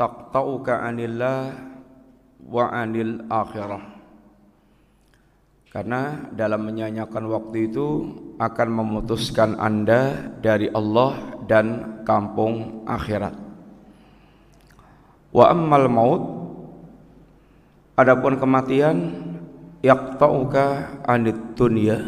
taqta'uka 0.00 0.80
anillah 0.80 1.52
wa 2.40 2.72
anil 2.72 3.28
akhirah 3.28 4.00
karena 5.70 6.26
dalam 6.34 6.66
menyanyikan 6.66 7.30
waktu 7.30 7.70
itu 7.70 7.86
akan 8.42 8.68
memutuskan 8.74 9.54
Anda 9.54 10.32
dari 10.42 10.66
Allah 10.66 11.38
dan 11.46 11.66
kampung 12.02 12.82
akhirat. 12.90 13.38
Wa 15.30 15.54
ammal 15.54 15.86
maut 15.86 16.22
adapun 17.94 18.42
kematian 18.42 19.14
yaqta'uka 19.86 21.06
anid 21.06 21.54
dunya 21.54 22.02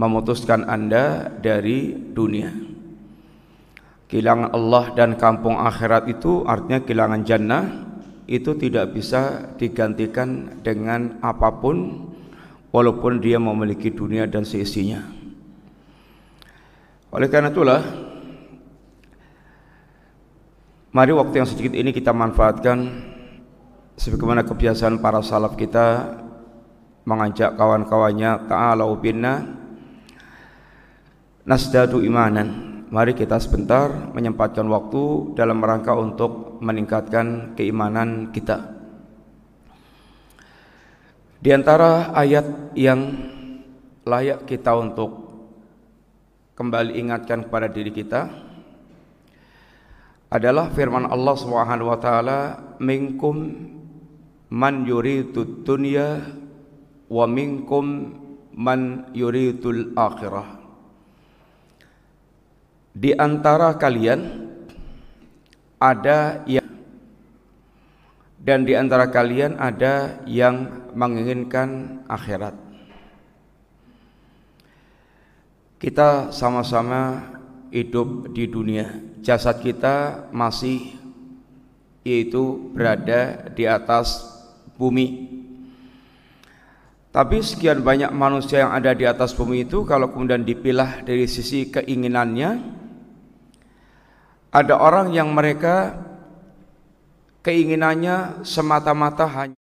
memutuskan 0.00 0.64
Anda 0.64 1.28
dari 1.28 1.92
dunia. 1.92 2.63
Kehilangan 4.14 4.54
Allah 4.54 4.94
dan 4.94 5.18
kampung 5.18 5.58
akhirat 5.58 6.06
itu 6.06 6.46
artinya 6.46 6.78
kehilangan 6.86 7.26
jannah 7.26 7.64
itu 8.30 8.54
tidak 8.54 8.94
bisa 8.94 9.50
digantikan 9.58 10.62
dengan 10.62 11.18
apa 11.18 11.50
pun 11.50 12.06
walaupun 12.70 13.18
dia 13.18 13.42
memiliki 13.42 13.90
dunia 13.90 14.30
dan 14.30 14.46
seisinya. 14.46 15.02
Oleh 17.10 17.26
karena 17.26 17.50
itulah 17.50 17.82
mari 20.94 21.10
waktu 21.10 21.34
yang 21.42 21.50
sedikit 21.50 21.74
ini 21.74 21.90
kita 21.90 22.14
manfaatkan 22.14 22.86
sebagaimana 23.98 24.46
kebiasaan 24.46 25.02
para 25.02 25.26
salaf 25.26 25.58
kita 25.58 26.22
mengajak 27.02 27.58
kawan-kawannya 27.58 28.46
ta'alau 28.46 28.94
binna 28.94 29.42
nasdadu 31.42 31.98
imanan. 31.98 32.73
Mari 32.94 33.10
kita 33.18 33.42
sebentar 33.42 34.14
menyempatkan 34.14 34.70
waktu 34.70 35.34
dalam 35.34 35.58
rangka 35.58 35.98
untuk 35.98 36.62
meningkatkan 36.62 37.58
keimanan 37.58 38.30
kita. 38.30 38.70
Di 41.42 41.50
antara 41.50 42.14
ayat 42.14 42.70
yang 42.78 43.18
layak 44.06 44.46
kita 44.46 44.78
untuk 44.78 45.10
kembali 46.54 46.94
ingatkan 46.94 47.50
kepada 47.50 47.66
diri 47.66 47.90
kita 47.90 48.30
adalah 50.30 50.70
firman 50.70 51.10
Allah 51.10 51.34
Subhanahu 51.34 51.90
wa 51.90 51.98
taala 51.98 52.38
minkum 52.78 53.58
man 54.54 54.86
yuridu 54.86 55.66
dunya 55.66 56.22
wa 57.10 57.26
minkum 57.26 58.14
man 58.54 59.10
yuridul 59.10 59.98
akhirah 59.98 60.63
di 62.94 63.10
antara 63.18 63.74
kalian 63.74 64.46
ada 65.82 66.46
yang 66.46 66.64
dan 68.44 68.62
di 68.62 68.76
antara 68.76 69.08
kalian 69.10 69.56
ada 69.56 70.20
yang 70.28 70.86
menginginkan 70.94 72.00
akhirat. 72.06 72.54
Kita 75.80 76.28
sama-sama 76.28 77.34
hidup 77.72 78.30
di 78.30 78.44
dunia. 78.44 79.00
Jasad 79.24 79.64
kita 79.64 80.28
masih 80.28 80.92
yaitu 82.04 82.68
berada 82.76 83.48
di 83.56 83.64
atas 83.64 84.22
bumi. 84.76 85.32
Tapi 87.08 87.40
sekian 87.40 87.80
banyak 87.80 88.12
manusia 88.12 88.68
yang 88.68 88.76
ada 88.76 88.92
di 88.92 89.08
atas 89.08 89.32
bumi 89.32 89.64
itu 89.64 89.88
kalau 89.88 90.12
kemudian 90.12 90.44
dipilah 90.44 91.00
dari 91.00 91.24
sisi 91.24 91.72
keinginannya 91.72 92.83
ada 94.54 94.78
orang 94.78 95.10
yang 95.10 95.34
mereka 95.34 95.98
keinginannya 97.42 98.46
semata-mata 98.46 99.26
hanya 99.26 99.63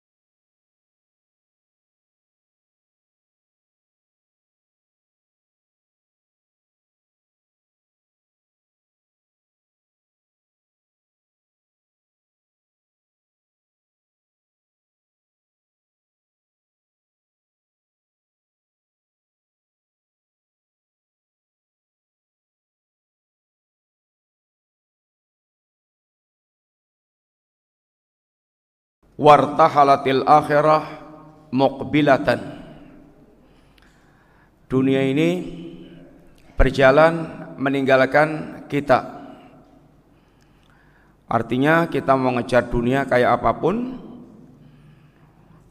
wartahalatil 29.21 30.25
akhirah 30.25 30.83
muqbilatan. 31.53 32.41
Dunia 34.65 35.05
ini 35.05 35.29
berjalan 36.57 37.13
meninggalkan 37.61 38.61
kita. 38.65 39.21
Artinya 41.29 41.85
kita 41.87 42.17
mau 42.17 42.33
ngejar 42.33 42.67
dunia 42.73 43.05
kayak 43.05 43.39
apa 43.39 43.51
pun 43.61 43.75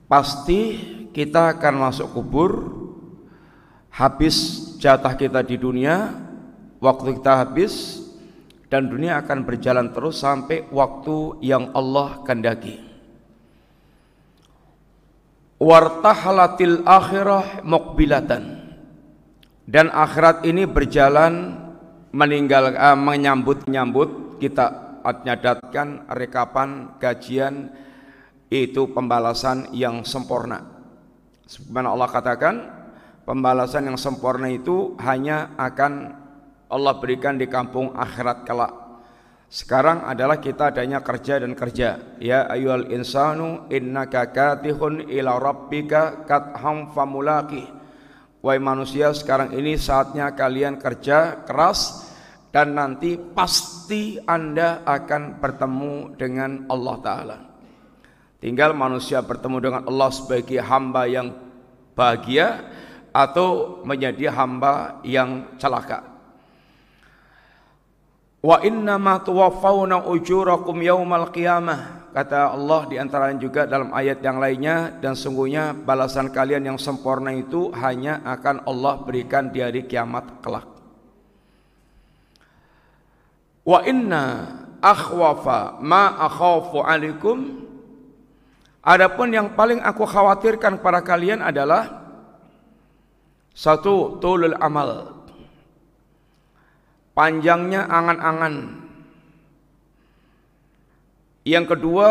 pasti 0.07 0.61
kita 1.11 1.59
akan 1.59 1.75
masuk 1.91 2.15
kubur 2.15 2.51
habis 3.91 4.37
jatah 4.79 5.19
kita 5.19 5.45
di 5.45 5.61
dunia 5.61 6.17
waktu 6.81 7.21
kita 7.21 7.45
habis 7.45 8.01
dan 8.73 8.89
dunia 8.89 9.21
akan 9.21 9.45
berjalan 9.45 9.93
terus 9.93 10.23
sampai 10.25 10.65
waktu 10.73 11.45
yang 11.45 11.69
Allah 11.77 12.25
kehendaki 12.25 12.90
wartahalatil 15.61 16.83
akhirah 16.89 17.63
muqbilatan. 17.63 18.59
Dan 19.71 19.93
akhirat 19.93 20.43
ini 20.49 20.67
berjalan 20.67 21.55
meninggal 22.11 22.75
uh, 22.75 22.99
menyambut 22.99 23.69
menyambut 23.71 24.41
kita 24.43 24.99
nyadatkan 25.23 26.11
rekapan 26.11 26.99
gajian 26.99 27.71
itu 28.51 28.91
pembalasan 28.91 29.71
yang 29.71 30.03
sempurna. 30.03 30.67
Sebagaimana 31.47 31.95
Allah 31.95 32.09
katakan 32.11 32.55
pembalasan 33.23 33.95
yang 33.95 33.99
sempurna 34.01 34.51
itu 34.51 34.99
hanya 34.99 35.55
akan 35.55 36.19
Allah 36.67 36.99
berikan 36.99 37.39
di 37.39 37.47
kampung 37.47 37.95
akhirat 37.95 38.43
kelak 38.43 38.90
sekarang 39.51 40.07
adalah 40.07 40.39
kita 40.39 40.71
adanya 40.71 41.03
kerja 41.03 41.43
dan 41.43 41.59
kerja. 41.59 41.99
Ya 42.23 42.47
ayyuhal 42.47 42.87
insanu 42.95 43.67
innaka 43.67 44.31
katihun 44.31 45.11
ila 45.11 45.43
rabbika 45.43 46.23
katham 46.23 46.95
famulaqih. 46.95 47.67
Wahai 48.47 48.63
manusia, 48.63 49.11
sekarang 49.11 49.51
ini 49.53 49.75
saatnya 49.75 50.33
kalian 50.39 50.79
kerja 50.79 51.43
keras 51.45 52.09
dan 52.55 52.79
nanti 52.79 53.19
pasti 53.19 54.23
Anda 54.23 54.87
akan 54.87 55.43
bertemu 55.43 55.95
dengan 56.15 56.71
Allah 56.71 56.97
taala. 57.03 57.39
Tinggal 58.39 58.71
manusia 58.73 59.19
bertemu 59.19 59.59
dengan 59.59 59.83
Allah 59.85 60.15
sebagai 60.15 60.63
hamba 60.63 61.11
yang 61.11 61.35
bahagia 61.99 62.71
atau 63.11 63.83
menjadi 63.83 64.31
hamba 64.31 65.03
yang 65.03 65.59
celaka. 65.59 66.10
Wa 68.41 68.57
inna 68.65 68.97
ma 68.97 69.21
tuwaffawna 69.21 70.09
ujurakum 70.09 70.81
yaumal 70.81 71.29
qiyamah. 71.29 72.09
Kata 72.11 72.51
Allah 72.51 72.91
di 72.91 72.97
antara 72.99 73.31
juga 73.39 73.71
dalam 73.71 73.95
ayat 73.95 74.19
yang 74.25 74.43
lainnya 74.43 74.91
dan 74.99 75.15
sungguhnya 75.15 75.77
balasan 75.77 76.33
kalian 76.35 76.75
yang 76.75 76.79
sempurna 76.81 77.31
itu 77.31 77.71
hanya 77.77 78.19
akan 78.27 78.67
Allah 78.67 78.99
berikan 79.07 79.53
di 79.53 79.63
hari 79.63 79.87
kiamat 79.87 80.43
kelak. 80.43 80.67
Wa 83.63 83.85
inna 83.87 84.25
akhwafa 84.81 85.79
ma 85.79 86.19
akhafu 86.19 86.83
alaikum. 86.83 87.69
Adapun 88.81 89.29
yang 89.37 89.53
paling 89.53 89.85
aku 89.85 90.09
khawatirkan 90.09 90.81
kepada 90.81 91.05
kalian 91.05 91.45
adalah 91.45 92.01
satu 93.53 94.17
tulul 94.19 94.57
amal 94.57 95.20
panjangnya 97.21 97.85
angan-angan. 97.85 98.81
Yang 101.45 101.77
kedua, 101.77 102.09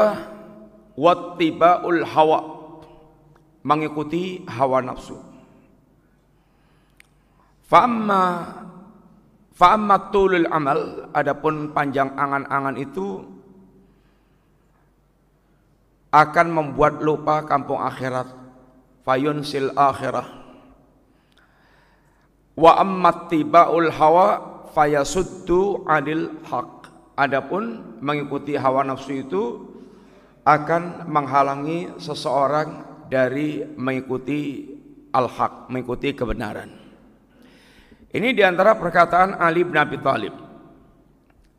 wattibaul 0.94 2.06
hawa, 2.06 2.42
mengikuti 3.66 4.46
hawa 4.46 4.86
nafsu. 4.86 5.18
Fa'amma 7.66 8.22
fa'amma 9.58 10.14
tulul 10.14 10.46
amal, 10.46 11.10
adapun 11.18 11.74
panjang 11.74 12.14
angan-angan 12.14 12.78
itu 12.78 13.26
akan 16.14 16.48
membuat 16.54 17.02
lupa 17.02 17.50
kampung 17.50 17.82
akhirat. 17.82 18.30
Fayunsil 19.02 19.74
akhirah. 19.74 20.38
Wa 22.54 22.78
ammat 22.78 23.34
tibaul 23.34 23.90
hawa 23.90 24.59
fayasuddu 24.74 25.86
anil 25.90 26.42
haq 26.46 26.80
Adapun 27.20 28.00
mengikuti 28.00 28.56
hawa 28.56 28.88
nafsu 28.88 29.28
itu 29.28 29.44
akan 30.48 31.04
menghalangi 31.12 31.92
seseorang 32.00 32.88
dari 33.12 33.68
mengikuti 33.76 34.72
al-haq, 35.12 35.68
mengikuti 35.68 36.16
kebenaran. 36.16 36.72
Ini 38.16 38.32
di 38.32 38.40
antara 38.40 38.72
perkataan 38.80 39.36
Ali 39.36 39.68
bin 39.68 39.76
Abi 39.76 40.00
Thalib. 40.00 40.32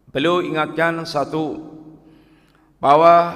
Beliau 0.09 0.41
ingatkan 0.41 1.05
satu 1.05 1.61
bahwa 2.81 3.29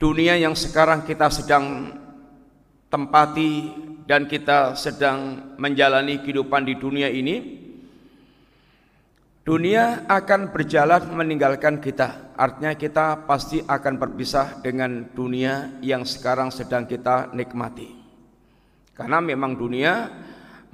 dunia 0.00 0.40
yang 0.40 0.56
sekarang 0.56 1.04
kita 1.04 1.28
sedang 1.28 1.92
tempati 2.88 3.76
dan 4.06 4.30
kita 4.30 4.78
sedang 4.78 5.52
menjalani 5.58 6.22
kehidupan 6.22 6.62
di 6.62 6.74
dunia 6.78 7.10
ini 7.10 7.36
dunia 9.42 10.06
akan 10.06 10.54
berjalan 10.54 11.10
meninggalkan 11.10 11.82
kita 11.82 12.34
artinya 12.38 12.74
kita 12.74 13.26
pasti 13.26 13.62
akan 13.62 13.94
berpisah 13.98 14.62
dengan 14.62 15.10
dunia 15.10 15.78
yang 15.82 16.06
sekarang 16.06 16.54
sedang 16.54 16.86
kita 16.86 17.34
nikmati 17.34 17.90
karena 18.94 19.18
memang 19.20 19.58
dunia 19.58 20.08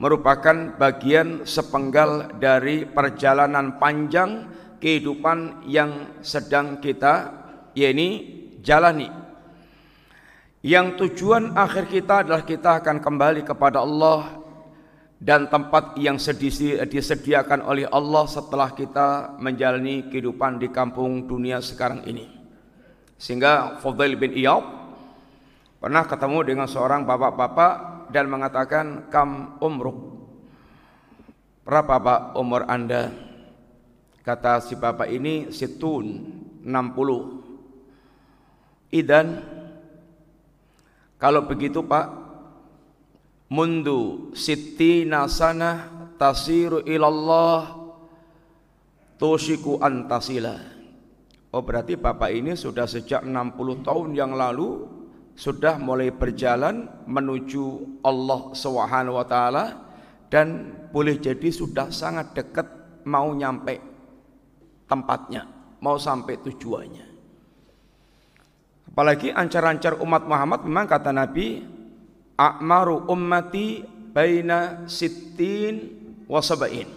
merupakan 0.02 0.74
bagian 0.76 1.44
sepenggal 1.44 2.38
dari 2.42 2.82
perjalanan 2.88 3.78
panjang 3.78 4.50
kehidupan 4.82 5.62
yang 5.70 6.18
sedang 6.26 6.82
kita 6.82 7.30
yakni 7.78 8.42
jalani. 8.66 9.21
Yang 10.62 11.02
tujuan 11.02 11.58
akhir 11.58 11.90
kita 11.90 12.22
adalah 12.22 12.46
kita 12.46 12.78
akan 12.78 13.02
kembali 13.02 13.42
kepada 13.42 13.82
Allah 13.82 14.46
dan 15.18 15.50
tempat 15.50 15.98
yang 15.98 16.22
disediakan 16.86 17.66
oleh 17.66 17.90
Allah 17.90 18.22
setelah 18.30 18.70
kita 18.70 19.34
menjalani 19.42 20.06
kehidupan 20.06 20.62
di 20.62 20.70
kampung 20.70 21.26
dunia 21.26 21.58
sekarang 21.58 22.06
ini. 22.06 22.30
Sehingga 23.18 23.82
Fudail 23.82 24.14
bin 24.14 24.38
Iyad 24.38 24.62
pernah 25.82 26.06
ketemu 26.06 26.38
dengan 26.46 26.70
seorang 26.70 27.10
bapak-bapak 27.10 28.06
dan 28.14 28.30
mengatakan 28.30 29.10
kam 29.10 29.58
umruk. 29.58 30.14
Berapa 31.66 31.98
pak 31.98 32.38
umur 32.38 32.70
anda? 32.70 33.10
Kata 34.22 34.62
si 34.62 34.78
bapak 34.78 35.10
ini 35.10 35.50
situn 35.50 36.22
60 36.62 38.94
idan 38.94 39.58
kalau 41.22 41.46
begitu 41.46 41.86
pak 41.86 42.10
mundu 43.46 44.34
siti 44.34 45.06
nasana 45.06 45.86
tasiru 46.18 46.82
ilallah 46.82 47.78
tushiku 49.14 49.78
antasila 49.78 50.58
oh 51.54 51.62
berarti 51.62 51.94
bapak 51.94 52.34
ini 52.34 52.58
sudah 52.58 52.90
sejak 52.90 53.22
60 53.22 53.86
tahun 53.86 54.08
yang 54.18 54.34
lalu 54.34 54.90
sudah 55.38 55.78
mulai 55.78 56.10
berjalan 56.10 56.90
menuju 57.06 58.02
Allah 58.02 58.50
Subhanahu 58.52 59.16
wa 59.16 59.26
taala 59.30 59.64
dan 60.26 60.74
boleh 60.90 61.20
jadi 61.20 61.48
sudah 61.52 61.92
sangat 61.92 62.32
dekat 62.32 62.64
mau 63.04 63.32
nyampe 63.36 63.80
tempatnya, 64.88 65.44
mau 65.80 66.00
sampai 66.00 66.40
tujuannya. 66.40 67.11
Apalagi 68.92 69.32
ancar-ancar 69.32 69.96
umat 70.04 70.28
Muhammad 70.28 70.68
memang 70.68 70.84
kata 70.84 71.16
Nabi, 71.16 71.64
"A'maru 72.36 73.08
ummati 73.08 73.80
baina 74.12 74.84
sittin 74.84 75.96
wa 76.28 76.44
sab'in." 76.44 76.92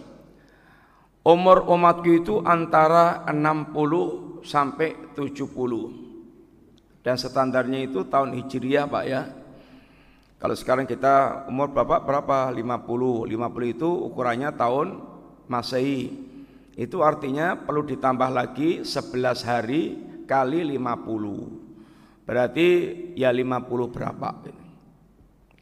Umur 1.24 1.64
umatku 1.72 2.12
itu 2.12 2.44
antara 2.44 3.24
60 3.32 4.44
sampai 4.44 5.16
70 5.16 5.88
dan 7.00 7.16
standarnya 7.16 7.88
itu 7.88 8.04
tahun 8.04 8.36
Hijriah 8.44 8.86
Pak 8.86 9.04
ya. 9.08 9.32
Kalau 10.36 10.52
sekarang 10.52 10.84
kita 10.84 11.48
umur 11.48 11.72
berapa? 11.72 12.04
Berapa? 12.04 12.52
50 12.52 13.24
50 13.24 13.72
itu 13.72 13.88
ukurannya 13.88 14.52
tahun 14.52 15.00
Masehi. 15.48 16.12
Itu 16.76 17.00
artinya 17.00 17.56
perlu 17.56 17.88
ditambah 17.88 18.30
lagi 18.30 18.84
11 18.84 19.40
hari 19.48 19.82
kali 20.28 20.76
50 20.76 21.65
berarti 22.26 22.68
ya 23.14 23.30
50 23.30 23.94
berapa 23.94 24.28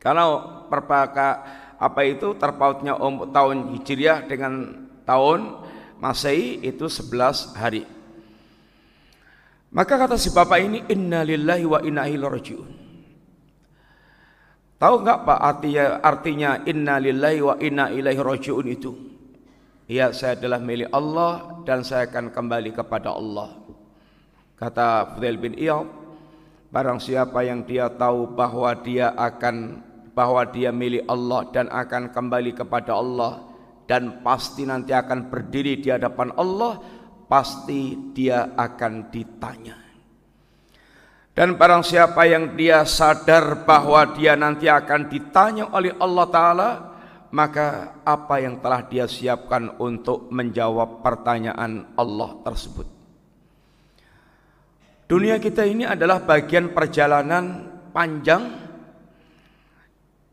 kalau 0.00 0.64
perpaka 0.72 1.28
apa 1.76 2.00
itu 2.08 2.32
terpautnya 2.40 2.96
um, 2.96 3.28
tahun 3.28 3.76
Hijriah 3.78 4.25
dengan 4.25 4.88
tahun 5.05 5.62
Masehi 6.00 6.64
itu 6.64 6.88
11 6.88 7.55
hari 7.56 7.84
maka 9.75 9.99
kata 9.99 10.14
si 10.14 10.31
bapak 10.31 10.58
ini 10.62 10.87
inna 10.87 11.26
lillahi 11.26 11.66
wa 11.66 11.82
inna 11.82 12.06
ilaihi. 12.06 12.62
Tahu 14.78 14.94
enggak 15.02 15.19
Pak 15.26 15.38
artinya 15.43 15.84
artinya 15.99 16.50
inna 16.62 17.02
lillahi 17.02 17.40
wa 17.43 17.55
inna 17.58 17.90
ilaihi 17.90 18.22
rajiun 18.22 18.67
itu? 18.70 18.94
Ya 19.90 20.14
saya 20.14 20.38
adalah 20.38 20.62
milik 20.62 20.94
Allah 20.94 21.58
dan 21.67 21.82
saya 21.82 22.06
akan 22.06 22.31
kembali 22.31 22.70
kepada 22.70 23.19
Allah. 23.19 23.50
Kata 24.55 25.19
Fudail 25.19 25.43
bin 25.43 25.58
Iyad, 25.58 25.90
barang 26.75 26.99
siapa 26.99 27.47
yang 27.47 27.62
dia 27.62 27.87
tahu 27.87 28.35
bahwa 28.35 28.75
dia 28.82 29.15
akan 29.15 29.79
bahwa 30.11 30.43
dia 30.50 30.75
milik 30.75 31.06
Allah 31.06 31.47
dan 31.55 31.71
akan 31.71 32.11
kembali 32.11 32.50
kepada 32.50 32.99
Allah 32.99 33.47
dan 33.87 34.26
pasti 34.26 34.67
nanti 34.67 34.91
akan 34.91 35.31
berdiri 35.31 35.79
di 35.79 35.94
hadapan 35.94 36.35
Allah, 36.35 36.82
pasti 37.31 38.11
dia 38.11 38.59
akan 38.59 39.12
ditanya. 39.15 39.76
Dan 41.35 41.59
barang 41.59 41.82
siapa 41.82 42.31
yang 42.31 42.55
dia 42.55 42.87
sadar 42.87 43.67
bahwa 43.67 44.15
dia 44.15 44.38
nanti 44.38 44.70
akan 44.70 45.11
ditanya 45.11 45.67
oleh 45.75 45.91
Allah 45.99 46.27
Ta'ala, 46.31 46.70
maka 47.35 47.99
apa 48.06 48.38
yang 48.38 48.62
telah 48.62 48.87
dia 48.87 49.11
siapkan 49.11 49.75
untuk 49.82 50.31
menjawab 50.31 51.03
pertanyaan 51.03 51.91
Allah 51.99 52.38
tersebut. 52.47 52.94
Dunia 55.05 55.37
kita 55.37 55.69
ini 55.69 55.85
adalah 55.85 56.25
bagian 56.25 56.73
perjalanan 56.73 57.69
panjang 57.93 58.65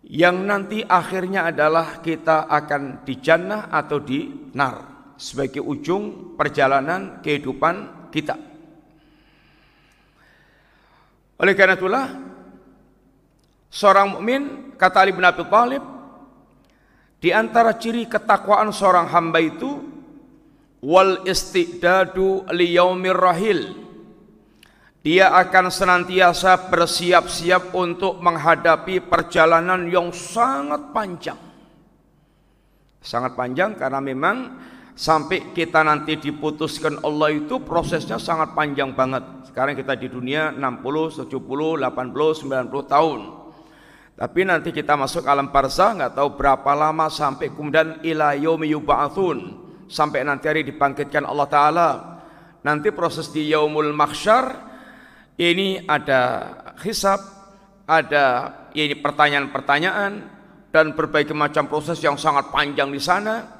yang 0.07 0.47
nanti 0.47 0.79
akhirnya 0.79 1.51
adalah 1.51 1.99
kita 1.99 2.47
akan 2.47 3.03
di 3.03 3.19
jannah 3.19 3.67
atau 3.67 3.99
di 3.99 4.51
nar 4.55 4.91
sebagai 5.19 5.59
ujung 5.59 6.35
perjalanan 6.39 7.19
kehidupan 7.19 8.07
kita. 8.15 8.39
Oleh 11.35 11.51
karena 11.51 11.75
itulah 11.75 12.05
seorang 13.67 14.15
mukmin 14.15 14.71
kata 14.79 14.97
Ali 15.03 15.11
bin 15.11 15.27
Abi 15.27 15.43
Thalib 15.51 15.83
di 17.19 17.29
antara 17.35 17.75
ciri 17.75 18.07
ketakwaan 18.07 18.71
seorang 18.71 19.11
hamba 19.11 19.43
itu 19.43 19.83
wal 20.79 21.27
istidadu 21.27 22.47
liyaumir 22.49 23.19
rahil 23.19 23.90
dia 25.01 25.33
akan 25.33 25.73
senantiasa 25.73 26.69
bersiap-siap 26.69 27.73
untuk 27.73 28.21
menghadapi 28.21 29.01
perjalanan 29.01 29.89
yang 29.89 30.13
sangat 30.13 30.93
panjang. 30.93 31.39
Sangat 33.01 33.33
panjang 33.33 33.73
karena 33.73 33.97
memang 33.97 34.61
sampai 34.93 35.57
kita 35.57 35.81
nanti 35.81 36.21
diputuskan 36.21 37.01
Allah 37.01 37.33
itu 37.33 37.57
prosesnya 37.65 38.21
sangat 38.21 38.53
panjang 38.53 38.93
banget. 38.93 39.25
Sekarang 39.49 39.73
kita 39.73 39.97
di 39.97 40.05
dunia 40.05 40.53
60, 40.53 41.25
70, 41.25 41.33
80, 41.33 41.81
90 41.81 42.85
tahun. 42.85 43.19
Tapi 44.21 44.41
nanti 44.45 44.69
kita 44.69 44.93
masuk 44.93 45.25
alam 45.25 45.49
barzah 45.49 45.97
nggak 45.97 46.13
tahu 46.13 46.37
berapa 46.37 46.77
lama 46.77 47.09
sampai 47.09 47.49
kemudian 47.49 48.05
ila 48.05 48.37
yaumi 48.37 48.69
sampai 49.89 50.21
nanti 50.21 50.45
hari 50.45 50.61
dibangkitkan 50.61 51.25
Allah 51.25 51.47
taala. 51.49 51.89
Nanti 52.61 52.93
proses 52.93 53.33
di 53.33 53.49
yaumul 53.49 53.89
mahsyar 53.97 54.70
ini 55.39 55.83
ada 55.87 56.21
hisab, 56.83 57.19
ada 57.87 58.55
ini 58.75 58.95
pertanyaan-pertanyaan 58.99 60.11
dan 60.71 60.95
berbagai 60.95 61.35
macam 61.35 61.67
proses 61.67 61.99
yang 61.99 62.15
sangat 62.15 62.51
panjang 62.51 62.91
di 62.91 63.01
sana. 63.03 63.59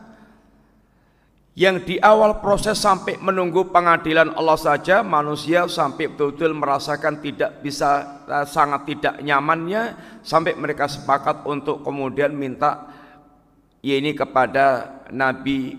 Yang 1.52 1.84
di 1.84 1.96
awal 2.00 2.40
proses 2.40 2.80
sampai 2.80 3.20
menunggu 3.20 3.76
pengadilan 3.76 4.32
Allah 4.40 4.56
saja 4.56 5.04
manusia 5.04 5.68
sampai 5.68 6.08
betul-betul 6.08 6.56
merasakan 6.56 7.20
tidak 7.20 7.60
bisa 7.60 8.24
eh, 8.24 8.48
sangat 8.48 8.88
tidak 8.88 9.20
nyamannya 9.20 10.00
sampai 10.24 10.56
mereka 10.56 10.88
sepakat 10.88 11.44
untuk 11.44 11.84
kemudian 11.84 12.32
minta 12.32 12.88
ini 13.84 14.16
kepada 14.16 14.96
Nabi 15.12 15.76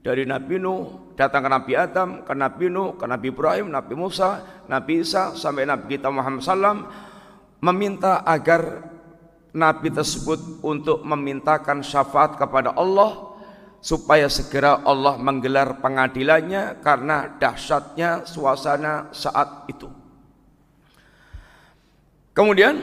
dari 0.00 0.24
Nabi 0.24 0.54
Nuh 0.64 1.05
datang 1.16 1.48
ke 1.48 1.50
Nabi 1.50 1.72
Adam, 1.72 2.08
ke 2.22 2.32
Nabi 2.36 2.68
Nuh, 2.68 2.94
ke 2.94 3.04
Nabi 3.08 3.32
Ibrahim, 3.32 3.72
Nabi 3.72 3.94
Musa, 3.96 4.44
Nabi 4.68 5.00
Isa 5.00 5.32
sampai 5.32 5.64
Nabi 5.64 5.96
kita 5.96 6.12
Muhammad 6.12 6.44
SAW 6.44 6.86
meminta 7.64 8.20
agar 8.22 8.84
Nabi 9.56 9.88
tersebut 9.88 10.60
untuk 10.60 11.00
memintakan 11.00 11.80
syafaat 11.80 12.36
kepada 12.36 12.76
Allah 12.76 13.32
supaya 13.80 14.28
segera 14.28 14.84
Allah 14.84 15.16
menggelar 15.16 15.80
pengadilannya 15.80 16.84
karena 16.84 17.32
dahsyatnya 17.40 18.28
suasana 18.28 19.08
saat 19.16 19.64
itu. 19.72 19.88
Kemudian 22.36 22.76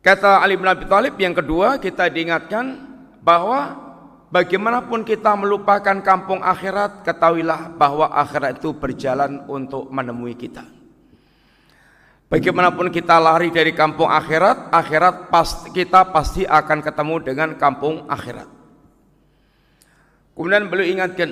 kata 0.00 0.40
Ali 0.40 0.56
bin 0.56 0.64
Abi 0.64 0.88
Thalib 0.88 1.20
yang 1.20 1.36
kedua 1.36 1.76
kita 1.76 2.08
diingatkan 2.08 2.80
bahwa 3.20 3.87
bagaimanapun 4.28 5.04
kita 5.04 5.32
melupakan 5.36 5.96
kampung 6.04 6.44
akhirat 6.44 7.04
ketahuilah 7.04 7.72
bahwa 7.76 8.12
akhirat 8.12 8.60
itu 8.60 8.76
berjalan 8.76 9.44
untuk 9.48 9.88
menemui 9.88 10.36
kita. 10.36 10.64
Bagaimanapun 12.28 12.92
kita 12.92 13.16
lari 13.16 13.48
dari 13.48 13.72
kampung 13.72 14.12
akhirat, 14.12 14.68
akhirat 14.68 15.32
pasti 15.32 15.72
kita 15.72 16.12
pasti 16.12 16.44
akan 16.44 16.84
ketemu 16.84 17.14
dengan 17.24 17.48
kampung 17.56 18.04
akhirat. 18.04 18.48
Kemudian 20.36 20.68
beliau 20.68 20.92
ingatkan 20.92 21.30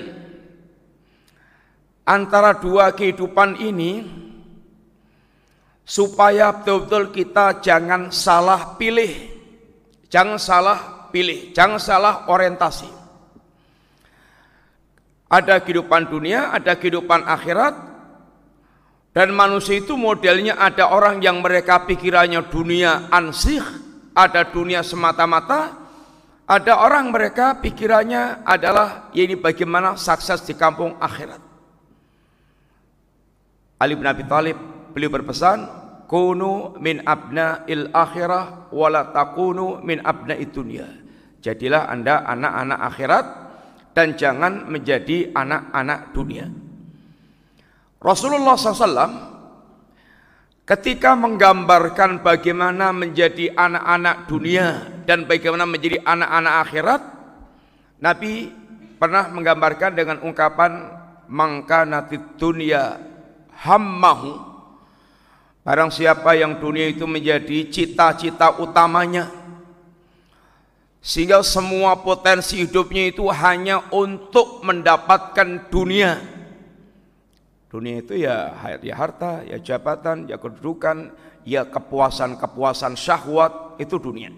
antara 2.01 2.57
dua 2.57 2.91
kehidupan 2.97 3.61
ini 3.61 4.09
supaya 5.85 6.51
betul-betul 6.51 7.13
kita 7.13 7.61
jangan 7.61 8.09
salah 8.09 8.73
pilih. 8.75 9.37
Jangan 10.11 10.39
salah 10.41 10.79
pilih, 11.09 11.51
jangan 11.55 11.79
salah 11.79 12.15
orientasi. 12.31 12.89
Ada 15.27 15.59
kehidupan 15.59 16.07
dunia, 16.07 16.55
ada 16.55 16.79
kehidupan 16.79 17.27
akhirat, 17.27 17.75
dan 19.11 19.33
manusia 19.33 19.81
itu 19.81 19.97
modelnya 19.97 20.55
ada 20.61 20.93
orang 20.93 21.19
yang 21.19 21.41
mereka 21.41 21.83
pikirannya 21.83 22.47
dunia 22.47 23.09
ansih, 23.09 23.65
ada 24.13 24.45
dunia 24.47 24.85
semata-mata, 24.85 25.73
ada 26.47 26.73
orang 26.79 27.11
mereka 27.11 27.59
pikirannya 27.59 28.47
adalah 28.47 29.11
ini 29.11 29.35
bagaimana 29.35 29.99
sukses 29.99 30.45
di 30.47 30.55
kampung 30.55 30.95
akhirat. 31.01 31.41
Ali 33.77 33.93
bin 33.93 34.07
Abi 34.07 34.23
Thalib 34.23 34.57
beliau 34.95 35.11
berpesan, 35.11 35.86
"Kunu 36.07 36.79
min 36.79 37.03
abna 37.03 37.67
il 37.67 37.91
akhirah 37.91 38.71
wala 38.71 39.11
takunu 39.11 39.83
min 39.83 39.99
abna 40.01 40.39
dunia." 40.39 40.87
Jadilah 41.43 41.91
Anda 41.91 42.25
anak-anak 42.25 42.79
akhirat 42.81 43.25
dan 43.93 44.17
jangan 44.17 44.65
menjadi 44.67 45.31
anak-anak 45.31 46.11
dunia. 46.11 46.49
Rasulullah 48.01 48.57
SAW 48.57 49.37
Ketika 50.67 51.15
menggambarkan 51.15 52.19
bagaimana 52.19 52.91
menjadi 52.91 53.55
anak-anak 53.55 54.27
dunia 54.27 54.83
dan 55.07 55.23
bagaimana 55.23 55.63
menjadi 55.63 56.03
anak-anak 56.03 56.53
akhirat, 56.67 57.01
Nabi 58.03 58.51
pernah 58.99 59.31
menggambarkan 59.31 59.95
dengan 59.95 60.19
ungkapan 60.19 60.91
mangkanatid 61.31 62.35
dunia 62.35 62.99
hammahu. 63.63 64.46
Barang 65.67 65.91
siapa 65.91 66.31
yang 66.39 66.63
dunia 66.63 66.87
itu 66.87 67.03
menjadi 67.03 67.67
cita-cita 67.67 68.55
utamanya, 68.63 69.27
sehingga 71.03 71.43
semua 71.43 71.99
potensi 71.99 72.63
hidupnya 72.63 73.11
itu 73.11 73.27
hanya 73.27 73.83
untuk 73.91 74.63
mendapatkan 74.63 75.67
dunia 75.67 76.37
Dunia 77.67 77.99
itu 77.99 78.15
ya, 78.15 78.55
ya 78.79 78.95
harta, 78.95 79.43
ya 79.43 79.59
jabatan, 79.59 80.23
ya 80.31 80.39
kedudukan, 80.39 81.11
ya 81.43 81.67
kepuasan-kepuasan 81.67 82.95
syahwat, 82.95 83.75
itu 83.75 83.99
dunia. 83.99 84.31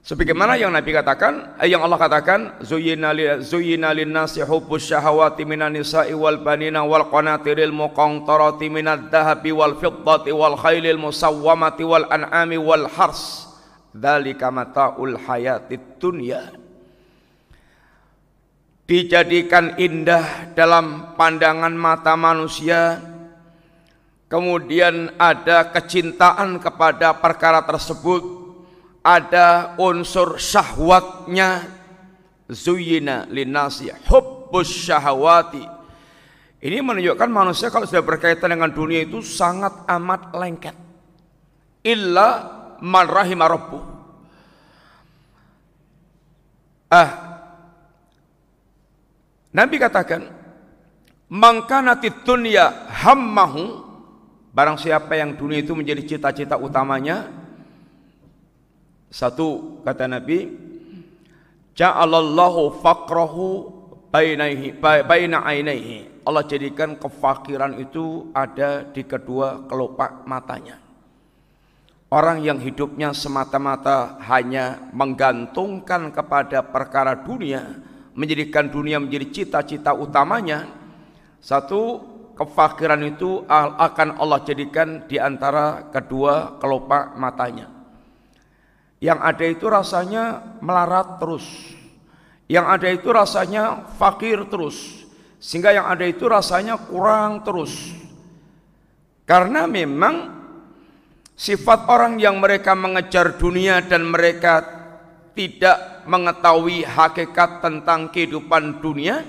Sebagaimana 0.00 0.56
yang 0.56 0.72
Nabi 0.72 0.96
katakan, 0.96 1.60
eh, 1.60 1.68
yang 1.68 1.84
Allah 1.84 2.00
katakan, 2.00 2.56
zuyina 2.64 3.12
zuyina 3.44 3.92
linnasi 3.92 4.40
hubbus 4.40 4.88
syahawati 4.88 5.44
minan 5.44 5.76
nisa'i 5.76 6.16
wal 6.16 6.40
banina 6.40 6.80
wal 6.80 7.04
qanatiril 7.12 7.68
muqantarati 7.68 8.72
minad 8.72 9.12
dhahabi 9.12 9.52
wal 9.52 9.76
fiddati 9.76 10.32
wal 10.32 10.56
khailil 10.56 10.96
musawwamati 10.96 11.84
wal 11.84 12.08
an'ami 12.08 12.56
wal 12.56 12.88
hars. 12.88 13.44
Dzalika 13.92 14.48
mata'ul 14.48 15.20
hayatid 15.20 16.00
dunya. 16.00 16.48
Dijadikan 18.88 19.76
indah 19.76 20.48
dalam 20.56 21.12
pandangan 21.14 21.76
mata 21.76 22.16
manusia. 22.16 23.04
Kemudian 24.32 25.12
ada 25.20 25.68
kecintaan 25.74 26.56
kepada 26.62 27.18
perkara 27.18 27.66
tersebut 27.66 28.39
ada 29.00 29.76
unsur 29.80 30.36
syahwatnya. 30.36 31.80
Zuyina 32.50 33.30
linasi 33.30 33.94
hubbus 34.10 34.66
syahwati. 34.66 35.62
Ini 36.60 36.82
menunjukkan 36.82 37.30
manusia 37.30 37.70
kalau 37.70 37.86
sudah 37.86 38.02
berkaitan 38.02 38.50
dengan 38.50 38.74
dunia 38.74 39.06
itu 39.06 39.22
sangat 39.22 39.86
amat 39.86 40.34
lengket. 40.34 40.76
Illa 41.86 42.28
man 42.82 43.06
rabbuh 43.06 43.84
ah. 46.90 47.10
Nabi 49.50 49.76
katakan, 49.78 50.26
"Mangkanatid 51.30 52.26
dunya 52.26 52.90
hammahu" 52.90 53.90
Barang 54.50 54.74
siapa 54.74 55.14
yang 55.14 55.38
dunia 55.38 55.62
itu 55.62 55.78
menjadi 55.78 56.02
cita-cita 56.02 56.58
utamanya, 56.58 57.30
satu 59.10 59.82
kata 59.82 60.06
Nabi, 60.06 60.46
ja'alallahu 61.74 62.78
faqrahu 62.78 63.46
bainaihi 64.14 64.78
baina 64.78 65.42
ainaihi. 65.42 66.22
Allah 66.22 66.46
jadikan 66.46 66.94
kefakiran 66.94 67.74
itu 67.82 68.30
ada 68.30 68.86
di 68.86 69.02
kedua 69.02 69.66
kelopak 69.66 70.22
matanya. 70.30 70.78
Orang 72.10 72.42
yang 72.42 72.58
hidupnya 72.62 73.14
semata-mata 73.14 74.18
hanya 74.30 74.90
menggantungkan 74.94 76.10
kepada 76.10 76.62
perkara 76.62 77.18
dunia, 77.18 77.82
menjadikan 78.14 78.66
dunia 78.70 78.98
menjadi 78.98 79.26
cita-cita 79.30 79.94
utamanya 79.94 80.70
satu 81.38 82.02
kefakiran 82.34 83.02
itu 83.06 83.42
akan 83.50 84.18
Allah 84.22 84.42
jadikan 84.42 85.06
di 85.06 85.18
antara 85.22 85.86
kedua 85.94 86.58
kelopak 86.58 87.14
matanya 87.14 87.79
yang 89.00 89.16
ada 89.24 89.44
itu 89.48 89.64
rasanya 89.64 90.56
melarat 90.60 91.16
terus. 91.16 91.44
Yang 92.44 92.66
ada 92.68 92.88
itu 92.92 93.08
rasanya 93.08 93.62
fakir 93.96 94.44
terus. 94.52 95.08
Sehingga 95.40 95.72
yang 95.72 95.88
ada 95.88 96.04
itu 96.04 96.28
rasanya 96.28 96.76
kurang 96.76 97.40
terus. 97.40 97.96
Karena 99.24 99.64
memang 99.64 100.36
sifat 101.32 101.88
orang 101.88 102.20
yang 102.20 102.36
mereka 102.36 102.76
mengejar 102.76 103.40
dunia 103.40 103.80
dan 103.80 104.04
mereka 104.04 104.60
tidak 105.32 106.04
mengetahui 106.04 106.84
hakikat 106.84 107.64
tentang 107.64 108.12
kehidupan 108.12 108.84
dunia 108.84 109.24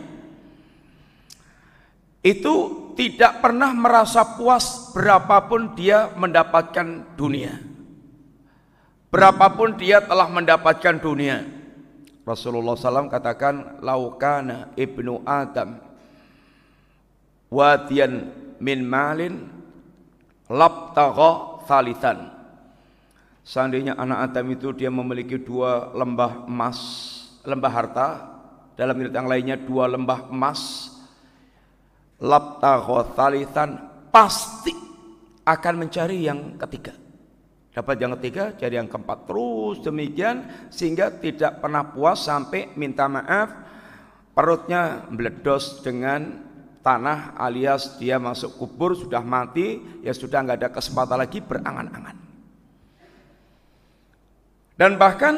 itu 2.20 2.54
tidak 3.00 3.40
pernah 3.40 3.72
merasa 3.72 4.36
puas 4.36 4.92
berapapun 4.92 5.74
dia 5.74 6.12
mendapatkan 6.20 7.16
dunia. 7.16 7.71
Berapapun 9.12 9.76
dia 9.76 10.00
telah 10.00 10.32
mendapatkan 10.32 10.96
dunia. 10.96 11.44
Rasulullah 12.24 12.80
SAW 12.80 13.12
katakan, 13.12 13.84
Laukana 13.84 14.72
ibnu 14.80 15.20
Adam 15.28 15.76
wadian 17.52 18.32
min 18.64 18.88
malin 18.88 19.52
labtagha 20.48 21.60
thalithan 21.68 22.32
Seandainya 23.42 23.98
anak 23.98 24.32
Adam 24.32 24.46
itu 24.54 24.70
dia 24.72 24.94
memiliki 24.94 25.42
dua 25.42 25.90
lembah 25.98 26.46
emas, 26.46 26.80
lembah 27.42 27.72
harta, 27.74 28.08
dalam 28.78 28.96
riwayat 29.02 29.18
yang 29.18 29.28
lainnya 29.28 29.58
dua 29.58 29.90
lembah 29.90 30.30
emas, 30.30 30.94
labtaghotalitan 32.22 33.82
pasti 34.14 34.78
akan 35.42 35.74
mencari 35.74 36.22
yang 36.22 36.54
ketiga. 36.62 37.01
Dapat 37.72 37.96
yang 38.04 38.12
ketiga, 38.20 38.52
cari 38.52 38.76
yang 38.76 38.92
keempat 38.92 39.32
terus 39.32 39.80
demikian 39.80 40.68
sehingga 40.68 41.08
tidak 41.08 41.64
pernah 41.64 41.88
puas 41.88 42.20
sampai 42.28 42.76
minta 42.76 43.08
maaf 43.08 43.48
perutnya 44.36 45.08
meledos 45.08 45.80
dengan 45.80 46.52
tanah 46.84 47.38
alias 47.40 47.96
dia 47.96 48.18
masuk 48.20 48.58
kubur 48.58 48.98
sudah 48.98 49.24
mati 49.24 49.80
ya 50.04 50.12
sudah 50.12 50.44
nggak 50.44 50.60
ada 50.60 50.70
kesempatan 50.74 51.18
lagi 51.24 51.40
berangan-angan. 51.40 52.18
Dan 54.76 54.98
bahkan 55.00 55.36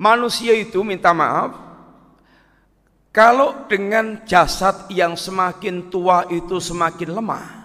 manusia 0.00 0.56
itu 0.56 0.80
minta 0.80 1.10
maaf 1.12 1.58
kalau 3.12 3.66
dengan 3.68 4.22
jasad 4.24 4.88
yang 4.88 5.18
semakin 5.18 5.92
tua 5.92 6.24
itu 6.32 6.56
semakin 6.56 7.10
lemah. 7.12 7.63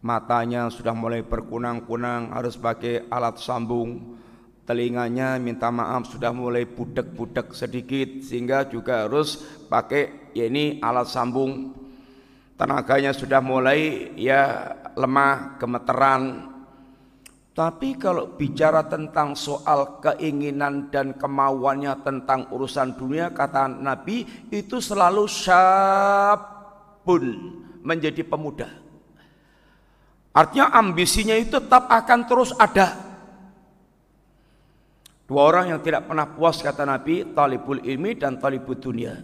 Matanya 0.00 0.72
sudah 0.72 0.96
mulai 0.96 1.20
berkunang-kunang 1.20 2.32
harus 2.32 2.56
pakai 2.56 3.08
alat 3.12 3.36
sambung. 3.40 4.16
telinganya 4.60 5.34
minta 5.42 5.66
maaf 5.66 6.14
sudah 6.14 6.30
mulai 6.30 6.62
budek-budek 6.62 7.50
sedikit 7.58 8.22
sehingga 8.22 8.70
juga 8.70 9.02
harus 9.02 9.42
pakai 9.66 10.30
ya 10.30 10.46
ini 10.46 10.78
alat 10.78 11.10
sambung 11.10 11.74
tenaganya 12.54 13.10
sudah 13.10 13.42
mulai 13.42 14.14
ya 14.14 14.70
lemah 14.94 15.58
gemeteran 15.58 16.50
tapi 17.50 17.98
kalau 18.00 18.40
bicara 18.40 18.88
tentang 18.88 19.36
soal 19.36 20.00
keinginan 20.00 20.88
dan 20.88 21.12
kemauannya 21.12 21.92
tentang 22.00 22.48
urusan 22.48 22.96
dunia 22.96 23.36
kata 23.36 23.68
Nabi 23.68 24.24
itu 24.48 24.80
selalu 24.80 25.28
syabun 25.28 27.24
menjadi 27.84 28.24
pemuda. 28.24 28.79
Artinya 30.30 30.70
ambisinya 30.74 31.34
itu 31.34 31.58
tetap 31.58 31.90
akan 31.90 32.20
terus 32.26 32.54
ada. 32.54 32.94
Dua 35.26 35.42
orang 35.46 35.74
yang 35.74 35.80
tidak 35.82 36.10
pernah 36.10 36.26
puas 36.26 36.58
kata 36.58 36.82
Nabi, 36.86 37.34
talibul 37.34 37.82
ilmi 37.82 38.18
dan 38.18 38.38
talibul 38.38 38.78
dunia. 38.78 39.14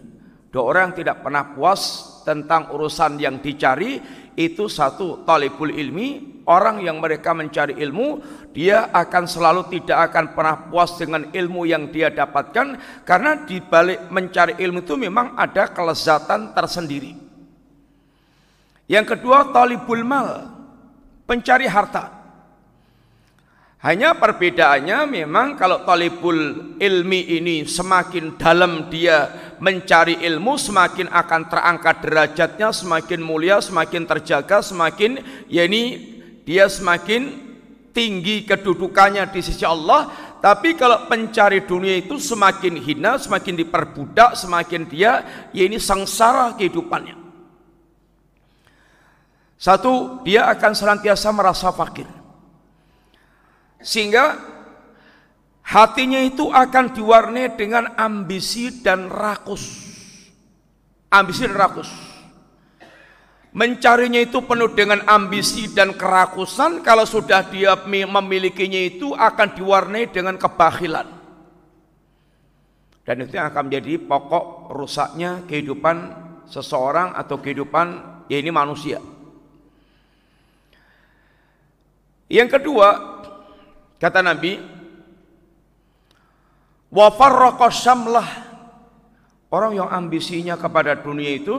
Dua 0.47 0.63
orang 0.63 0.91
yang 0.91 0.95
tidak 1.03 1.23
pernah 1.23 1.51
puas 1.51 1.81
tentang 2.23 2.71
urusan 2.71 3.19
yang 3.19 3.43
dicari 3.43 3.99
itu 4.35 4.71
satu 4.71 5.23
talibul 5.27 5.71
ilmi 5.71 6.37
orang 6.47 6.79
yang 6.79 7.03
mereka 7.03 7.35
mencari 7.35 7.75
ilmu, 7.75 8.23
dia 8.55 8.87
akan 8.89 9.27
selalu 9.27 9.67
tidak 9.77 10.09
akan 10.09 10.25
pernah 10.31 10.55
puas 10.71 10.95
dengan 10.95 11.27
ilmu 11.29 11.67
yang 11.67 11.91
dia 11.91 12.07
dapatkan 12.07 12.79
karena 13.03 13.43
di 13.43 13.59
balik 13.59 14.07
mencari 14.07 14.55
ilmu 14.55 14.81
itu 14.81 14.95
memang 14.95 15.35
ada 15.35 15.69
kelezatan 15.69 16.55
tersendiri. 16.55 17.13
Yang 18.87 19.19
kedua, 19.19 19.51
talibul 19.51 20.07
mal, 20.07 20.56
pencari 21.27 21.67
harta. 21.67 22.17
Hanya 23.77 24.17
perbedaannya 24.17 25.05
memang 25.05 25.53
kalau 25.53 25.85
talibul 25.85 26.73
ilmi 26.81 27.21
ini 27.37 27.61
semakin 27.61 28.33
dalam 28.33 28.89
dia 28.89 29.29
mencari 29.61 30.17
ilmu 30.17 30.57
semakin 30.57 31.05
akan 31.13 31.41
terangkat 31.45 31.95
derajatnya 32.01 32.73
semakin 32.73 33.21
mulia 33.21 33.61
semakin 33.61 34.09
terjaga 34.09 34.65
semakin 34.65 35.21
ya 35.45 35.69
ini 35.69 35.83
dia 36.41 36.65
semakin 36.65 37.37
tinggi 37.93 38.49
kedudukannya 38.49 39.29
di 39.29 39.45
sisi 39.45 39.61
Allah 39.61 40.09
tapi 40.41 40.73
kalau 40.73 41.05
pencari 41.05 41.65
dunia 41.65 42.01
itu 42.01 42.17
semakin 42.17 42.81
hina 42.81 43.21
semakin 43.21 43.61
diperbudak 43.61 44.37
semakin 44.37 44.89
dia 44.89 45.21
ya 45.53 45.63
ini 45.65 45.77
sengsara 45.81 46.53
kehidupannya 46.57 47.16
satu 49.57 50.21
dia 50.21 50.45
akan 50.53 50.71
senantiasa 50.77 51.33
merasa 51.33 51.73
fakir. 51.73 52.05
Sehingga 53.81 54.37
hatinya 55.65 56.21
itu 56.21 56.53
akan 56.53 56.93
diwarnai 56.93 57.57
dengan 57.57 57.89
ambisi 57.97 58.85
dan 58.85 59.09
rakus. 59.09 59.89
Ambisi 61.09 61.49
dan 61.49 61.57
rakus. 61.57 61.89
Mencarinya 63.57 64.21
itu 64.21 64.45
penuh 64.45 64.69
dengan 64.77 65.01
ambisi 65.09 65.73
dan 65.73 65.97
kerakusan. 65.97 66.85
Kalau 66.85 67.09
sudah 67.09 67.49
dia 67.49 67.73
memilikinya 67.89 68.77
itu 68.77 69.17
akan 69.17 69.57
diwarnai 69.57 70.13
dengan 70.13 70.37
kebahilan. 70.37 71.17
Dan 73.01 73.25
itu 73.25 73.41
yang 73.41 73.49
akan 73.49 73.71
menjadi 73.71 73.97
pokok 74.05 74.69
rusaknya 74.69 75.41
kehidupan 75.49 75.97
seseorang 76.45 77.17
atau 77.17 77.41
kehidupan 77.41 77.87
ya 78.29 78.37
ini 78.37 78.51
manusia 78.51 78.99
Yang 82.27 82.59
kedua 82.59 82.87
kata 83.97 84.19
Nabi 84.19 84.59
Wa 86.87 87.11
Orang 89.47 89.71
yang 89.79 89.87
ambisinya 89.87 90.59
kepada 90.59 90.99
dunia 90.99 91.31
itu 91.39 91.55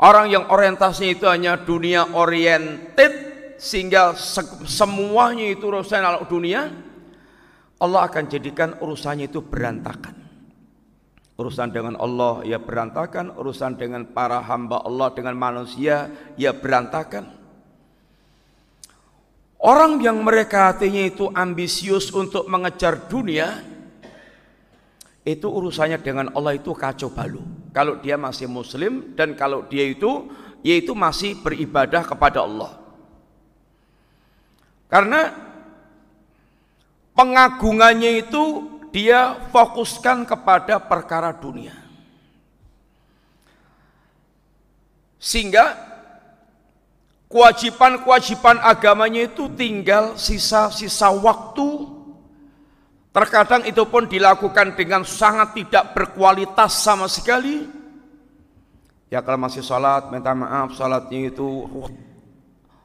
Orang 0.00 0.32
yang 0.32 0.48
orientasinya 0.48 1.12
itu 1.12 1.26
hanya 1.28 1.60
dunia 1.60 2.08
oriented 2.16 3.12
sehingga 3.60 4.16
semuanya 4.64 5.52
itu 5.52 5.68
urusan 5.68 6.24
dunia, 6.24 6.72
Allah 7.76 8.08
akan 8.08 8.24
jadikan 8.32 8.80
urusannya 8.80 9.28
itu 9.28 9.44
berantakan. 9.44 10.16
Urusan 11.36 11.68
dengan 11.68 12.00
Allah 12.00 12.40
ya 12.48 12.56
berantakan, 12.56 13.36
urusan 13.36 13.76
dengan 13.76 14.08
para 14.08 14.40
hamba 14.40 14.80
Allah 14.88 15.12
dengan 15.12 15.36
manusia 15.36 16.08
ya 16.40 16.56
berantakan. 16.56 17.39
Orang 19.60 20.00
yang 20.00 20.24
mereka 20.24 20.72
hatinya 20.72 21.04
itu 21.04 21.28
ambisius 21.36 22.08
untuk 22.16 22.48
mengejar 22.48 22.96
dunia, 23.12 23.60
itu 25.20 25.44
urusannya 25.44 26.00
dengan 26.00 26.32
Allah 26.32 26.56
itu 26.56 26.72
kacau 26.72 27.12
balau. 27.12 27.44
Kalau 27.76 28.00
dia 28.00 28.16
masih 28.16 28.48
muslim 28.48 29.12
dan 29.12 29.36
kalau 29.36 29.68
dia 29.68 29.84
itu 29.84 30.32
yaitu 30.64 30.96
masih 30.96 31.36
beribadah 31.44 32.00
kepada 32.08 32.40
Allah. 32.40 32.72
Karena 34.88 35.28
pengagungannya 37.12 38.26
itu 38.26 38.64
dia 38.90 39.38
fokuskan 39.52 40.24
kepada 40.24 40.80
perkara 40.80 41.36
dunia. 41.36 41.76
Sehingga 45.20 45.89
kewajiban-kewajiban 47.30 48.58
agamanya 48.60 49.30
itu 49.30 49.46
tinggal 49.54 50.18
sisa-sisa 50.18 51.14
waktu 51.14 52.00
Terkadang 53.10 53.66
itu 53.66 53.82
pun 53.90 54.06
dilakukan 54.06 54.78
dengan 54.78 55.02
sangat 55.02 55.58
tidak 55.58 55.98
berkualitas 55.98 56.78
sama 56.78 57.10
sekali. 57.10 57.66
Ya 59.10 59.18
kalau 59.18 59.50
masih 59.50 59.66
sholat, 59.66 60.14
minta 60.14 60.30
maaf 60.30 60.78
sholatnya 60.78 61.34
itu 61.34 61.66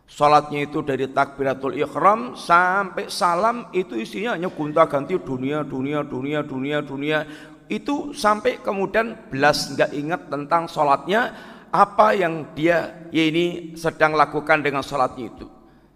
Sholatnya 0.06 0.70
itu 0.70 0.86
dari 0.86 1.10
takbiratul 1.10 1.82
ikhram 1.82 2.38
sampai 2.38 3.10
salam 3.10 3.74
itu 3.74 3.98
isinya 3.98 4.38
hanya 4.38 4.54
gonta 4.54 4.86
ganti 4.86 5.18
dunia, 5.18 5.66
dunia, 5.66 6.06
dunia, 6.06 6.46
dunia, 6.46 6.78
dunia. 6.86 7.26
Itu 7.66 8.14
sampai 8.14 8.62
kemudian 8.62 9.18
belas 9.34 9.74
nggak 9.74 9.92
ingat 9.98 10.30
tentang 10.30 10.70
sholatnya 10.70 11.34
apa 11.76 12.16
yang 12.16 12.56
dia 12.56 13.08
ya 13.12 13.24
ini 13.28 13.76
sedang 13.76 14.16
lakukan 14.16 14.64
dengan 14.64 14.80
sholatnya 14.80 15.26
itu. 15.28 15.48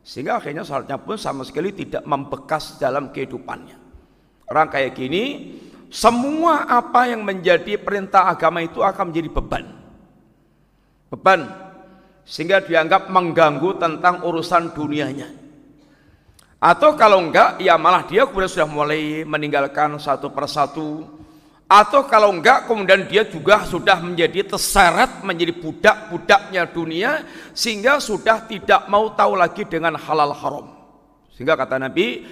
Sehingga 0.04 0.44
akhirnya 0.44 0.68
sholatnya 0.68 1.00
pun 1.00 1.16
sama 1.16 1.48
sekali 1.48 1.72
tidak 1.72 2.04
membekas 2.04 2.76
dalam 2.76 3.16
kehidupannya. 3.16 3.78
Orang 4.50 4.68
kayak 4.68 4.98
gini, 4.98 5.56
semua 5.88 6.68
apa 6.68 7.08
yang 7.08 7.24
menjadi 7.24 7.80
perintah 7.80 8.28
agama 8.28 8.60
itu 8.60 8.84
akan 8.84 9.14
menjadi 9.14 9.30
beban. 9.32 9.66
Beban 11.10 11.42
sehingga 12.30 12.62
dianggap 12.62 13.10
mengganggu 13.10 13.82
tentang 13.82 14.22
urusan 14.22 14.70
dunianya. 14.78 15.30
Atau 16.62 16.94
kalau 17.00 17.24
enggak, 17.24 17.58
ya 17.64 17.80
malah 17.80 18.06
dia 18.06 18.28
kemudian 18.28 18.52
sudah 18.52 18.70
mulai 18.70 19.24
meninggalkan 19.24 19.98
satu 19.98 20.30
persatu. 20.30 21.08
Atau 21.70 22.10
kalau 22.10 22.34
enggak, 22.34 22.66
kemudian 22.66 23.06
dia 23.06 23.22
juga 23.30 23.62
sudah 23.62 24.02
menjadi 24.02 24.42
terseret, 24.42 25.22
menjadi 25.22 25.54
budak-budaknya 25.54 26.66
dunia, 26.66 27.22
sehingga 27.54 28.02
sudah 28.02 28.42
tidak 28.50 28.90
mau 28.90 29.14
tahu 29.14 29.38
lagi 29.38 29.70
dengan 29.70 29.94
halal 29.94 30.34
haram. 30.34 30.66
Sehingga 31.30 31.54
kata 31.54 31.78
Nabi, 31.78 32.26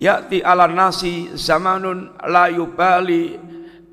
ya'ti 0.00 0.40
ala 0.40 0.64
nasi 0.64 1.28
zamanun 1.36 2.16
la 2.24 2.48
yubali 2.48 3.36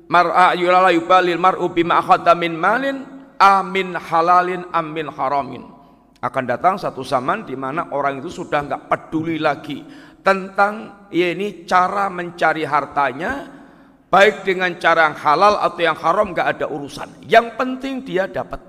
mar'a 0.08 0.56
la 0.56 0.90
yubali 0.90 1.36
mar'u 1.36 1.68
bima 1.68 2.00
min 2.32 2.56
malin 2.56 2.96
amin 3.36 3.92
halalin 3.92 4.64
amin 4.72 5.06
haramin 5.12 5.62
akan 6.18 6.44
datang 6.48 6.74
satu 6.80 7.04
zaman 7.04 7.46
di 7.46 7.54
mana 7.54 7.92
orang 7.94 8.24
itu 8.24 8.32
sudah 8.32 8.64
nggak 8.66 8.82
peduli 8.90 9.38
lagi 9.38 9.84
tentang 10.24 11.06
ya 11.14 11.30
ini 11.30 11.62
cara 11.62 12.10
mencari 12.10 12.66
hartanya 12.66 13.57
baik 14.08 14.44
dengan 14.44 14.72
cara 14.80 15.12
yang 15.12 15.16
halal 15.20 15.54
atau 15.60 15.80
yang 15.80 15.96
haram 15.96 16.32
nggak 16.32 16.48
ada 16.58 16.66
urusan. 16.68 17.08
Yang 17.24 17.46
penting 17.56 18.04
dia 18.04 18.24
dapat. 18.28 18.60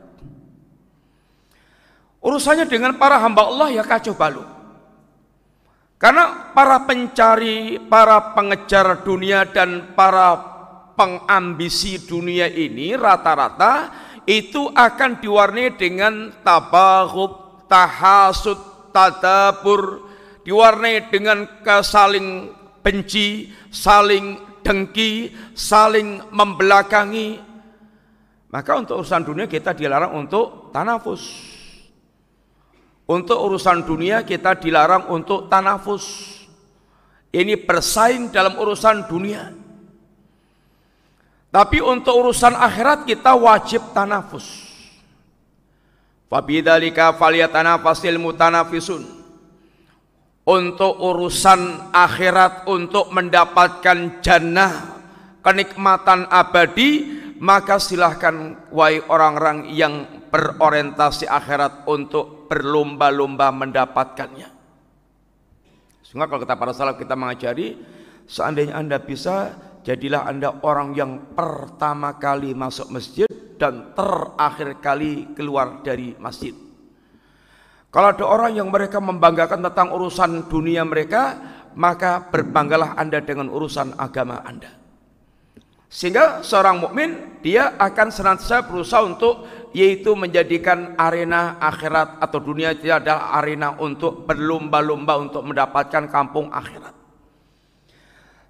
Urusannya 2.19 2.67
dengan 2.67 2.99
para 2.99 3.15
hamba 3.19 3.47
Allah 3.47 3.71
ya 3.71 3.83
kacau 3.83 4.11
balau 4.11 4.59
karena 5.99 6.55
para 6.55 6.87
pencari, 6.87 7.75
para 7.91 8.31
pengejar 8.31 9.03
dunia 9.03 9.43
dan 9.43 9.91
para 9.99 10.39
pengambisi 10.95 11.99
dunia 11.99 12.47
ini 12.47 12.95
rata-rata 12.95 13.91
itu 14.23 14.71
akan 14.71 15.19
diwarnai 15.19 15.75
dengan 15.75 16.31
tabahub, 16.39 17.67
tahasud, 17.67 18.91
tadabur, 18.95 20.07
diwarnai 20.47 21.11
dengan 21.11 21.43
kesaling 21.67 22.55
benci, 22.79 23.51
saling 23.67 24.39
dengki, 24.69 25.33
saling 25.57 26.29
membelakangi. 26.29 27.41
Maka 28.53 28.77
untuk 28.77 29.01
urusan 29.01 29.25
dunia 29.25 29.49
kita 29.49 29.73
dilarang 29.73 30.13
untuk 30.13 30.69
tanafus. 30.69 31.25
Untuk 33.09 33.41
urusan 33.41 33.81
dunia 33.81 34.21
kita 34.21 34.53
dilarang 34.61 35.09
untuk 35.09 35.49
tanafus. 35.49 36.37
Ini 37.33 37.65
bersaing 37.65 38.29
dalam 38.29 38.53
urusan 38.61 39.09
dunia. 39.09 39.49
Tapi 41.49 41.81
untuk 41.81 42.13
urusan 42.13 42.53
akhirat 42.53 43.09
kita 43.09 43.33
wajib 43.33 43.81
tanafus. 43.93 44.69
Fabidzalika 46.29 47.09
falyatanafasil 47.17 48.21
mutanafisun. 48.21 49.18
Untuk 50.49 50.97
urusan 50.97 51.93
akhirat 51.93 52.65
untuk 52.65 53.13
mendapatkan 53.13 54.17
jannah 54.25 54.97
kenikmatan 55.45 56.25
abadi 56.25 57.19
maka 57.39 57.79
silahkan 57.79 58.67
wahai 58.69 58.99
orang-orang 59.07 59.71
yang 59.71 59.93
berorientasi 60.27 61.25
akhirat 61.25 61.87
untuk 61.87 62.51
berlomba-lomba 62.51 63.49
mendapatkannya. 63.55 64.49
Sehingga 66.03 66.27
kalau 66.27 66.43
kita 66.43 66.59
para 66.59 66.73
salaf 66.75 66.99
kita 66.99 67.15
mengajari, 67.15 67.79
seandainya 68.27 68.75
Anda 68.75 68.99
bisa, 68.99 69.55
jadilah 69.87 70.27
Anda 70.27 70.59
orang 70.65 70.93
yang 70.93 71.33
pertama 71.33 72.19
kali 72.19 72.51
masuk 72.51 72.91
masjid 72.91 73.29
dan 73.55 73.95
terakhir 73.95 74.83
kali 74.83 75.31
keluar 75.33 75.79
dari 75.85 76.17
masjid. 76.19 76.68
Kalau 77.89 78.13
ada 78.13 78.25
orang 78.25 78.53
yang 78.53 78.69
mereka 78.69 79.01
membanggakan 79.01 79.65
tentang 79.65 79.89
urusan 79.97 80.45
dunia 80.45 80.85
mereka, 80.85 81.41
maka 81.73 82.21
berbanggalah 82.29 82.93
Anda 82.93 83.17
dengan 83.25 83.49
urusan 83.49 83.97
agama 83.97 84.45
Anda. 84.45 84.77
Sehingga 85.89 86.45
seorang 86.45 86.85
mukmin 86.85 87.41
dia 87.41 87.73
akan 87.81 88.13
senantiasa 88.13 88.69
berusaha 88.69 89.01
untuk 89.01 89.41
yaitu 89.73 90.13
menjadikan 90.13 90.93
arena 91.01 91.57
akhirat 91.57 92.21
atau 92.21 92.37
dunia 92.37 92.77
itu 92.77 92.93
adalah 92.93 93.33
arena 93.41 93.73
untuk 93.81 94.21
berlomba-lomba 94.21 95.17
untuk 95.17 95.41
mendapatkan 95.49 96.05
kampung 96.13 96.53
akhirat. 96.53 96.93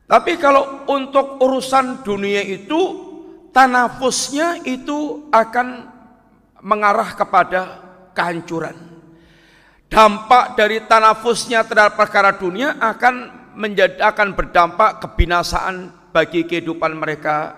Tapi 0.04 0.36
kalau 0.36 0.84
untuk 0.92 1.40
urusan 1.40 2.04
dunia 2.04 2.44
itu 2.44 3.08
tanafusnya 3.56 4.60
itu 4.68 5.32
akan 5.32 5.88
mengarah 6.60 7.16
kepada 7.16 7.60
kehancuran. 8.12 8.89
Dampak 9.90 10.54
dari 10.54 10.86
tanafusnya 10.86 11.66
terhadap 11.66 11.98
perkara 11.98 12.38
dunia 12.38 12.78
akan 12.78 13.16
menjadi 13.58 13.98
akan 14.06 14.38
berdampak 14.38 15.02
kebinasaan 15.02 15.90
bagi 16.14 16.46
kehidupan 16.46 16.94
mereka 16.94 17.58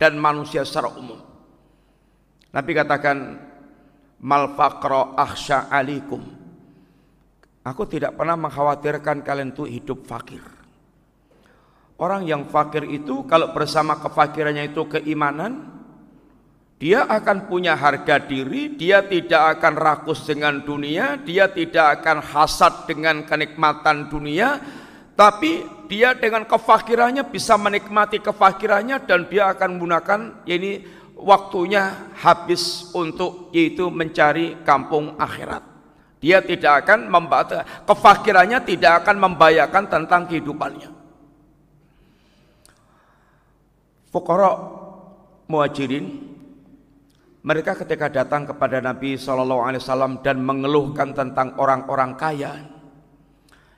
dan 0.00 0.16
manusia 0.16 0.64
secara 0.64 0.88
umum. 0.96 1.20
Nabi 2.56 2.72
katakan 2.72 3.36
mal 4.24 4.56
faqra 4.56 5.12
akhsha 5.20 5.68
alikum. 5.68 6.24
Aku 7.66 7.84
tidak 7.84 8.16
pernah 8.16 8.40
mengkhawatirkan 8.40 9.20
kalian 9.20 9.52
itu 9.52 9.68
hidup 9.68 10.08
fakir. 10.08 10.40
Orang 11.96 12.28
yang 12.28 12.48
fakir 12.48 12.88
itu 12.88 13.24
kalau 13.28 13.52
bersama 13.56 14.00
kefakirannya 14.00 14.70
itu 14.70 14.84
keimanan, 14.86 15.64
dia 16.76 17.08
akan 17.08 17.48
punya 17.48 17.72
harga 17.72 18.20
diri, 18.20 18.76
dia 18.76 19.00
tidak 19.00 19.56
akan 19.56 19.74
rakus 19.80 20.28
dengan 20.28 20.60
dunia, 20.60 21.16
dia 21.16 21.48
tidak 21.48 22.00
akan 22.00 22.20
hasad 22.20 22.84
dengan 22.84 23.24
kenikmatan 23.24 24.12
dunia, 24.12 24.60
tapi 25.16 25.64
dia 25.88 26.12
dengan 26.12 26.44
kefakirannya 26.44 27.24
bisa 27.32 27.56
menikmati 27.56 28.20
kefakirannya 28.20 29.08
dan 29.08 29.24
dia 29.24 29.56
akan 29.56 29.80
menggunakan 29.80 30.20
ini 30.44 30.84
waktunya 31.16 32.12
habis 32.20 32.92
untuk 32.92 33.48
yaitu 33.56 33.88
mencari 33.88 34.60
kampung 34.60 35.16
akhirat. 35.16 35.64
Dia 36.20 36.44
tidak 36.44 36.84
akan 36.84 37.08
membaca 37.08 37.64
kefakirannya 37.88 38.60
tidak 38.68 39.00
akan 39.00 39.16
membayangkan 39.24 39.84
tentang 39.88 40.28
kehidupannya. 40.28 40.92
Fukara 44.12 44.52
muhajirin 45.48 46.35
mereka 47.46 47.78
ketika 47.78 48.10
datang 48.10 48.42
kepada 48.42 48.82
Nabi 48.82 49.14
Shallallahu 49.14 49.62
Alaihi 49.62 49.78
Wasallam 49.78 50.18
dan 50.18 50.42
mengeluhkan 50.42 51.14
tentang 51.14 51.54
orang-orang 51.62 52.18
kaya, 52.18 52.58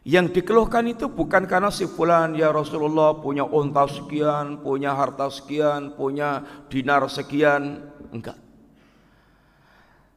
yang 0.09 0.33
dikeluhkan 0.33 0.88
itu 0.88 1.12
bukan 1.12 1.44
karena 1.44 1.68
si 1.68 1.85
fulan 1.85 2.33
ya 2.33 2.48
Rasulullah 2.48 3.20
punya 3.20 3.44
unta 3.44 3.85
sekian, 3.85 4.64
punya 4.64 4.96
harta 4.96 5.28
sekian, 5.28 5.92
punya 5.92 6.48
dinar 6.72 7.04
sekian, 7.12 7.92
enggak. 8.09 8.40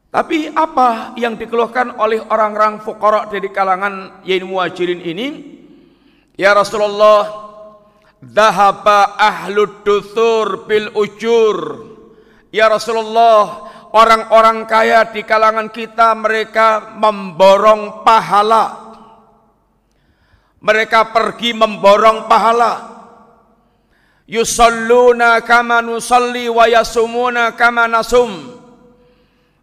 Tapi 0.08 0.48
apa 0.56 1.20
yang 1.20 1.36
dikeluhkan 1.36 2.00
oleh 2.00 2.24
orang-orang 2.24 2.80
fukara 2.80 3.28
dari 3.28 3.52
kalangan 3.52 4.24
yain 4.24 4.48
muhajirin 4.48 5.04
ini? 5.04 5.28
Ya 6.40 6.56
Rasulullah, 6.56 7.28
dahaba 8.24 9.20
ahlud 9.20 9.84
duthur 9.84 10.64
bil 10.72 10.88
ujur. 10.96 11.91
Ya 12.52 12.68
Rasulullah, 12.68 13.72
orang-orang 13.96 14.68
kaya 14.68 15.08
di 15.08 15.24
kalangan 15.24 15.72
kita 15.72 16.12
mereka 16.14 17.00
memborong 17.00 18.04
pahala 18.04 18.82
mereka 20.62 21.10
pergi 21.10 21.58
memborong 21.58 22.30
pahala. 22.30 23.02
Yusalluna 24.30 25.42
kama 25.44 25.82
nusalli 25.82 26.48
wa 26.48 26.70
yasumuna 26.70 27.58
kama 27.58 27.90
nasum. 27.90 28.62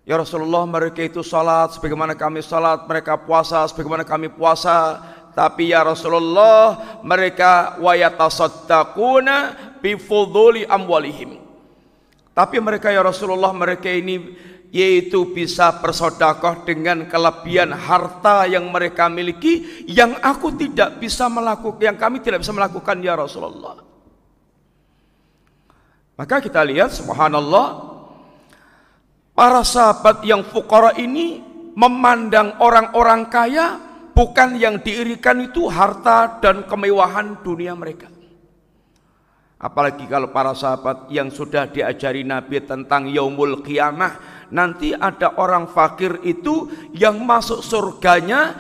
Ya 0.03 0.19
Rasulullah 0.19 0.67
mereka 0.67 1.07
itu 1.07 1.23
salat 1.23 1.79
sebagaimana 1.79 2.19
kami 2.19 2.43
salat, 2.43 2.85
mereka 2.85 3.15
puasa 3.17 3.65
sebagaimana 3.71 4.03
kami 4.03 4.29
puasa. 4.29 4.99
Tapi 5.39 5.71
ya 5.71 5.87
Rasulullah 5.87 6.99
mereka 7.07 7.79
wa 7.79 7.95
yatasaddaquna 7.95 9.55
bi 9.79 9.95
fuduli 9.95 10.67
amwalihim. 10.67 11.48
Tapi 12.39 12.63
mereka 12.63 12.95
ya 12.95 13.03
Rasulullah 13.03 13.51
mereka 13.51 13.91
ini 13.91 14.31
yaitu 14.71 15.35
bisa 15.35 15.75
bersodakoh 15.83 16.63
dengan 16.63 17.11
kelebihan 17.11 17.75
harta 17.75 18.47
yang 18.47 18.71
mereka 18.71 19.11
miliki 19.11 19.83
yang 19.91 20.15
aku 20.23 20.55
tidak 20.55 21.03
bisa 21.03 21.27
melakukan 21.27 21.83
yang 21.83 21.99
kami 21.99 22.23
tidak 22.23 22.47
bisa 22.47 22.55
melakukan 22.55 23.03
ya 23.03 23.19
Rasulullah. 23.19 23.83
Maka 26.15 26.39
kita 26.39 26.63
lihat 26.63 26.95
subhanallah 26.95 27.67
para 29.35 29.67
sahabat 29.67 30.23
yang 30.23 30.47
fukara 30.47 30.95
ini 30.95 31.43
memandang 31.75 32.55
orang-orang 32.63 33.27
kaya 33.27 33.83
bukan 34.15 34.55
yang 34.55 34.79
diirikan 34.79 35.43
itu 35.43 35.67
harta 35.67 36.39
dan 36.39 36.71
kemewahan 36.71 37.43
dunia 37.43 37.75
mereka 37.75 38.18
apalagi 39.59 40.07
kalau 40.07 40.31
para 40.31 40.55
sahabat 40.55 41.11
yang 41.11 41.29
sudah 41.29 41.67
diajari 41.67 42.23
Nabi 42.23 42.63
tentang 42.63 43.11
yaumul 43.11 43.61
qiyamah 43.67 44.47
nanti 44.55 44.95
ada 44.95 45.37
orang 45.37 45.69
fakir 45.69 46.23
itu 46.25 46.71
yang 46.95 47.21
masuk 47.27 47.61
surganya 47.61 48.55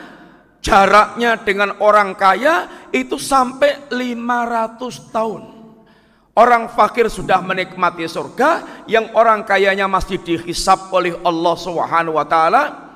jaraknya 0.59 1.39
dengan 1.41 1.79
orang 1.81 2.19
kaya 2.19 2.87
itu 2.91 3.17
sampai 3.17 3.89
500 3.89 5.15
tahun. 5.15 5.43
Orang 6.39 6.71
fakir 6.71 7.11
sudah 7.11 7.43
menikmati 7.43 8.07
surga, 8.07 8.85
yang 8.87 9.11
orang 9.19 9.43
kayanya 9.43 9.91
masih 9.91 10.23
dihisap 10.23 10.87
oleh 10.95 11.19
Allah 11.27 11.55
Subhanahu 11.59 12.15
wa 12.15 12.27
taala. 12.31 12.88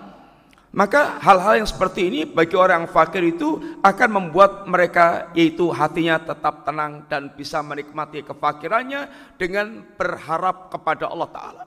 Maka 0.73 1.21
hal-hal 1.21 1.61
yang 1.61 1.69
seperti 1.69 2.09
ini 2.09 2.21
bagi 2.25 2.57
orang 2.57 2.89
fakir 2.89 3.21
itu 3.21 3.61
akan 3.85 4.09
membuat 4.09 4.65
mereka 4.65 5.29
yaitu 5.37 5.69
hatinya 5.69 6.17
tetap 6.17 6.65
tenang 6.65 7.05
dan 7.13 7.29
bisa 7.37 7.61
menikmati 7.61 8.25
kefakirannya 8.25 9.37
dengan 9.37 9.85
berharap 10.01 10.73
kepada 10.73 11.13
Allah 11.13 11.29
taala. 11.29 11.65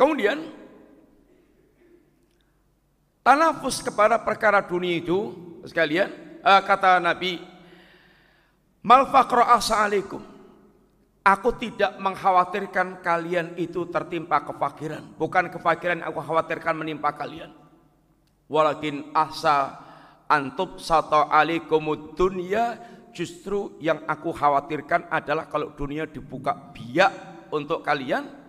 Kemudian 0.00 0.40
tanafus 3.20 3.84
kepada 3.84 4.16
perkara 4.16 4.64
dunia 4.64 4.96
itu 4.96 5.36
sekalian 5.68 6.40
uh, 6.40 6.64
kata 6.64 6.96
Nabi 6.96 7.44
mal 8.80 9.04
faqra 9.12 9.52
aku 11.26 11.58
tidak 11.58 11.98
mengkhawatirkan 11.98 13.02
kalian 13.02 13.58
itu 13.58 13.90
tertimpa 13.90 14.46
kefakiran. 14.46 15.02
Bukan 15.18 15.50
kefakiran 15.50 16.06
aku 16.06 16.22
khawatirkan 16.22 16.78
menimpa 16.78 17.10
kalian. 17.18 17.50
Walakin 18.46 19.10
asa 19.10 19.82
antub 20.30 20.78
sato 20.78 21.26
alikumud 21.26 22.14
dunia 22.14 22.78
justru 23.10 23.74
yang 23.82 24.06
aku 24.06 24.30
khawatirkan 24.30 25.10
adalah 25.10 25.50
kalau 25.50 25.74
dunia 25.74 26.06
dibuka 26.06 26.54
biak 26.70 27.10
untuk 27.50 27.82
kalian. 27.82 28.46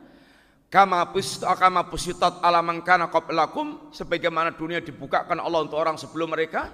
Kama 0.67 1.09
kama 1.55 1.81
pusitat 1.87 2.43
ala 2.43 2.59
mangkana 2.59 3.07
qablakum 3.07 3.89
sebagaimana 3.89 4.53
dunia 4.53 4.83
dibukakan 4.83 5.39
Allah 5.39 5.63
untuk 5.63 5.79
orang 5.79 5.95
sebelum 5.95 6.27
mereka 6.27 6.69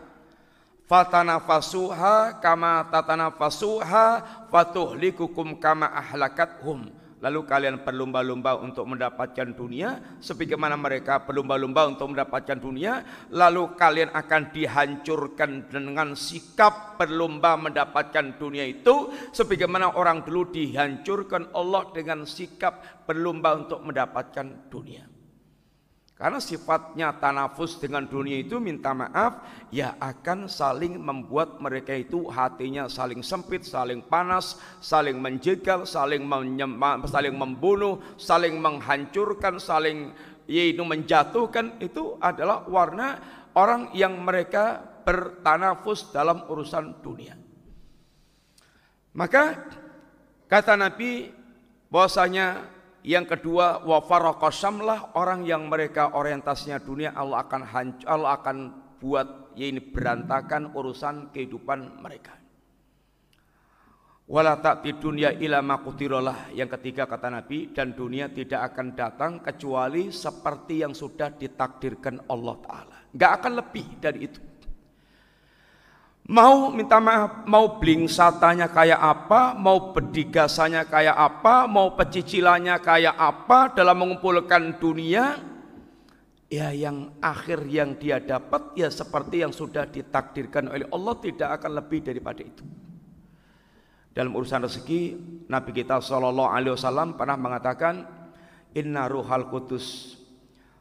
fatanafasuha 0.87 2.43
kama 2.43 2.87
tatanafasuha 2.91 4.05
fatuhlikukum 4.51 5.57
kama 5.57 5.89
ahlakathum 5.89 7.03
Lalu 7.23 7.47
kalian 7.47 7.87
berlomba-lomba 7.87 8.59
untuk 8.59 8.83
mendapatkan 8.83 9.55
dunia 9.55 10.19
sebagaimana 10.19 10.75
mereka 10.75 11.23
berlomba-lomba 11.23 11.87
untuk 11.87 12.11
mendapatkan 12.11 12.59
dunia, 12.59 12.99
lalu 13.31 13.79
kalian 13.79 14.11
akan 14.11 14.51
dihancurkan 14.51 15.71
dengan 15.71 16.19
sikap 16.19 16.99
berlomba 16.99 17.55
mendapatkan 17.55 18.35
dunia 18.35 18.67
itu 18.67 19.07
sebagaimana 19.31 19.95
orang 19.95 20.27
dulu 20.27 20.51
dihancurkan 20.51 21.55
Allah 21.55 21.87
dengan 21.95 22.27
sikap 22.27 23.07
berlomba 23.07 23.55
untuk 23.55 23.79
mendapatkan 23.87 24.67
dunia. 24.67 25.12
Karena 26.23 26.39
sifatnya 26.39 27.19
tanafus 27.19 27.83
dengan 27.83 28.07
dunia 28.07 28.39
itu 28.39 28.55
minta 28.55 28.95
maaf 28.95 29.43
ya 29.75 29.99
akan 29.99 30.47
saling 30.47 30.95
membuat 30.95 31.59
mereka 31.59 31.91
itu 31.91 32.31
hatinya 32.31 32.87
saling 32.87 33.19
sempit, 33.19 33.67
saling 33.67 33.99
panas, 33.99 34.55
saling 34.79 35.19
menjegal, 35.19 35.83
saling 35.83 36.23
saling 37.11 37.35
membunuh, 37.35 37.99
saling 38.15 38.55
menghancurkan, 38.55 39.59
saling 39.59 40.15
yaitu 40.47 40.87
menjatuhkan 40.87 41.75
itu 41.83 42.15
adalah 42.23 42.63
warna 42.71 43.19
orang 43.51 43.91
yang 43.91 44.15
mereka 44.23 44.79
bertanafus 45.03 46.07
dalam 46.15 46.47
urusan 46.47 47.03
dunia. 47.03 47.35
Maka 49.11 49.59
kata 50.47 50.79
Nabi 50.79 51.35
bahwasanya 51.91 52.72
yang 53.03 53.27
kedua, 53.27 53.83
wa 53.83 53.99
lah 54.79 55.11
orang 55.19 55.43
yang 55.43 55.67
mereka 55.67 56.15
orientasinya 56.15 56.79
dunia 56.79 57.11
Allah 57.11 57.43
akan 57.43 57.61
hancur, 57.67 58.07
Allah 58.07 58.31
akan 58.39 58.57
buat 59.03 59.27
ya 59.59 59.67
ini 59.67 59.83
berantakan 59.83 60.71
urusan 60.71 61.35
kehidupan 61.35 61.99
mereka. 61.99 62.39
Wala 64.23 64.55
ta'ti 64.55 64.95
dunia 64.95 65.35
ila 65.35 65.59
makutirolah 65.59 66.55
Yang 66.55 66.79
ketiga 66.79 67.03
kata 67.03 67.27
Nabi 67.27 67.75
dan 67.75 67.91
dunia 67.91 68.31
tidak 68.31 68.71
akan 68.71 68.95
datang 68.95 69.43
kecuali 69.43 70.15
seperti 70.15 70.79
yang 70.79 70.95
sudah 70.95 71.35
ditakdirkan 71.35 72.31
Allah 72.31 72.55
taala. 72.63 72.97
Enggak 73.11 73.31
akan 73.43 73.53
lebih 73.59 73.85
dari 73.99 74.19
itu. 74.31 74.39
Mau 76.23 76.71
minta 76.71 77.03
maaf, 77.03 77.43
mau 77.43 77.83
blingsatanya 77.83 78.71
kayak 78.71 78.95
apa, 78.95 79.51
mau 79.59 79.91
bedigasanya 79.91 80.87
kayak 80.87 81.19
apa, 81.19 81.67
mau 81.67 81.99
pecicilannya 81.99 82.79
kayak 82.79 83.11
apa 83.11 83.75
dalam 83.75 83.99
mengumpulkan 83.99 84.79
dunia, 84.79 85.43
ya 86.47 86.71
yang 86.71 87.11
akhir 87.19 87.67
yang 87.67 87.99
dia 87.99 88.23
dapat 88.23 88.71
ya 88.71 88.87
seperti 88.87 89.43
yang 89.43 89.51
sudah 89.51 89.83
ditakdirkan 89.83 90.71
oleh 90.71 90.87
Allah 90.95 91.15
tidak 91.19 91.59
akan 91.59 91.71
lebih 91.83 91.99
daripada 92.07 92.39
itu. 92.39 92.63
Dalam 94.15 94.31
urusan 94.31 94.63
rezeki, 94.63 95.01
Nabi 95.51 95.75
kita 95.75 95.99
Shallallahu 95.99 96.47
Alaihi 96.47 96.71
Wasallam 96.71 97.19
pernah 97.19 97.35
mengatakan, 97.35 98.07
Inna 98.71 99.11
ruhal 99.11 99.51
kudus, 99.51 100.15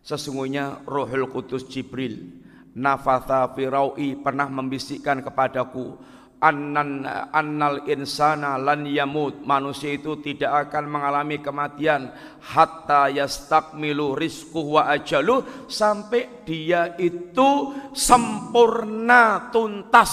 sesungguhnya 0.07 0.87
rohul 0.87 1.27
kudus 1.27 1.67
Jibril 1.67 2.42
nafatha 2.77 3.53
firaui 3.53 4.17
pernah 4.21 4.49
membisikkan 4.49 5.21
kepadaku. 5.25 6.13
Annan 6.43 7.07
annal 7.31 7.87
insana 7.87 8.59
lan 8.59 8.83
yamut. 8.83 9.47
Manusia 9.47 9.95
itu 9.95 10.19
tidak 10.19 10.67
akan 10.69 10.91
mengalami 10.91 11.39
kematian. 11.39 12.11
Hatta 12.43 13.07
yastakmilu 13.07 14.19
rizquhu 14.19 14.75
wa 14.75 14.91
ajalu 14.91 15.69
sampai 15.71 16.43
dia 16.43 16.99
itu 16.99 17.71
sempurna 17.95 19.55
tuntas 19.55 20.13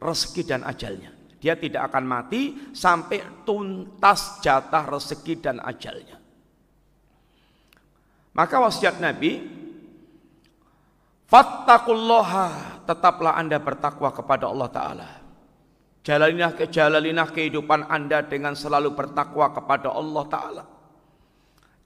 rezeki 0.00 0.42
dan 0.48 0.64
ajalnya. 0.64 1.12
Dia 1.36 1.60
tidak 1.60 1.92
akan 1.92 2.04
mati 2.08 2.72
sampai 2.72 3.44
tuntas 3.44 4.40
jatah 4.40 4.88
rezeki 4.88 5.34
dan 5.44 5.60
ajalnya. 5.60 6.16
Maka 8.32 8.56
wasiat 8.64 8.96
Nabi 8.96 9.60
Fattakullaha, 11.32 12.84
tetaplah 12.84 13.32
Anda 13.40 13.56
bertakwa 13.56 14.12
kepada 14.12 14.52
Allah 14.52 14.68
Ta'ala. 14.68 15.08
Jalalinah, 16.04 16.52
jalalinah 16.68 17.28
kehidupan 17.32 17.88
Anda 17.88 18.20
dengan 18.20 18.52
selalu 18.52 18.92
bertakwa 18.92 19.48
kepada 19.48 19.88
Allah 19.96 20.24
Ta'ala. 20.28 20.64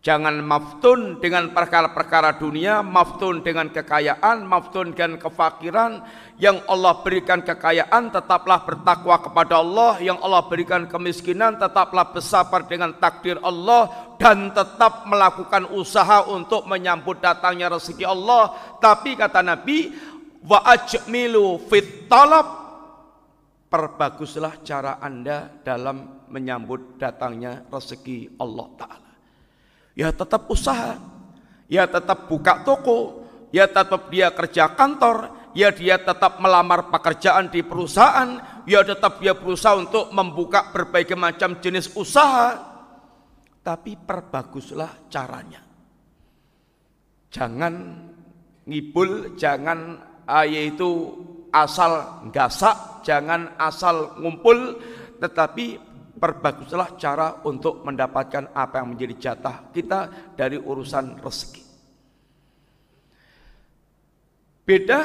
Jangan 0.07 0.39
maftun 0.39 1.19
dengan 1.19 1.51
perkara-perkara 1.51 2.39
dunia, 2.39 2.79
maftun 2.79 3.43
dengan 3.43 3.67
kekayaan, 3.67 4.47
maftun 4.47 4.95
dengan 4.95 5.19
kefakiran. 5.19 5.99
Yang 6.39 6.63
Allah 6.71 7.03
berikan 7.03 7.43
kekayaan, 7.43 8.15
tetaplah 8.15 8.63
bertakwa 8.63 9.19
kepada 9.19 9.59
Allah. 9.59 9.99
Yang 9.99 10.23
Allah 10.23 10.47
berikan 10.47 10.87
kemiskinan, 10.87 11.59
tetaplah 11.59 12.15
bersabar 12.15 12.71
dengan 12.71 12.95
takdir 13.03 13.43
Allah. 13.43 14.15
Dan 14.15 14.55
tetap 14.55 15.11
melakukan 15.11 15.75
usaha 15.75 16.23
untuk 16.31 16.71
menyambut 16.71 17.19
datangnya 17.19 17.67
rezeki 17.75 18.07
Allah. 18.07 18.55
Tapi 18.79 19.19
kata 19.19 19.43
Nabi, 19.43 19.91
wa 20.47 20.63
ajmilu 20.71 21.67
fit 21.67 22.07
talab. 22.07 22.47
Perbaguslah 23.67 24.63
cara 24.63 25.03
anda 25.03 25.51
dalam 25.67 26.31
menyambut 26.31 26.95
datangnya 26.95 27.67
rezeki 27.67 28.39
Allah 28.39 28.71
Ta'ala 28.79 29.06
ya 29.97 30.13
tetap 30.13 30.45
usaha, 30.53 31.01
ya 31.67 31.89
tetap 31.89 32.29
buka 32.29 32.61
toko, 32.63 33.25
ya 33.51 33.65
tetap 33.65 34.13
dia 34.13 34.29
kerja 34.31 34.77
kantor, 34.77 35.51
ya 35.57 35.73
dia 35.73 35.97
tetap 35.97 36.39
melamar 36.39 36.93
pekerjaan 36.93 37.49
di 37.49 37.65
perusahaan, 37.65 38.63
ya 38.69 38.85
tetap 38.85 39.19
dia 39.25 39.33
berusaha 39.33 39.81
untuk 39.81 40.13
membuka 40.13 40.69
berbagai 40.69 41.17
macam 41.17 41.57
jenis 41.65 41.97
usaha, 41.97 42.61
tapi 43.65 43.97
perbaguslah 43.97 45.09
caranya. 45.09 45.65
Jangan 47.33 47.75
ngibul, 48.69 49.35
jangan 49.41 49.97
ah, 50.29 50.45
yaitu 50.45 51.17
asal 51.51 52.23
gasak, 52.29 53.01
jangan 53.01 53.57
asal 53.57 54.21
ngumpul, 54.21 54.77
tetapi 55.17 55.81
perbaguslah 56.17 56.97
cara 56.97 57.45
untuk 57.45 57.85
mendapatkan 57.85 58.57
apa 58.57 58.81
yang 58.81 58.97
menjadi 58.97 59.15
jatah 59.15 59.69
kita 59.71 60.33
dari 60.35 60.57
urusan 60.57 61.21
rezeki. 61.21 61.63
Beda 64.67 65.01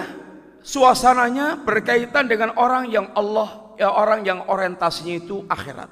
suasananya 0.65 1.61
berkaitan 1.61 2.25
dengan 2.25 2.57
orang 2.57 2.89
yang 2.89 3.13
Allah 3.13 3.77
ya 3.77 3.93
orang 3.93 4.25
yang 4.25 4.49
orientasinya 4.49 5.15
itu 5.21 5.45
akhirat. 5.45 5.89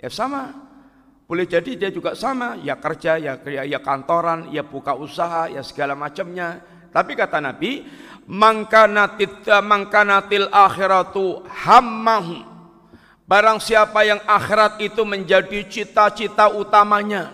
Ya 0.00 0.10
sama. 0.10 0.66
Boleh 1.30 1.46
jadi 1.46 1.78
dia 1.78 1.94
juga 1.94 2.18
sama, 2.18 2.58
ya 2.58 2.74
kerja, 2.74 3.14
ya 3.14 3.38
ya, 3.46 3.62
ya 3.62 3.78
kantoran, 3.78 4.50
ya 4.50 4.66
buka 4.66 4.98
usaha, 4.98 5.46
ya 5.46 5.62
segala 5.62 5.94
macamnya. 5.94 6.58
Tapi 6.90 7.14
kata 7.14 7.38
Nabi, 7.38 7.86
mangkanatil 8.26 9.46
mangkanatil 9.62 10.50
akhiratu 10.50 11.46
hammahu 11.46 12.49
Barang 13.30 13.62
siapa 13.62 14.02
yang 14.02 14.18
akhirat 14.26 14.82
itu 14.82 15.06
menjadi 15.06 15.62
cita-cita 15.62 16.50
utamanya. 16.50 17.30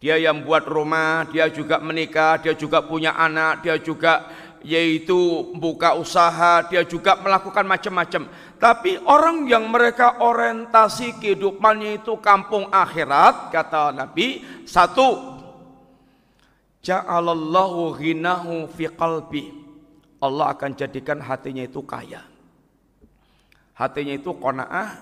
Dia 0.00 0.16
yang 0.16 0.40
buat 0.40 0.64
rumah, 0.64 1.28
dia 1.28 1.52
juga 1.52 1.76
menikah, 1.84 2.40
dia 2.40 2.56
juga 2.56 2.80
punya 2.80 3.12
anak, 3.12 3.60
dia 3.60 3.76
juga 3.76 4.24
yaitu 4.64 5.52
buka 5.52 6.00
usaha, 6.00 6.64
dia 6.64 6.80
juga 6.80 7.20
melakukan 7.20 7.68
macam-macam. 7.68 8.24
Tapi 8.56 8.96
orang 9.04 9.44
yang 9.52 9.68
mereka 9.68 10.16
orientasi 10.24 11.20
kehidupannya 11.20 12.00
itu 12.00 12.16
kampung 12.16 12.72
akhirat, 12.72 13.52
kata 13.52 13.92
Nabi, 13.92 14.48
satu, 14.64 15.44
ja'alallahu 16.80 18.00
ghinahu 18.00 18.64
fi 18.72 18.88
qalbi. 18.96 19.52
Allah 20.24 20.56
akan 20.56 20.72
jadikan 20.72 21.20
hatinya 21.20 21.68
itu 21.68 21.84
kaya 21.84 22.27
hatinya 23.78 24.14
itu 24.18 24.34
kona'ah, 24.34 24.98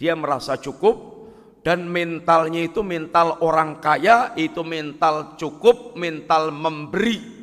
dia 0.00 0.16
merasa 0.16 0.56
cukup 0.56 1.20
dan 1.60 1.84
mentalnya 1.84 2.64
itu 2.64 2.80
mental 2.80 3.36
orang 3.44 3.76
kaya, 3.84 4.32
itu 4.40 4.64
mental 4.64 5.36
cukup, 5.36 5.92
mental 6.00 6.48
memberi. 6.48 7.38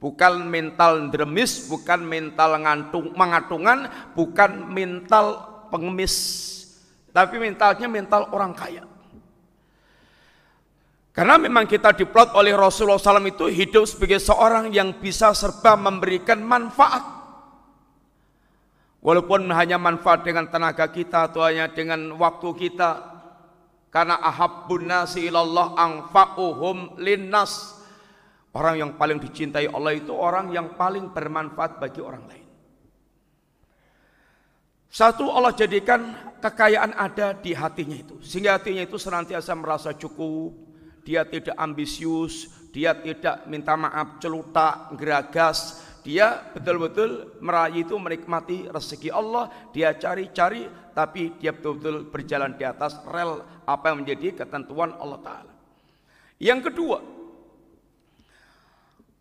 Bukan 0.00 0.48
mental 0.48 1.12
dremis, 1.12 1.68
bukan 1.68 2.00
mental 2.00 2.56
ngantung, 2.56 3.12
mengatungan, 3.16 3.88
bukan 4.16 4.72
mental 4.72 5.44
pengemis. 5.68 6.16
Tapi 7.12 7.36
mentalnya 7.36 7.84
mental 7.88 8.32
orang 8.32 8.56
kaya. 8.56 8.84
Karena 11.12 11.36
memang 11.36 11.68
kita 11.68 11.92
diplot 11.92 12.32
oleh 12.32 12.56
Rasulullah 12.56 12.96
SAW 12.96 13.28
itu 13.28 13.44
hidup 13.52 13.84
sebagai 13.84 14.16
seorang 14.22 14.72
yang 14.72 14.96
bisa 14.96 15.36
serba 15.36 15.76
memberikan 15.76 16.40
manfaat 16.40 17.19
Walaupun 19.00 19.48
hanya 19.56 19.80
manfaat 19.80 20.28
dengan 20.28 20.48
tenaga 20.52 20.92
kita 20.92 21.32
atau 21.32 21.48
dengan 21.72 22.12
waktu 22.20 22.48
kita. 22.52 22.90
Karena 23.90 24.20
ahabbun 24.22 24.86
nasi 24.86 25.26
ilallah 25.26 25.74
angfa'uhum 25.74 27.00
linnas. 27.00 27.80
Orang 28.52 28.76
yang 28.78 28.90
paling 28.98 29.18
dicintai 29.22 29.70
Allah 29.70 29.96
itu 29.96 30.10
orang 30.12 30.52
yang 30.52 30.74
paling 30.74 31.10
bermanfaat 31.10 31.80
bagi 31.80 32.02
orang 32.02 32.22
lain. 32.28 32.46
Satu 34.90 35.30
Allah 35.30 35.54
jadikan 35.54 36.18
kekayaan 36.42 36.98
ada 36.98 37.30
di 37.30 37.54
hatinya 37.54 37.94
itu. 37.94 38.18
Sehingga 38.26 38.58
hatinya 38.58 38.82
itu 38.82 38.98
senantiasa 38.98 39.54
merasa 39.54 39.94
cukup, 39.94 40.50
dia 41.06 41.22
tidak 41.22 41.54
ambisius, 41.54 42.50
dia 42.74 42.98
tidak 42.98 43.46
minta 43.46 43.78
maaf 43.78 44.18
celutak, 44.18 44.90
geragas, 44.98 45.78
dia 46.00 46.52
betul-betul 46.56 47.40
meraih 47.44 47.84
itu 47.84 47.96
menikmati 47.96 48.68
rezeki 48.68 49.10
Allah, 49.12 49.52
dia 49.72 49.92
cari-cari 49.96 50.66
tapi 50.96 51.36
dia 51.38 51.52
betul-betul 51.52 52.08
berjalan 52.08 52.56
di 52.56 52.64
atas 52.64 52.98
rel 53.08 53.44
apa 53.64 53.92
yang 53.92 54.04
menjadi 54.04 54.44
ketentuan 54.44 54.96
Allah 54.98 55.20
taala. 55.20 55.54
Yang 56.40 56.72
kedua, 56.72 56.98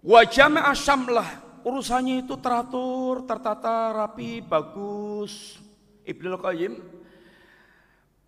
wajah 0.02 0.72
asyamlah 0.72 1.28
urusannya 1.68 2.24
itu 2.24 2.39
teratur, 2.39 3.28
tertata, 3.28 3.92
rapi, 3.92 4.39
bagus. 4.39 5.60
Ibnu 6.08 6.42
Qayyim 6.42 6.74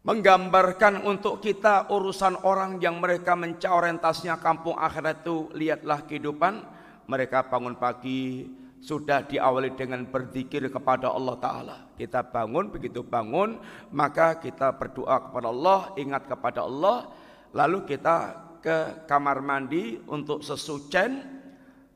menggambarkan 0.02 1.06
untuk 1.06 1.42
kita 1.42 1.90
urusan 1.94 2.42
orang 2.46 2.82
yang 2.82 2.98
mereka 2.98 3.38
orientasinya 3.70 4.42
kampung 4.42 4.74
akhirat 4.74 5.22
itu 5.26 5.50
lihatlah 5.54 6.06
kehidupan 6.06 6.81
mereka 7.12 7.44
bangun 7.44 7.76
pagi 7.76 8.48
sudah 8.82 9.28
diawali 9.28 9.78
dengan 9.78 10.08
berzikir 10.08 10.66
kepada 10.72 11.12
Allah 11.12 11.36
Ta'ala. 11.38 11.78
Kita 12.00 12.24
bangun 12.24 12.72
begitu 12.72 13.04
bangun 13.04 13.60
maka 13.92 14.40
kita 14.40 14.74
berdoa 14.80 15.30
kepada 15.30 15.48
Allah 15.52 15.80
ingat 16.00 16.26
kepada 16.26 16.64
Allah 16.64 17.12
lalu 17.52 17.84
kita 17.86 18.48
ke 18.64 19.06
kamar 19.06 19.44
mandi 19.44 20.02
untuk 20.08 20.42
sesucen 20.42 21.22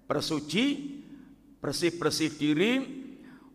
bersuci 0.06 1.00
bersih-bersih 1.64 2.32
diri 2.38 2.74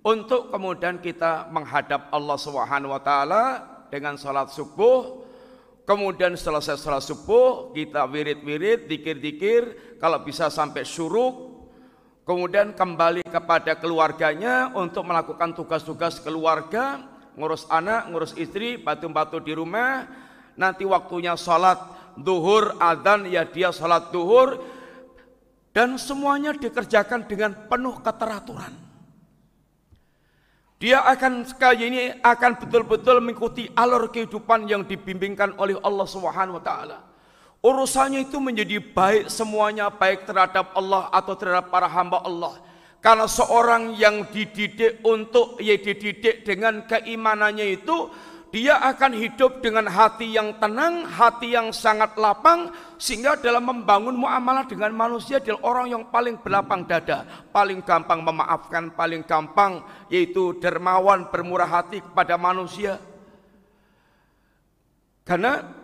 untuk 0.03 0.51
kemudian 0.51 0.99
kita 0.99 1.47
menghadap 1.55 2.09
Allah 2.11 2.39
Subhanahu 2.41 2.95
wa 2.97 3.03
taala 3.03 3.45
dengan 3.91 4.19
salat 4.19 4.51
subuh 4.51 5.23
kemudian 5.87 6.35
selesai 6.35 6.79
salat 6.79 7.07
subuh 7.07 7.75
kita 7.75 8.07
wirid-wirid 8.07 8.91
dikir-dikir 8.91 9.95
kalau 10.03 10.23
bisa 10.27 10.51
sampai 10.51 10.87
syuruk 10.87 11.50
kemudian 12.25 12.73
kembali 12.77 13.25
kepada 13.27 13.77
keluarganya 13.77 14.73
untuk 14.75 15.07
melakukan 15.07 15.53
tugas-tugas 15.57 16.21
keluarga 16.21 17.05
ngurus 17.39 17.65
anak, 17.71 18.11
ngurus 18.11 18.37
istri, 18.37 18.77
batu-batu 18.77 19.41
di 19.41 19.55
rumah 19.55 20.05
nanti 20.61 20.85
waktunya 20.85 21.35
salat 21.41 21.81
duhur, 22.19 22.77
adzan 22.77 23.25
ya 23.31 23.49
dia 23.49 23.73
salat 23.73 24.13
duhur 24.13 24.61
dan 25.71 25.97
semuanya 25.97 26.53
dikerjakan 26.53 27.25
dengan 27.25 27.55
penuh 27.71 27.97
keteraturan. 28.03 28.75
Dia 30.81 31.05
akan 31.05 31.45
sekali 31.45 31.93
ini 31.93 32.03
akan 32.25 32.57
betul-betul 32.57 33.21
mengikuti 33.21 33.69
alur 33.77 34.09
kehidupan 34.09 34.65
yang 34.65 34.89
dibimbingkan 34.89 35.53
oleh 35.61 35.77
Allah 35.85 36.09
Subhanahu 36.09 36.57
wa 36.57 36.65
taala. 36.65 37.10
Urusannya 37.61 38.25
itu 38.25 38.41
menjadi 38.41 38.81
baik 38.81 39.29
semuanya 39.29 39.93
baik 39.93 40.25
terhadap 40.25 40.73
Allah 40.73 41.13
atau 41.13 41.37
terhadap 41.37 41.69
para 41.69 41.85
hamba 41.85 42.25
Allah. 42.25 42.57
Karena 43.05 43.29
seorang 43.29 43.97
yang 43.97 44.29
dididik 44.29 45.05
untuk 45.05 45.61
ya 45.61 45.77
dididik 45.77 46.45
dengan 46.45 46.85
keimanannya 46.89 47.81
itu 47.81 48.09
dia 48.51 48.83
akan 48.83 49.15
hidup 49.15 49.63
dengan 49.63 49.87
hati 49.87 50.35
yang 50.35 50.59
tenang, 50.59 51.07
hati 51.07 51.55
yang 51.55 51.71
sangat 51.71 52.19
lapang, 52.19 52.75
sehingga 52.99 53.39
dalam 53.39 53.63
membangun 53.63 54.19
muamalah 54.19 54.67
dengan 54.67 54.91
manusia 54.91 55.39
adalah 55.39 55.63
orang 55.63 55.87
yang 55.87 56.05
paling 56.11 56.35
berlapang 56.43 56.83
dada, 56.83 57.23
paling 57.55 57.79
gampang 57.87 58.27
memaafkan, 58.27 58.91
paling 58.97 59.23
gampang 59.23 59.85
yaitu 60.11 60.59
dermawan, 60.59 61.31
bermurah 61.31 61.69
hati 61.69 62.03
kepada 62.03 62.35
manusia. 62.35 62.99
Karena 65.23 65.80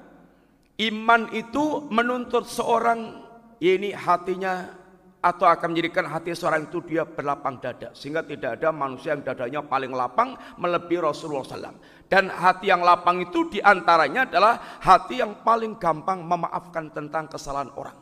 iman 0.77 1.33
itu 1.33 1.89
menuntut 1.89 2.45
seorang 2.45 3.25
ini 3.63 3.97
hatinya 3.97 4.85
atau 5.25 5.49
akan 5.49 5.75
menjadikan 5.75 6.07
hati 6.07 6.37
seorang 6.37 6.71
itu 6.71 6.79
dia 6.87 7.03
berlapang 7.03 7.59
dada 7.59 7.91
sehingga 7.97 8.23
tidak 8.23 8.61
ada 8.61 8.71
manusia 8.71 9.17
yang 9.17 9.27
dadanya 9.27 9.65
paling 9.65 9.91
lapang 9.91 10.39
melebihi 10.61 11.03
Rasulullah 11.03 11.43
SAW 11.43 11.81
dan 12.07 12.31
hati 12.31 12.71
yang 12.71 12.87
lapang 12.87 13.19
itu 13.19 13.51
di 13.51 13.59
antaranya 13.59 14.29
adalah 14.31 14.79
hati 14.79 15.19
yang 15.19 15.43
paling 15.43 15.75
gampang 15.83 16.23
memaafkan 16.23 16.95
tentang 16.95 17.27
kesalahan 17.27 17.75
orang. 17.75 17.99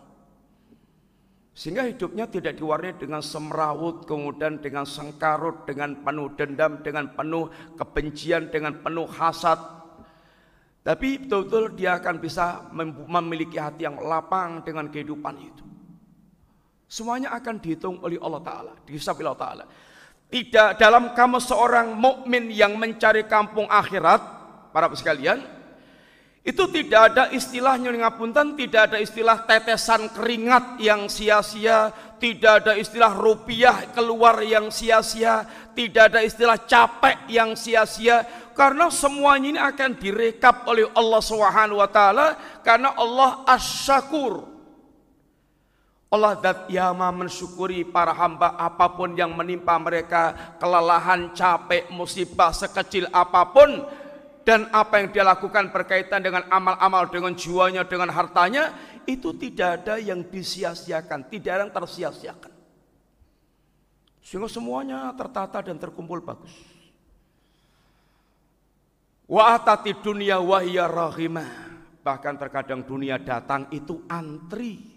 Sehingga 1.55 1.87
hidupnya 1.87 2.27
tidak 2.27 2.59
diwarnai 2.59 2.99
dengan 2.99 3.23
semrawut 3.23 4.05
kemudian 4.05 4.59
dengan 4.59 4.83
sengkarut 4.83 5.65
dengan 5.65 6.03
penuh 6.03 6.35
dendam 6.35 6.83
dengan 6.83 7.15
penuh 7.15 7.47
kebencian 7.79 8.51
dengan 8.51 8.83
penuh 8.83 9.07
hasad 9.07 9.57
tapi 10.85 11.25
betul-betul 11.25 11.73
dia 11.73 11.97
akan 11.97 12.21
bisa 12.21 12.69
memiliki 13.09 13.57
hati 13.57 13.89
yang 13.89 13.97
lapang 14.05 14.61
dengan 14.61 14.93
kehidupan 14.93 15.37
itu 15.41 15.65
Semuanya 16.95 17.35
akan 17.35 17.59
dihitung 17.59 17.99
oleh 18.07 18.23
Allah 18.23 18.39
Ta'ala. 18.39 18.73
Dihisab 18.87 19.19
oleh 19.19 19.35
Allah 19.35 19.43
Ta'ala. 19.43 19.65
Tidak 20.31 20.69
dalam 20.79 21.11
kamu 21.11 21.43
seorang 21.43 21.91
mukmin 21.91 22.55
yang 22.55 22.79
mencari 22.79 23.27
kampung 23.27 23.67
akhirat, 23.67 24.23
para 24.71 24.87
sekalian, 24.95 25.43
itu 26.47 26.61
tidak 26.71 27.03
ada 27.11 27.25
istilah 27.35 27.75
ngapunten, 27.83 28.55
tidak 28.55 28.93
ada 28.93 28.99
istilah 29.03 29.43
tetesan 29.43 30.07
keringat 30.15 30.79
yang 30.79 31.11
sia-sia, 31.11 31.91
tidak 32.23 32.63
ada 32.63 32.73
istilah 32.79 33.11
rupiah 33.11 33.91
keluar 33.91 34.39
yang 34.45 34.71
sia-sia, 34.71 35.43
tidak 35.75 36.15
ada 36.15 36.21
istilah 36.23 36.63
capek 36.63 37.27
yang 37.27 37.59
sia-sia, 37.59 38.23
karena 38.55 38.89
semuanya 38.89 39.47
ini 39.51 39.61
akan 39.61 39.91
direkap 39.99 40.65
oleh 40.71 40.87
Allah 40.95 41.21
Subhanahu 41.21 41.83
wa 41.83 41.91
taala 41.91 42.39
karena 42.63 42.95
Allah 42.95 43.43
Asy-Syakur. 43.45 44.55
Allah 46.15 46.39
dat 46.39 46.71
yama 46.71 47.11
mensyukuri 47.11 47.83
para 47.83 48.15
hamba 48.15 48.55
apa 48.55 48.87
pun 48.95 49.19
yang 49.19 49.35
menimpa 49.35 49.75
mereka 49.83 50.55
kelelahan, 50.63 51.35
capek, 51.35 51.91
musibah 51.91 52.55
sekecil 52.55 53.11
apa 53.11 53.51
pun 53.51 53.83
dan 54.47 54.71
apa 54.71 55.03
yang 55.03 55.11
dia 55.11 55.27
lakukan 55.27 55.75
berkaitan 55.75 56.23
dengan 56.23 56.47
amal-amal 56.55 57.11
dengan 57.11 57.35
jiwanya, 57.35 57.83
dengan 57.83 58.15
hartanya 58.15 58.71
itu 59.11 59.35
tidak 59.35 59.83
ada 59.83 59.99
yang 59.99 60.23
disia-siakan, 60.23 61.27
tidak 61.27 61.51
ada 61.51 61.63
yang 61.67 61.75
tersia-siakan. 61.75 62.53
Sehingga 64.23 64.47
semuanya 64.47 65.11
tertata 65.19 65.67
dan 65.67 65.83
terkumpul 65.83 66.23
bagus. 66.23 66.74
Wa 69.25 69.57
atati 69.57 69.97
dunia 70.01 70.41
wahya 70.41 70.89
rahimah. 70.89 71.51
Bahkan 72.05 72.35
terkadang 72.37 72.85
dunia 72.85 73.17
datang 73.17 73.73
itu 73.73 74.05
antri 74.13 74.95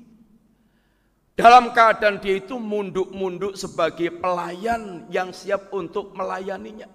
dalam 1.37 1.69
keadaan 1.69 2.17
dia 2.17 2.41
itu 2.41 2.57
munduk-munduk 2.57 3.53
sebagai 3.53 4.09
pelayan 4.17 5.05
yang 5.13 5.29
siap 5.29 5.69
untuk 5.69 6.17
melayaninya. 6.17 6.89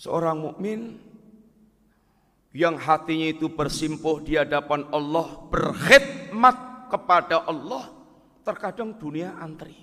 Seorang 0.00 0.40
mukmin 0.40 0.96
yang 2.56 2.80
hatinya 2.80 3.36
itu 3.36 3.52
bersimpuh 3.52 4.24
di 4.24 4.40
hadapan 4.40 4.88
Allah, 4.96 5.44
berkhidmat 5.52 6.88
kepada 6.88 7.44
Allah, 7.44 7.92
terkadang 8.40 8.96
dunia 8.96 9.36
antri. 9.36 9.76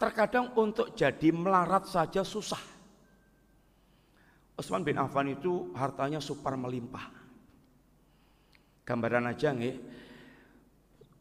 Terkadang 0.00 0.56
untuk 0.56 0.96
jadi 0.96 1.28
melarat 1.36 1.84
saja 1.84 2.24
susah. 2.24 2.77
Utsman 4.58 4.82
bin 4.82 4.98
Affan 4.98 5.30
itu 5.30 5.70
hartanya 5.78 6.18
super 6.18 6.58
melimpah. 6.58 7.14
Gambaran 8.82 9.30
aja 9.30 9.54
nih. 9.54 9.78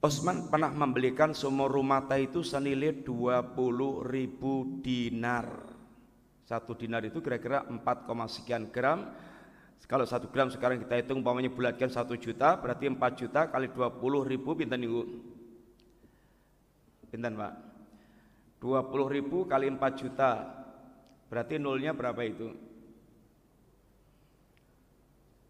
Osman 0.01 0.49
pernah 0.49 0.73
membelikan 0.73 1.37
sumur 1.37 1.69
rumah 1.69 2.05
itu 2.17 2.41
senilai 2.41 3.05
20 3.05 3.53
ribu 4.09 4.81
dinar. 4.81 5.45
Satu 6.47 6.73
dinar 6.73 7.05
itu 7.05 7.21
kira-kira 7.21 7.65
4, 7.65 7.77
sekian 8.29 8.73
gram. 8.73 9.13
Kalau 9.85 10.05
satu 10.05 10.33
gram 10.33 10.49
sekarang 10.49 10.81
kita 10.81 10.97
hitung 10.97 11.21
umpamanya 11.21 11.53
bulatkan 11.53 11.89
satu 11.93 12.17
juta, 12.17 12.57
berarti 12.57 12.89
4 12.89 13.19
juta 13.19 13.41
kali 13.49 13.69
20 13.69 14.25
ribu 14.25 14.49
pinten 14.57 14.79
niku? 14.81 15.01
Pinten 17.13 17.37
Pak? 17.37 17.53
20 18.63 19.13
ribu 19.13 19.45
kali 19.45 19.69
4 19.69 20.01
juta. 20.01 20.31
Berarti 21.27 21.59
nolnya 21.59 21.91
berapa 21.91 22.21
itu? 22.23 22.47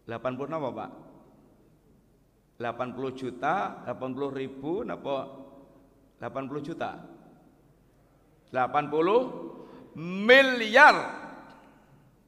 80 0.08 0.56
apa 0.56 0.68
Pak? 0.72 0.90
80 2.58 3.12
juta, 3.12 3.84
80 3.84 4.32
ribu, 4.32 4.82
napa 4.82 5.28
80 6.16 6.64
juta? 6.64 6.96
80 8.50 9.92
miliar. 9.94 10.96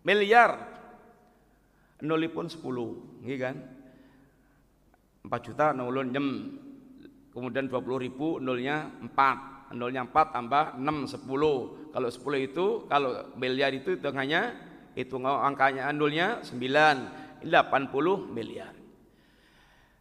Miliar. 0.04 0.50
Nolipun 2.04 2.52
10, 2.52 3.24
nggih 3.24 3.38
kan? 3.40 3.56
4 5.24 5.46
juta 5.48 5.72
nulun 5.72 6.12
nyem. 6.12 6.28
Kemudian 7.32 7.64
20 7.66 8.04
ribu 8.04 8.36
nolnya 8.38 8.92
4. 9.00 9.48
nolnya 9.70 10.02
4 10.02 10.34
tambah 10.34 10.82
6 10.82 11.14
10 11.14 11.94
kalau 11.94 12.08
10 12.10 12.42
itu 12.50 12.66
kalau 12.90 13.30
miliar 13.38 13.70
itu 13.70 13.94
hitungannya 13.94 14.50
itu 14.98 15.14
angkanya 15.22 15.94
nolnya 15.94 16.42
9 16.42 17.19
80 17.42 18.30
miliar. 18.30 18.74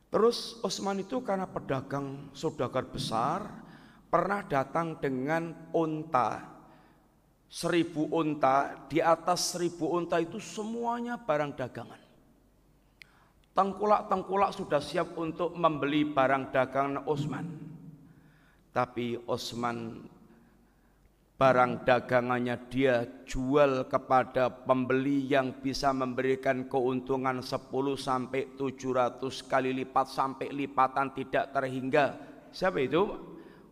Terus 0.09 0.57
Osman 0.65 1.05
itu 1.05 1.21
karena 1.21 1.45
pedagang 1.45 2.33
saudagar 2.33 2.89
besar 2.89 3.45
pernah 4.09 4.41
datang 4.41 4.97
dengan 4.97 5.69
unta. 5.71 6.57
Seribu 7.49 8.05
unta 8.13 8.85
di 8.85 9.01
atas 9.01 9.57
seribu 9.57 9.89
unta 9.97 10.21
itu 10.21 10.37
semuanya 10.37 11.17
barang 11.17 11.57
dagangan. 11.57 12.01
Tengkulak-tengkulak 13.57 14.53
sudah 14.53 14.77
siap 14.77 15.17
untuk 15.17 15.57
membeli 15.57 16.05
barang 16.05 16.53
dagangan 16.53 17.09
Osman. 17.09 17.49
Tapi 18.69 19.17
Osman 19.25 20.05
barang 21.39 21.87
dagangannya 21.87 22.67
dia 22.67 23.07
jual 23.23 23.87
kepada 23.87 24.51
pembeli 24.51 25.23
yang 25.23 25.55
bisa 25.63 25.95
memberikan 25.95 26.67
keuntungan 26.67 27.39
10 27.39 27.71
sampai 27.95 28.59
700 28.59 29.23
kali 29.47 29.71
lipat 29.71 30.11
sampai 30.11 30.51
lipatan 30.51 31.15
tidak 31.15 31.55
terhingga. 31.55 32.05
Siapa 32.51 32.83
itu? 32.83 33.07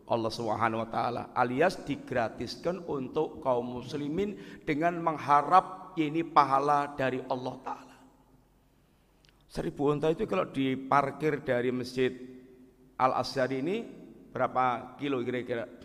Allah 0.07 0.31
Subhanahu 0.31 0.87
wa 0.87 0.89
taala 0.89 1.23
alias 1.35 1.83
digratiskan 1.83 2.87
untuk 2.87 3.43
kaum 3.43 3.83
muslimin 3.83 4.63
dengan 4.63 4.95
mengharap 5.03 5.91
ini 5.99 6.23
pahala 6.23 6.95
dari 6.95 7.19
Allah 7.27 7.55
taala. 7.67 7.95
Seribu 9.51 9.91
unta 9.91 10.07
itu 10.07 10.23
kalau 10.23 10.47
diparkir 10.47 11.43
dari 11.43 11.75
Masjid 11.75 12.15
Al 12.95 13.19
Azhar 13.19 13.51
ini 13.51 13.83
berapa 14.31 14.95
kilo 14.95 15.19
kira-kira? 15.19 15.76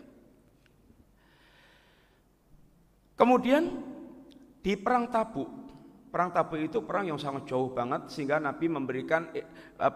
Kemudian 3.13 3.69
di 4.63 4.73
perang 4.73 5.05
Tabuk, 5.11 5.49
perang 6.09 6.33
Tabuk 6.33 6.57
itu 6.57 6.81
perang 6.81 7.05
yang 7.05 7.19
sangat 7.21 7.45
jauh 7.45 7.69
banget 7.69 8.09
sehingga 8.09 8.41
Nabi 8.41 8.65
memberikan 8.69 9.29
eh, 9.33 9.45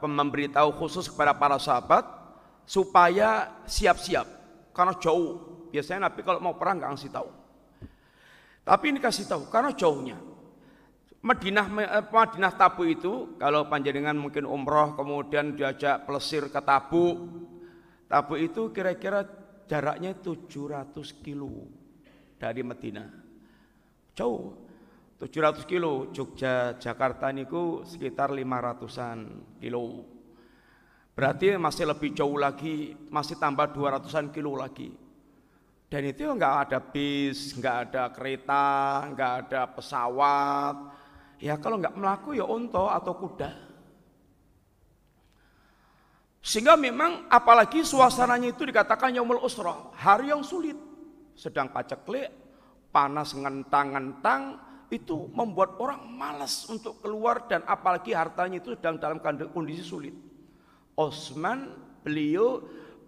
memberitahu 0.01 0.75
khusus 0.77 1.09
kepada 1.09 1.33
para 1.33 1.57
sahabat 1.57 2.05
supaya 2.67 3.61
siap-siap 3.65 4.27
karena 4.75 4.93
jauh. 5.01 5.65
Biasanya 5.73 6.11
Nabi 6.11 6.21
kalau 6.21 6.39
mau 6.39 6.55
perang 6.55 6.77
nggak 6.77 6.91
ngasih 6.93 7.11
tahu. 7.11 7.29
Tapi 8.67 8.85
ini 8.91 8.99
kasih 8.99 9.25
tahu 9.25 9.47
karena 9.47 9.71
jauhnya. 9.73 10.19
Madinah 11.23 11.65
eh, 11.81 12.05
Madinah 12.07 12.53
Tabuk 12.53 12.87
itu 12.87 13.13
kalau 13.41 13.65
panjenengan 13.65 14.13
mungkin 14.13 14.45
umroh 14.45 14.93
kemudian 14.93 15.57
diajak 15.57 16.05
pelesir 16.05 16.47
ke 16.53 16.61
Tabuk 16.61 17.17
Tabuk 18.07 18.39
itu 18.39 18.71
kira-kira 18.71 19.27
jaraknya 19.67 20.15
700 20.15 20.95
kilo 21.19 21.67
dari 22.37 22.61
Medina. 22.61 23.05
Jauh. 24.13 24.65
700 25.17 25.65
kilo 25.65 26.13
Jogja 26.13 26.77
Jakarta 26.77 27.33
niku 27.33 27.81
sekitar 27.81 28.29
500-an 28.29 29.17
kilo. 29.57 30.05
Berarti 31.17 31.57
masih 31.57 31.89
lebih 31.89 32.13
jauh 32.13 32.37
lagi, 32.37 32.93
masih 33.09 33.41
tambah 33.41 33.73
200-an 33.73 34.29
kilo 34.29 34.53
lagi. 34.53 34.93
Dan 35.89 36.05
itu 36.05 36.29
enggak 36.29 36.69
ada 36.69 36.77
bis, 36.77 37.57
enggak 37.57 37.89
ada 37.89 38.03
kereta, 38.13 38.67
enggak 39.09 39.33
ada 39.49 39.61
pesawat. 39.73 40.75
Ya 41.41 41.57
kalau 41.57 41.81
enggak 41.81 41.97
melaku 41.97 42.37
ya 42.37 42.45
onto 42.45 42.85
atau 42.85 43.17
kuda. 43.17 43.49
Sehingga 46.45 46.77
memang 46.77 47.25
apalagi 47.27 47.81
suasananya 47.81 48.53
itu 48.53 48.69
dikatakan 48.69 49.17
yaumul 49.17 49.41
usrah, 49.41 49.89
hari 49.97 50.29
yang 50.29 50.45
sulit. 50.45 50.86
Sedang 51.37 51.69
paceklik, 51.69 52.33
panas 52.89 53.37
ngentang-ngentang, 53.37 54.57
itu 54.87 55.27
membuat 55.35 55.75
orang 55.83 56.07
malas 56.07 56.63
untuk 56.71 57.03
keluar 57.03 57.43
dan 57.45 57.59
apalagi 57.67 58.15
hartanya 58.15 58.63
itu 58.63 58.71
sedang 58.73 58.95
dalam 58.95 59.19
kondisi 59.51 59.83
sulit. 59.83 60.15
Osman 60.95 61.75
beliau 62.01 62.63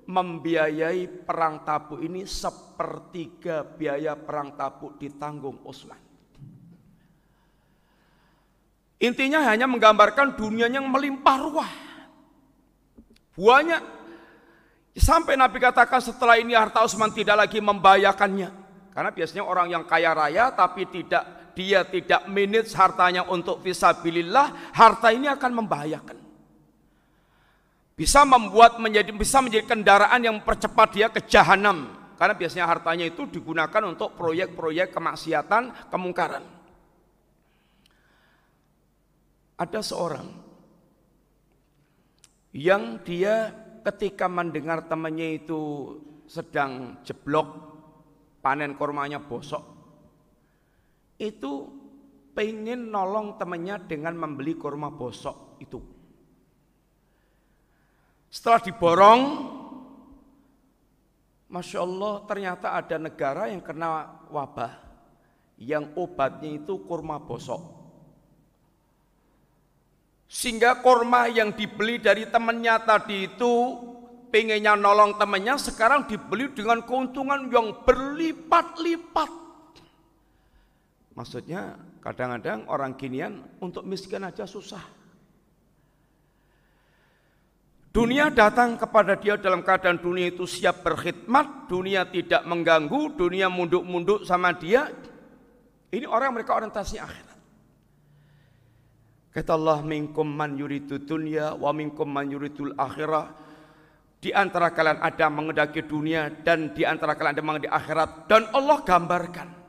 membiayai 0.09 1.07
perang 1.23 1.63
tabuk 1.63 2.03
ini 2.03 2.27
sepertiga 2.27 3.63
biaya 3.63 4.19
perang 4.19 4.57
tabuk 4.59 4.99
ditanggung 4.99 5.63
Osman. 5.63 5.97
Intinya 8.99 9.47
hanya 9.47 9.63
menggambarkan 9.63 10.35
dunia 10.35 10.67
yang 10.67 10.83
melimpah 10.91 11.37
ruah. 11.39 11.71
Banyak. 13.39 13.98
Sampai 14.97 15.37
Nabi 15.37 15.61
katakan 15.61 16.01
setelah 16.01 16.41
ini 16.41 16.57
harta 16.57 16.81
Utsman 16.81 17.13
tidak 17.13 17.45
lagi 17.45 17.61
membahayakannya. 17.61 18.49
Karena 18.89 19.11
biasanya 19.13 19.43
orang 19.45 19.67
yang 19.69 19.83
kaya 19.85 20.11
raya 20.11 20.49
tapi 20.51 20.89
tidak 20.89 21.53
dia 21.53 21.83
tidak 21.83 22.23
manage 22.31 22.71
hartanya 22.71 23.27
untuk 23.27 23.59
visabilillah, 23.59 24.71
harta 24.71 25.11
ini 25.11 25.27
akan 25.27 25.51
membahayakan. 25.59 26.17
Bisa 27.99 28.23
membuat 28.23 28.79
menjadi 28.79 29.11
bisa 29.11 29.43
menjadi 29.43 29.67
kendaraan 29.67 30.23
yang 30.23 30.39
mempercepat 30.39 30.87
dia 30.95 31.07
ke 31.11 31.19
jahanam. 31.27 31.99
Karena 32.15 32.35
biasanya 32.35 32.67
hartanya 32.67 33.05
itu 33.07 33.27
digunakan 33.27 33.83
untuk 33.87 34.15
proyek-proyek 34.15 34.91
kemaksiatan, 34.91 35.91
kemungkaran. 35.91 36.43
Ada 39.59 39.83
seorang 39.83 40.27
yang 42.55 43.03
dia 43.03 43.51
ketika 43.83 44.27
mendengar 44.27 44.85
temannya 44.85 45.41
itu 45.41 45.59
sedang 46.29 47.01
jeblok 47.01 47.47
panen 48.39 48.77
kormanya 48.77 49.19
bosok 49.19 49.63
itu 51.19 51.67
pengen 52.31 52.87
nolong 52.87 53.35
temannya 53.35 53.83
dengan 53.83 54.15
membeli 54.15 54.55
korma 54.55 54.87
bosok 54.87 55.59
itu. 55.59 55.79
Setelah 58.31 58.61
diborong 58.63 59.21
Masya 61.49 61.81
Allah 61.81 62.13
ternyata 62.29 62.77
ada 62.77 62.95
negara 63.01 63.49
yang 63.49 63.59
kena 63.59 64.21
wabah 64.29 64.71
yang 65.59 65.91
obatnya 65.97 66.61
itu 66.61 66.85
kurma 66.85 67.19
bosok 67.19 67.78
sehingga 70.29 70.77
korma 70.85 71.25
yang 71.25 71.57
dibeli 71.57 71.97
dari 71.97 72.29
temannya 72.29 72.77
tadi 72.85 73.25
itu 73.25 73.53
pengennya 74.29 74.77
nolong 74.77 75.17
temannya 75.17 75.57
sekarang 75.57 76.05
dibeli 76.05 76.53
dengan 76.53 76.85
keuntungan 76.85 77.49
yang 77.49 77.81
berlipat-lipat. 77.81 79.31
Maksudnya 81.17 81.81
kadang-kadang 82.05 82.69
orang 82.69 82.93
ginian 82.93 83.41
untuk 83.57 83.81
miskin 83.89 84.21
aja 84.21 84.45
susah. 84.45 84.85
Dunia 87.89 88.29
datang 88.29 88.77
kepada 88.77 89.17
dia 89.17 89.33
dalam 89.33 89.65
keadaan 89.65 89.97
dunia 89.97 90.29
itu 90.29 90.45
siap 90.45 90.85
berkhidmat, 90.85 91.65
dunia 91.65 92.05
tidak 92.05 92.45
mengganggu, 92.45 93.17
dunia 93.17 93.49
munduk-munduk 93.49 94.29
sama 94.29 94.53
dia. 94.53 94.93
Ini 95.89 96.05
orang 96.05 96.37
mereka 96.37 96.53
orientasi 96.53 97.01
akhir. 97.01 97.28
Kata 99.29 99.53
Allah 99.53 99.85
minkum 99.85 100.25
man 100.25 100.57
yuridu 100.57 101.05
dunya 101.05 101.53
wa 101.53 101.69
minkum 101.69 102.09
man 102.09 102.29
yuridul 102.29 102.73
akhirah. 102.73 103.29
Di 104.19 104.35
antara 104.35 104.75
kalian 104.75 104.99
ada 104.99 105.31
mengendaki 105.31 105.85
dunia 105.87 106.27
dan 106.43 106.75
di 106.75 106.83
antara 106.83 107.15
kalian 107.15 107.39
ada 107.39 107.43
mengendaki 107.45 107.71
akhirat 107.71 108.27
dan 108.27 108.51
Allah 108.51 108.83
gambarkan 108.83 109.59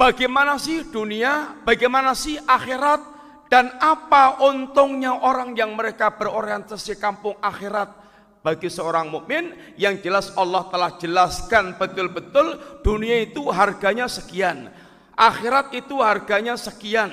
bagaimana 0.00 0.56
sih 0.56 0.88
dunia, 0.88 1.60
bagaimana 1.60 2.16
sih 2.16 2.40
akhirat 2.40 3.04
dan 3.52 3.68
apa 3.76 4.40
untungnya 4.40 5.20
orang 5.20 5.52
yang 5.52 5.76
mereka 5.76 6.16
berorientasi 6.16 6.96
kampung 6.96 7.36
akhirat 7.44 7.92
bagi 8.40 8.72
seorang 8.72 9.12
mukmin 9.12 9.52
yang 9.76 10.00
jelas 10.00 10.32
Allah 10.32 10.64
telah 10.72 10.96
jelaskan 10.96 11.76
betul-betul 11.76 12.80
dunia 12.80 13.28
itu 13.28 13.44
harganya 13.52 14.08
sekian, 14.08 14.72
akhirat 15.12 15.76
itu 15.76 16.00
harganya 16.00 16.56
sekian. 16.56 17.12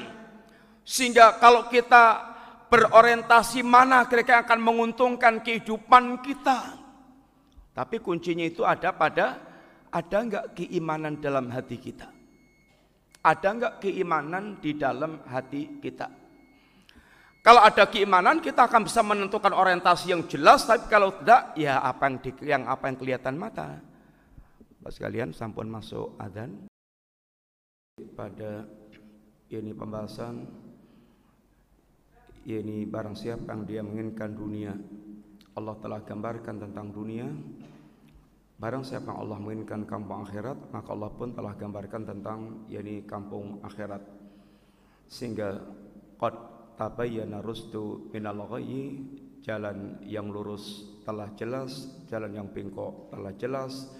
Sehingga 0.88 1.36
kalau 1.36 1.68
kita 1.68 2.24
berorientasi 2.72 3.60
mana 3.60 4.08
kira-kira 4.08 4.48
akan 4.48 4.60
menguntungkan 4.64 5.44
kehidupan 5.44 6.24
kita. 6.24 6.80
Tapi 7.76 8.00
kuncinya 8.00 8.48
itu 8.48 8.64
ada 8.64 8.96
pada 8.96 9.36
ada 9.92 10.18
enggak 10.24 10.56
keimanan 10.56 11.20
dalam 11.20 11.52
hati 11.52 11.76
kita? 11.76 12.08
Ada 13.20 13.48
enggak 13.52 13.74
keimanan 13.84 14.64
di 14.64 14.80
dalam 14.80 15.20
hati 15.28 15.84
kita? 15.84 16.08
Kalau 17.44 17.64
ada 17.64 17.88
keimanan 17.88 18.40
kita 18.40 18.68
akan 18.68 18.88
bisa 18.88 19.04
menentukan 19.04 19.52
orientasi 19.56 20.16
yang 20.16 20.24
jelas, 20.28 20.64
tapi 20.68 20.88
kalau 20.88 21.16
tidak 21.20 21.52
ya 21.60 21.84
apa 21.84 22.04
yang 22.08 22.16
di, 22.20 22.32
yang 22.44 22.64
apa 22.68 22.92
yang 22.92 22.98
kelihatan 23.00 23.36
mata. 23.36 23.80
Bapak 24.80 24.92
sekalian 24.92 25.36
sampun 25.36 25.68
masuk 25.68 26.16
adzan 26.16 26.68
pada 28.16 28.64
ini 29.52 29.72
pembahasan 29.72 30.67
ini 32.48 32.88
barang 32.88 33.20
siapa 33.20 33.52
yang 33.52 33.64
dia 33.68 33.82
menginginkan 33.84 34.32
dunia 34.32 34.72
Allah 35.60 35.76
telah 35.84 36.00
gambarkan 36.00 36.56
tentang 36.64 36.96
dunia 36.96 37.28
Barang 38.58 38.82
siapa 38.82 39.14
Allah 39.14 39.38
menginginkan 39.38 39.86
kampung 39.86 40.26
akhirat, 40.26 40.74
maka 40.74 40.90
Allah 40.90 41.14
pun 41.14 41.30
telah 41.30 41.54
gambarkan 41.54 42.10
tentang 42.10 42.66
yakni 42.66 43.06
kampung 43.06 43.62
akhirat. 43.62 44.02
Sehingga 45.06 45.62
qad 46.18 46.34
tabayyana 46.74 47.46
rusdu 47.46 48.10
minal 48.10 48.50
ghayyi, 48.50 49.06
jalan 49.46 50.02
yang 50.02 50.34
lurus 50.34 50.90
telah 51.06 51.30
jelas, 51.38 51.86
jalan 52.10 52.34
yang 52.34 52.50
bengkok 52.50 53.14
telah 53.14 53.30
jelas. 53.38 53.94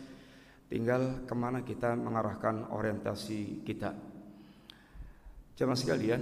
Tinggal 0.74 1.30
ke 1.30 1.36
mana 1.38 1.62
kita 1.62 1.94
mengarahkan 1.94 2.74
orientasi 2.74 3.62
kita. 3.62 3.94
Jemaah 5.54 5.78
sekalian, 5.78 6.22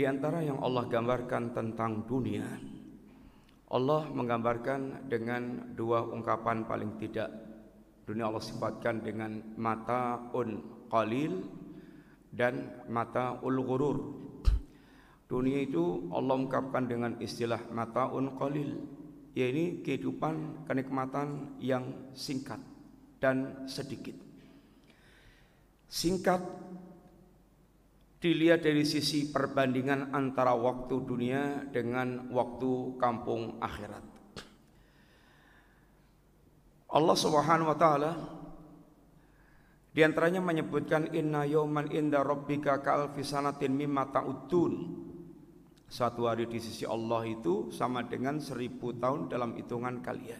di 0.00 0.08
antara 0.08 0.40
yang 0.40 0.64
Allah 0.64 0.88
gambarkan 0.88 1.52
tentang 1.52 2.08
dunia, 2.08 2.48
Allah 3.68 4.08
menggambarkan 4.08 5.12
dengan 5.12 5.76
dua 5.76 6.08
ungkapan 6.08 6.64
paling 6.64 6.96
tidak. 6.96 7.28
Dunia 8.08 8.32
Allah 8.32 8.40
sifatkan 8.40 9.04
dengan 9.04 9.44
mata 9.60 10.32
un 10.32 10.64
qalil 10.88 11.44
dan 12.32 12.80
mata 12.88 13.44
ul 13.44 13.60
ghurur. 13.60 13.98
Dunia 15.28 15.68
itu 15.68 16.08
Allah 16.16 16.48
ungkapkan 16.48 16.88
dengan 16.88 17.20
istilah 17.20 17.60
mata 17.68 18.08
un 18.08 18.40
qalil, 18.40 18.80
yaitu 19.36 19.84
kehidupan 19.84 20.64
kenikmatan 20.64 21.60
yang 21.60 22.08
singkat 22.16 22.64
dan 23.20 23.68
sedikit. 23.68 24.16
Singkat 25.92 26.40
dilihat 28.20 28.60
dari 28.60 28.84
sisi 28.84 29.32
perbandingan 29.32 30.12
antara 30.12 30.52
waktu 30.52 30.94
dunia 31.08 31.64
dengan 31.72 32.28
waktu 32.28 33.00
kampung 33.00 33.56
akhirat. 33.64 34.04
Allah 36.92 37.16
Subhanahu 37.16 37.72
wa 37.72 37.78
taala 37.80 38.12
di 39.90 40.04
antaranya 40.04 40.44
menyebutkan 40.44 41.10
inna 41.16 41.48
yawman 41.48 41.90
inda 41.90 42.20
rabbika 42.20 42.84
ka'alfi 42.84 43.24
sanatin 43.24 43.74
mimma 43.74 44.12
ta'udun. 44.12 44.74
Satu 45.90 46.30
hari 46.30 46.46
di 46.46 46.62
sisi 46.62 46.86
Allah 46.86 47.26
itu 47.26 47.74
sama 47.74 48.06
dengan 48.06 48.38
seribu 48.38 48.94
tahun 48.94 49.26
dalam 49.26 49.58
hitungan 49.58 49.98
kalian. 49.98 50.38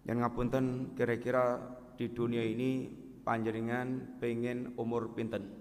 Dan 0.00 0.24
ngapunten 0.24 0.96
kira-kira 0.96 1.60
di 2.00 2.08
dunia 2.08 2.40
ini 2.40 2.88
panjenengan 3.20 4.16
pengen 4.16 4.72
umur 4.80 5.12
pinten? 5.12 5.59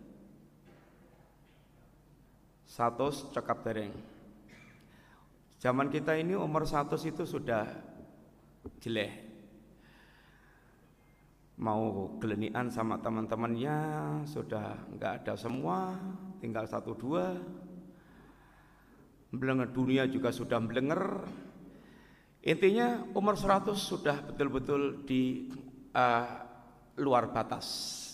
Satu 2.70 3.10
cekap 3.10 3.66
dereng. 3.66 3.90
Zaman 5.58 5.90
kita 5.90 6.14
ini 6.14 6.38
umur 6.38 6.70
satu 6.70 6.94
itu 7.02 7.26
sudah 7.26 7.66
jelek. 8.78 9.26
Mau 11.60 12.16
gelenian 12.22 12.70
sama 12.72 13.02
teman-temannya 13.02 13.76
sudah 14.24 14.86
nggak 14.96 15.14
ada 15.26 15.34
semua, 15.34 15.98
tinggal 16.40 16.70
satu 16.70 16.94
dua. 16.94 17.36
Belenger 19.34 19.74
dunia 19.74 20.06
juga 20.06 20.30
sudah 20.30 20.62
belenger. 20.62 21.26
Intinya 22.40 23.04
umur 23.12 23.36
100 23.36 23.76
sudah 23.76 24.24
betul-betul 24.32 25.04
di 25.04 25.52
uh, 25.92 26.28
luar 26.96 27.36
batas. 27.36 28.09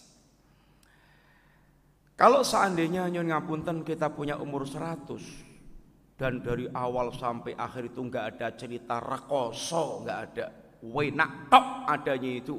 Kalau 2.15 2.47
seandainya 2.47 3.11
nyon 3.11 3.27
ngapunten 3.27 3.83
kita 3.83 4.07
punya 4.07 4.39
umur 4.39 4.63
100 4.63 6.15
dan 6.15 6.39
dari 6.39 6.63
awal 6.71 7.11
sampai 7.11 7.59
akhir 7.59 7.91
itu 7.91 7.99
nggak 8.07 8.25
ada 8.35 8.47
cerita 8.55 9.03
rekoso, 9.03 9.99
nggak 10.07 10.19
ada 10.31 10.45
wenak 10.79 11.51
tok 11.51 11.67
adanya 11.91 12.31
itu 12.31 12.55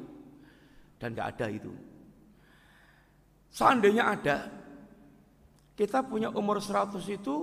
dan 1.01 1.17
nggak 1.17 1.29
ada 1.37 1.47
itu. 1.49 1.73
Seandainya 3.49 4.05
ada, 4.13 4.37
kita 5.73 6.05
punya 6.05 6.29
umur 6.37 6.61
100 6.61 7.01
itu 7.09 7.37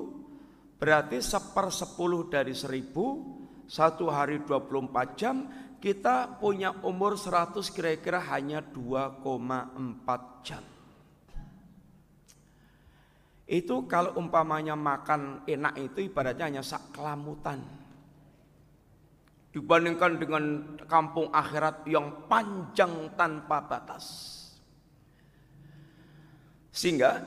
berarti 0.78 1.18
seper 1.18 1.74
10 1.74 2.30
dari 2.30 2.54
1000, 2.54 3.66
satu 3.66 4.06
hari 4.14 4.46
24 4.46 5.18
jam, 5.18 5.50
kita 5.82 6.38
punya 6.38 6.78
umur 6.86 7.18
100 7.18 7.58
kira-kira 7.74 8.22
hanya 8.30 8.62
2,4 8.62 10.46
jam. 10.46 10.73
Itu 13.44 13.84
kalau 13.92 14.16
umpamanya 14.16 14.74
makan 14.74 15.44
enak 15.44 15.76
itu 15.76 16.08
ibaratnya 16.08 16.48
hanya 16.48 16.64
sak 16.64 16.96
kelamutan. 16.96 17.60
Dibandingkan 19.52 20.18
dengan 20.18 20.44
kampung 20.88 21.30
akhirat 21.30 21.86
yang 21.86 22.26
panjang 22.26 23.14
tanpa 23.14 23.62
batas. 23.68 24.32
Sehingga 26.74 27.22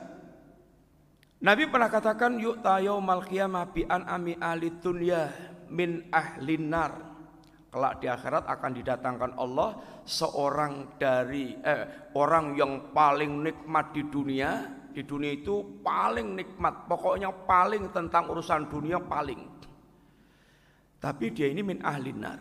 Nabi 1.36 1.68
pernah 1.68 1.92
katakan 1.92 2.40
yuk 2.40 2.64
tayo 2.64 2.98
qiyamah 2.98 3.70
bi 3.70 3.86
an 3.86 4.08
ami 4.08 4.34
ahli 4.40 4.72
dunya 4.82 5.30
min 5.70 6.08
ahlin 6.10 6.64
nar. 6.66 6.92
Kelak 7.70 8.00
di 8.00 8.08
akhirat 8.08 8.48
akan 8.48 8.72
didatangkan 8.72 9.32
Allah 9.36 9.76
seorang 10.08 10.96
dari 10.96 11.52
eh, 11.60 12.10
orang 12.16 12.56
yang 12.56 12.90
paling 12.96 13.44
nikmat 13.44 13.92
di 13.92 14.02
dunia 14.08 14.64
di 14.96 15.04
dunia 15.04 15.36
itu 15.36 15.84
paling 15.84 16.40
nikmat, 16.40 16.88
pokoknya 16.88 17.28
paling 17.44 17.92
tentang 17.92 18.32
urusan 18.32 18.64
dunia 18.72 18.96
paling. 18.96 19.44
Tapi 20.96 21.36
dia 21.36 21.52
ini 21.52 21.60
min 21.60 21.84
ahli 21.84 22.16
nar. 22.16 22.40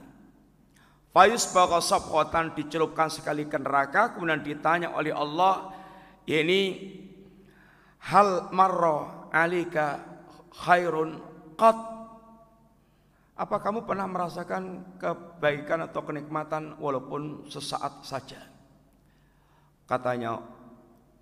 Fayus 1.11 1.51
bakal 1.51 1.83
sabqatan 1.83 2.55
dicelupkan 2.55 3.11
sekali 3.11 3.43
ke 3.51 3.59
neraka, 3.59 4.15
kemudian 4.15 4.39
ditanya 4.39 4.95
oleh 4.95 5.11
Allah, 5.11 5.75
ini 6.31 6.95
hal 8.07 8.47
marro 8.55 9.27
alika 9.35 9.99
khairun 10.55 11.19
qat 11.59 11.75
apa 13.35 13.59
kamu 13.59 13.83
pernah 13.83 14.07
merasakan 14.07 14.95
kebaikan 14.95 15.91
atau 15.91 16.07
kenikmatan 16.07 16.79
walaupun 16.79 17.51
sesaat 17.51 18.07
saja? 18.07 18.39
Katanya 19.83 20.54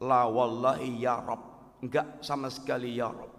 La 0.03 0.27
wallahi 0.27 0.99
ya 0.99 1.23
Rob. 1.23 1.41
Enggak 1.79 2.19
sama 2.19 2.51
sekali 2.51 2.99
ya 2.99 3.07
Rob. 3.07 3.31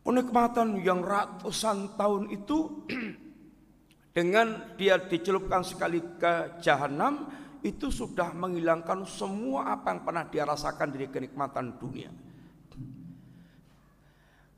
Kenikmatan 0.00 0.80
yang 0.80 1.04
ratusan 1.04 1.94
tahun 1.94 2.32
itu 2.34 2.88
dengan 4.16 4.74
dia 4.74 4.98
dicelupkan 4.98 5.62
sekali 5.62 6.02
ke 6.18 6.58
jahanam 6.58 7.30
itu 7.60 7.92
sudah 7.92 8.32
menghilangkan 8.32 9.04
semua 9.04 9.76
apa 9.76 9.92
yang 9.92 10.00
pernah 10.02 10.24
dia 10.26 10.48
rasakan 10.48 10.88
dari 10.90 11.06
kenikmatan 11.12 11.76
dunia. 11.76 12.10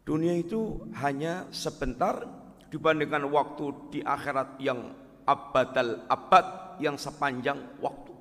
Dunia 0.03 0.35
itu 0.39 0.89
hanya 0.99 1.47
sebentar 1.51 2.23
dibandingkan 2.71 3.29
waktu 3.29 3.65
di 3.93 4.01
akhirat 4.01 4.59
yang 4.63 4.95
abadal 5.27 6.07
abad 6.09 6.79
yang 6.83 6.99
sepanjang 6.99 7.59
waktu. 7.79 8.12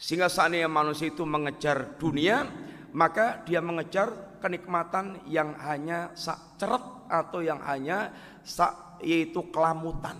Sehingga 0.00 0.32
seandainya 0.32 0.64
manusia 0.72 1.12
itu 1.12 1.28
mengejar 1.28 2.00
dunia, 2.00 2.48
maka 2.96 3.44
dia 3.44 3.60
mengejar 3.60 4.40
kenikmatan 4.40 5.20
yang 5.28 5.52
hanya 5.60 6.16
sak 6.16 6.56
ceret 6.56 6.80
atau 7.12 7.44
yang 7.44 7.60
hanya 7.60 8.08
sak 8.40 8.96
yaitu 9.04 9.44
kelamutan. 9.52 10.16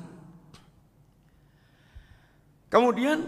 Kemudian 2.68 3.24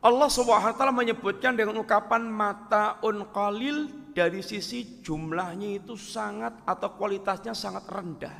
Allah 0.00 0.28
taala 0.32 0.96
menyebutkan 0.96 1.52
dengan 1.52 1.76
ungkapan 1.84 2.24
mata 2.26 2.96
un 3.04 3.28
qalil 3.30 4.10
dari 4.16 4.40
sisi 4.40 5.04
jumlahnya 5.04 5.84
itu 5.84 5.92
sangat 5.92 6.64
atau 6.64 6.96
kualitasnya 6.96 7.52
sangat 7.52 7.84
rendah. 7.84 8.36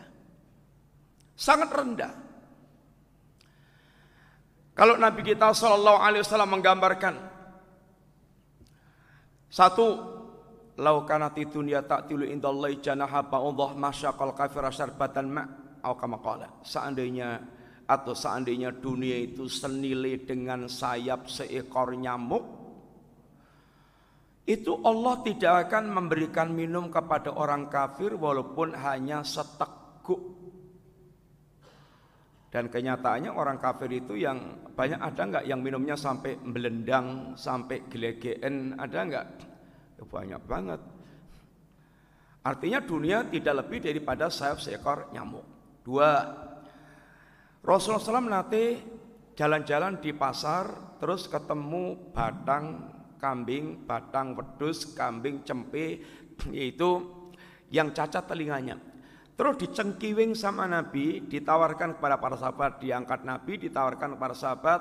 Sangat 1.37 1.69
rendah. 1.69 2.26
Kalau 4.77 5.01
Nabi 5.01 5.25
kita 5.25 5.57
Shallallahu 5.57 5.99
Alaihi 6.05 6.21
Wasallam 6.21 6.53
menggambarkan 6.53 7.15
satu 9.49 9.87
laukanati 10.77 11.49
dunia 11.49 11.81
tak 11.89 12.13
tilu 12.13 12.29
indallahi 12.29 12.85
janaha 12.85 13.25
ba'udhah 13.25 13.73
masyaqal 13.73 14.37
kafir 14.37 14.69
syarbatan 14.69 15.33
ma' 15.33 15.49
au 15.81 15.97
kama 15.97 16.21
qala. 16.21 16.61
Seandainya 16.61 17.41
atau 17.89 18.13
seandainya 18.13 18.77
dunia 18.77 19.17
itu 19.17 19.49
senilai 19.49 20.21
dengan 20.29 20.69
sayap 20.69 21.25
seekor 21.31 21.97
nyamuk 21.97 22.45
itu 24.47 24.79
Allah 24.85 25.25
tidak 25.25 25.67
akan 25.67 25.91
memberikan 25.91 26.53
minum 26.53 26.93
kepada 26.93 27.33
orang 27.33 27.67
kafir 27.73 28.15
walaupun 28.15 28.77
hanya 28.77 29.25
seteguk 29.25 30.36
dan 32.47 32.71
kenyataannya 32.71 33.35
orang 33.35 33.59
kafir 33.59 33.91
itu 33.91 34.15
yang 34.17 34.63
banyak 34.73 35.03
ada 35.03 35.23
nggak 35.27 35.45
yang 35.51 35.61
minumnya 35.61 35.99
sampai 35.99 36.39
belendang, 36.39 37.35
sampai 37.35 37.91
gelegeen, 37.91 38.79
ada 38.79 38.99
nggak? 39.03 39.27
Ya, 39.99 40.05
banyak 40.07 40.43
banget. 40.47 40.81
Artinya 42.47 42.79
dunia 42.79 43.27
tidak 43.27 43.67
lebih 43.67 43.83
daripada 43.83 44.31
sayap 44.31 44.63
seekor 44.63 45.11
nyamuk. 45.11 45.43
Dua, 45.83 46.11
Rasulullah 47.67 48.23
SAW 48.23 48.31
nanti 48.31 48.79
jalan-jalan 49.35 49.99
di 49.99 50.15
pasar 50.15 50.97
terus 51.03 51.27
ketemu 51.27 52.15
batang 52.15 52.95
kambing, 53.19 53.83
batang 53.83 54.39
wedus, 54.39 54.95
kambing 54.95 55.43
cempe 55.43 55.99
yaitu 56.57 57.03
yang 57.75 57.91
cacat 57.91 58.31
telinganya. 58.31 58.79
Terus 59.37 59.55
dicengkiwing 59.61 60.33
sama 60.33 60.65
Nabi, 60.65 61.29
ditawarkan 61.29 62.01
kepada 62.01 62.17
para 62.17 62.41
sahabat, 62.41 62.81
diangkat 62.81 63.21
Nabi, 63.21 63.69
ditawarkan 63.69 64.17
kepada 64.17 64.33
sahabat, 64.33 64.81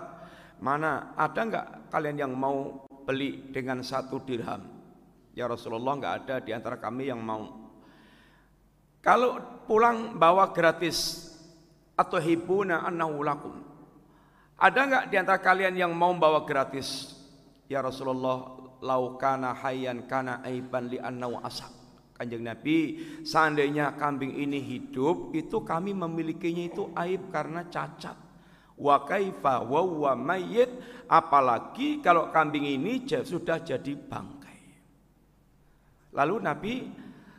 mana 0.64 1.12
ada 1.20 1.42
nggak 1.44 1.68
kalian 1.92 2.24
yang 2.24 2.32
mau 2.32 2.88
beli 3.04 3.52
dengan 3.52 3.84
satu 3.84 4.24
dirham? 4.24 4.64
Ya 5.36 5.52
Rasulullah 5.52 6.00
nggak 6.00 6.16
ada 6.24 6.36
di 6.40 6.56
antara 6.56 6.80
kami 6.80 7.12
yang 7.12 7.20
mau. 7.20 7.68
Kalau 9.04 9.38
pulang 9.68 10.16
bawa 10.16 10.56
gratis 10.56 11.30
atau 12.00 12.16
hibuna 12.16 12.88
annahu 12.88 13.22
lakum. 13.28 13.56
Ada 14.56 14.80
nggak 14.88 15.06
di 15.12 15.16
antara 15.20 15.40
kalian 15.44 15.76
yang 15.76 15.92
mau 15.92 16.16
bawa 16.16 16.48
gratis? 16.48 17.12
Ya 17.68 17.84
Rasulullah, 17.84 18.56
laukana 18.80 19.52
hayyan 19.52 20.08
kana 20.08 20.40
aiban 20.48 20.88
li 20.88 20.96
annahu 20.96 21.44
asak. 21.44 21.85
Kanjeng 22.16 22.48
Nabi, 22.48 22.78
seandainya 23.28 24.00
kambing 24.00 24.40
ini 24.40 24.64
hidup, 24.64 25.36
itu 25.36 25.60
kami 25.68 25.92
memilikinya 25.92 26.64
itu 26.64 26.88
aib 26.96 27.28
karena 27.28 27.68
cacat. 27.68 28.16
Wa 28.80 29.04
kaifa 29.04 29.60
wa 29.60 29.84
wa 29.84 30.14
mayyit, 30.16 30.72
apalagi 31.12 32.00
kalau 32.00 32.32
kambing 32.32 32.64
ini 32.64 33.04
sudah 33.04 33.60
jadi 33.60 34.00
bangkai. 34.00 34.60
Lalu 36.16 36.36
Nabi 36.40 36.74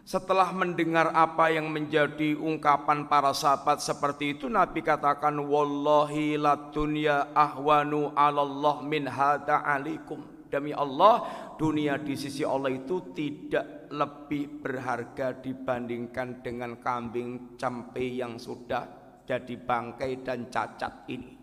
setelah 0.05 0.53
mendengar 0.53 1.09
apa 1.17 1.49
yang 1.49 1.73
menjadi 1.73 2.37
ungkapan 2.37 3.09
para 3.09 3.33
sahabat 3.33 3.83
seperti 3.83 4.39
itu 4.39 4.47
Nabi 4.47 4.85
katakan 4.85 5.35
wallahi 5.35 6.39
la 6.39 6.71
dunya 6.71 7.33
ahwanu 7.35 8.15
'ala 8.15 8.45
Allah 8.45 8.77
min 8.87 9.09
hada 9.11 9.67
alikum 9.67 10.37
Demi 10.47 10.71
Allah, 10.71 11.27
dunia 11.59 11.99
di 11.99 12.15
sisi 12.15 12.47
Allah 12.47 12.71
itu 12.71 13.03
tidak 13.11 13.76
lebih 13.91 14.63
berharga 14.63 15.37
dibandingkan 15.39 16.43
dengan 16.43 16.79
kambing 16.81 17.59
campe 17.61 18.03
yang 18.03 18.39
sudah 18.41 18.85
jadi 19.27 19.55
bangkai 19.59 20.23
dan 20.23 20.47
cacat 20.51 21.07
ini. 21.11 21.35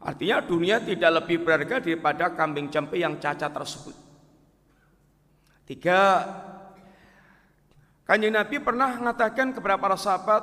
Artinya 0.00 0.40
dunia 0.40 0.80
tidak 0.80 1.10
lebih 1.22 1.44
berharga 1.44 1.76
daripada 1.84 2.32
kambing 2.32 2.72
campe 2.72 2.96
yang 2.96 3.20
cacat 3.20 3.52
tersebut. 3.52 3.96
Tiga, 5.68 6.00
Kanjeng 8.08 8.34
Nabi 8.34 8.58
pernah 8.58 8.96
mengatakan 8.96 9.54
kepada 9.54 9.76
para 9.78 9.94
sahabat, 9.94 10.42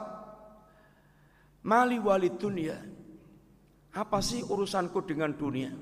Mali 1.67 1.99
wali 1.99 2.31
dunia, 2.31 2.79
apa 3.91 4.23
sih 4.23 4.39
urusanku 4.39 5.03
dengan 5.03 5.35
dunia? 5.35 5.73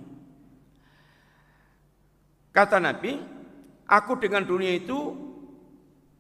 Kata 2.56 2.80
Nabi, 2.80 3.35
aku 3.86 4.18
dengan 4.18 4.46
dunia 4.46 4.74
itu 4.76 5.14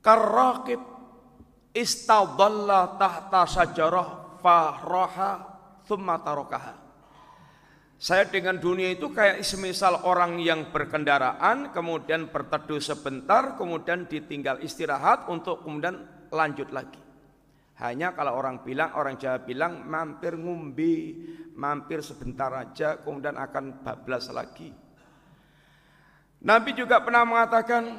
karakib 0.02 0.82
istadalla 1.76 2.96
tahta 2.96 3.44
sajarah 3.50 4.40
fahroha 4.40 5.32
thumma 5.84 6.22
tarokaha. 6.22 6.86
Saya 7.96 8.28
dengan 8.28 8.60
dunia 8.60 8.92
itu 8.92 9.10
kayak 9.10 9.42
semisal 9.42 10.04
orang 10.04 10.38
yang 10.38 10.70
berkendaraan, 10.70 11.72
kemudian 11.72 12.28
berteduh 12.28 12.84
sebentar, 12.84 13.56
kemudian 13.56 14.06
ditinggal 14.06 14.60
istirahat 14.62 15.26
untuk 15.32 15.64
kemudian 15.64 16.04
lanjut 16.28 16.70
lagi. 16.76 17.00
Hanya 17.80 18.12
kalau 18.16 18.36
orang 18.40 18.64
bilang, 18.64 18.96
orang 18.96 19.16
Jawa 19.16 19.44
bilang 19.44 19.88
mampir 19.88 20.36
ngumbi, 20.36 20.96
mampir 21.56 22.04
sebentar 22.04 22.52
aja, 22.52 23.00
kemudian 23.00 23.36
akan 23.36 23.84
bablas 23.84 24.28
lagi. 24.32 24.72
Nabi 26.46 26.78
juga 26.78 27.02
pernah 27.02 27.26
mengatakan 27.26 27.98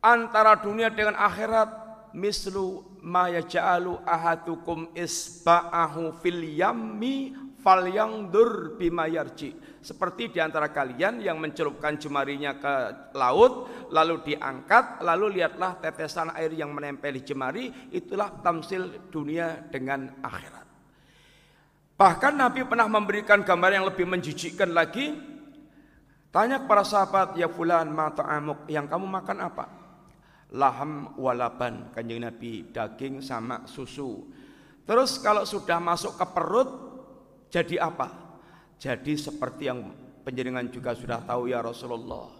antara 0.00 0.56
dunia 0.56 0.88
dengan 0.88 1.20
akhirat 1.20 1.68
mislu 2.16 2.80
ma 3.04 3.28
yaj'alu 3.28 4.00
ahadukum 4.08 4.88
isba'ahu 4.96 6.16
fil 6.24 6.40
yammi 6.56 7.36
falyangdur 7.60 8.80
bima 8.80 9.04
yarji. 9.04 9.52
Seperti 9.84 10.32
di 10.32 10.40
antara 10.40 10.72
kalian 10.72 11.20
yang 11.20 11.36
mencelupkan 11.36 12.00
jemarinya 12.00 12.56
ke 12.56 12.74
laut 13.12 13.68
lalu 13.92 14.32
diangkat 14.32 15.04
lalu 15.04 15.36
lihatlah 15.36 15.76
tetesan 15.76 16.32
air 16.32 16.56
yang 16.56 16.72
menempel 16.72 17.12
di 17.12 17.20
jemari 17.20 17.68
itulah 17.92 18.32
tamsil 18.40 19.12
dunia 19.12 19.60
dengan 19.68 20.08
akhirat. 20.24 20.64
Bahkan 22.00 22.32
Nabi 22.32 22.64
pernah 22.64 22.88
memberikan 22.88 23.44
gambar 23.44 23.70
yang 23.76 23.84
lebih 23.84 24.08
menjijikkan 24.08 24.72
lagi 24.72 25.35
Tanya 26.30 26.62
para 26.64 26.84
sahabat, 26.84 27.34
ya 27.38 27.48
fulan 27.48 27.88
mata 27.90 28.26
amuk, 28.26 28.68
yang 28.68 28.84
kamu 28.90 29.06
makan 29.08 29.38
apa? 29.40 29.64
Laham 30.52 31.16
walaban, 31.16 31.90
kanjeng 31.90 32.22
Nabi, 32.22 32.70
daging 32.70 33.24
sama 33.24 33.64
susu. 33.66 34.30
Terus 34.86 35.18
kalau 35.18 35.42
sudah 35.42 35.82
masuk 35.82 36.14
ke 36.14 36.26
perut, 36.30 36.70
jadi 37.50 37.82
apa? 37.82 38.12
Jadi 38.76 39.16
seperti 39.16 39.66
yang 39.66 39.90
penjaringan 40.22 40.68
juga 40.68 40.92
sudah 40.92 41.24
tahu 41.24 41.48
ya 41.50 41.64
Rasulullah. 41.64 42.30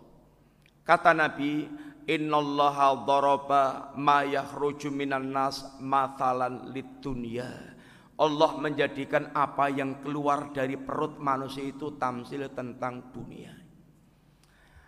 Kata 0.86 1.10
Nabi, 1.16 1.66
Innallaha 2.06 3.02
dharaba 3.02 3.90
ma 3.98 4.22
yakhruju 4.22 4.94
minan 4.94 5.34
nas 5.34 5.66
mathalan 5.82 6.70
litunya. 6.70 7.74
Allah 8.16 8.52
menjadikan 8.62 9.34
apa 9.34 9.66
yang 9.74 9.98
keluar 10.06 10.54
dari 10.54 10.78
perut 10.78 11.18
manusia 11.18 11.66
itu 11.66 11.98
tamsil 11.98 12.46
tentang 12.54 13.10
dunia. 13.10 13.55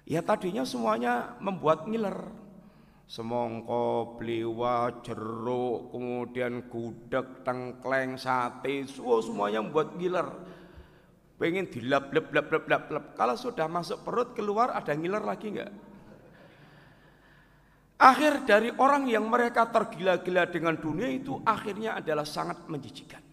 Ya 0.08 0.24
tadinya 0.24 0.64
semuanya 0.64 1.36
membuat 1.36 1.84
ngiler. 1.84 2.16
Semongko, 3.04 4.16
bliwa, 4.16 5.04
jeruk, 5.04 5.92
kemudian 5.92 6.64
gudeg, 6.68 7.44
tengkleng, 7.44 8.16
sate, 8.16 8.88
semua 8.88 9.20
semuanya 9.20 9.60
membuat 9.60 9.96
ngiler. 10.00 10.28
Pengen 11.36 11.68
dilap 11.68 12.08
lap 12.08 12.32
lap 12.32 12.48
lap 12.48 12.64
lap 12.68 12.84
lap. 12.88 13.04
Kalau 13.20 13.36
sudah 13.36 13.68
masuk 13.68 14.00
perut 14.00 14.32
keluar 14.32 14.72
ada 14.72 14.96
ngiler 14.96 15.20
lagi 15.20 15.52
enggak? 15.52 15.72
Akhir 18.00 18.48
dari 18.48 18.72
orang 18.80 19.10
yang 19.12 19.28
mereka 19.28 19.68
tergila-gila 19.68 20.48
dengan 20.48 20.80
dunia 20.80 21.12
itu 21.12 21.36
akhirnya 21.44 22.00
adalah 22.00 22.24
sangat 22.24 22.64
menjijikan. 22.64 23.27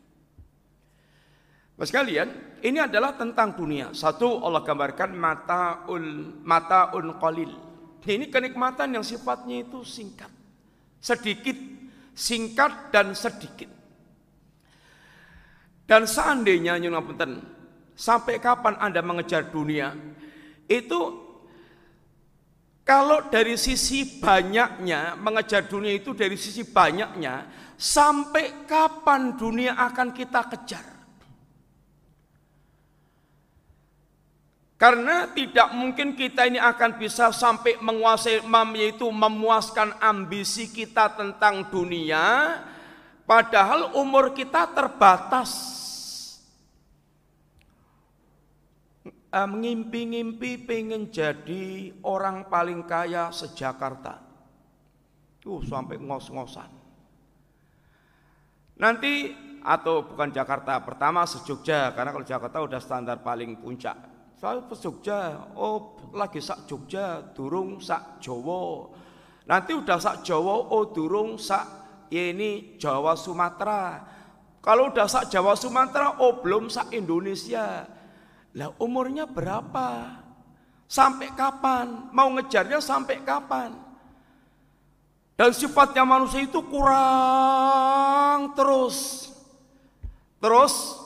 Mas 1.75 1.91
kalian, 1.91 2.31
ini 2.63 2.79
adalah 2.79 3.19
tentang 3.19 3.51
dunia. 3.51 3.91
Satu 3.91 4.39
Allah 4.39 4.63
gambarkan 4.63 5.11
mataul 5.11 6.39
mataun 6.39 7.19
qalil. 7.19 7.51
Ini 8.05 8.31
kenikmatan 8.31 8.95
yang 8.95 9.03
sifatnya 9.03 9.65
itu 9.65 9.83
singkat. 9.83 10.31
Sedikit, 11.03 11.57
singkat 12.15 12.95
dan 12.95 13.11
sedikit. 13.11 13.67
Dan 15.83 16.07
seandainya 16.07 16.79
nyunapunten, 16.79 17.43
sampai 17.93 18.39
kapan 18.39 18.79
Anda 18.79 19.03
mengejar 19.03 19.51
dunia? 19.51 19.91
Itu 20.65 21.27
kalau 22.87 23.27
dari 23.27 23.59
sisi 23.59 24.21
banyaknya 24.21 25.19
mengejar 25.19 25.67
dunia 25.67 25.91
itu 25.91 26.15
dari 26.15 26.39
sisi 26.39 26.63
banyaknya 26.63 27.49
sampai 27.75 28.63
kapan 28.63 29.35
dunia 29.35 29.75
akan 29.75 30.15
kita 30.15 30.41
kejar? 30.55 30.94
Karena 34.75 35.31
tidak 35.31 35.71
mungkin 35.71 36.19
kita 36.19 36.51
ini 36.51 36.59
akan 36.59 36.99
bisa 36.99 37.31
sampai 37.31 37.79
menguasai 37.79 38.43
yaitu 38.75 39.07
memuaskan 39.07 39.95
ambisi 40.03 40.67
kita 40.67 41.15
tentang 41.15 41.71
dunia 41.71 42.59
padahal 43.23 43.95
umur 43.95 44.35
kita 44.35 44.67
terbatas. 44.75 45.71
Mengimpi-ngimpi 49.35 50.63
pengen 50.63 51.11
jadi 51.11 51.91
orang 52.07 52.47
paling 52.47 52.87
kaya 52.87 53.35
sejakarta. 53.35 54.23
Tuh 55.43 55.59
sampai 55.59 55.99
ngos-ngosan. 55.99 56.71
Nanti 58.79 59.35
atau 59.59 60.07
bukan 60.07 60.31
Jakarta, 60.31 60.79
pertama 60.83 61.27
sejogja 61.27 61.91
karena 61.91 62.15
kalau 62.15 62.27
Jakarta 62.27 62.57
udah 62.63 62.79
standar 62.79 63.19
paling 63.19 63.59
puncak 63.59 64.14
saya 64.35 64.59
ke 64.67 64.75
Jogja, 64.75 65.47
oh 65.55 65.95
lagi 66.11 66.43
sak 66.43 66.67
Jogja, 66.67 67.23
durung 67.31 67.79
sak 67.79 68.19
Jawa. 68.19 68.91
Nanti 69.47 69.71
udah 69.71 69.95
sak 69.95 70.27
Jawa, 70.27 70.75
oh 70.75 70.91
durung 70.91 71.39
sak 71.39 71.63
ini 72.11 72.75
Jawa 72.75 73.15
Sumatera. 73.15 74.03
Kalau 74.59 74.91
udah 74.91 75.07
sak 75.07 75.31
Jawa 75.31 75.55
Sumatera, 75.55 76.19
oh 76.19 76.43
belum 76.43 76.67
sak 76.67 76.91
Indonesia. 76.91 77.87
Lah 78.55 78.71
umurnya 78.81 79.23
berapa? 79.23 80.19
Sampai 80.85 81.31
kapan? 81.31 82.11
Mau 82.11 82.29
ngejarnya 82.35 82.83
sampai 82.83 83.23
kapan? 83.23 83.71
Dan 85.35 85.51
sifatnya 85.51 86.03
manusia 86.07 86.43
itu 86.43 86.59
kurang 86.67 88.55
terus. 88.55 89.27
Terus 90.39 91.04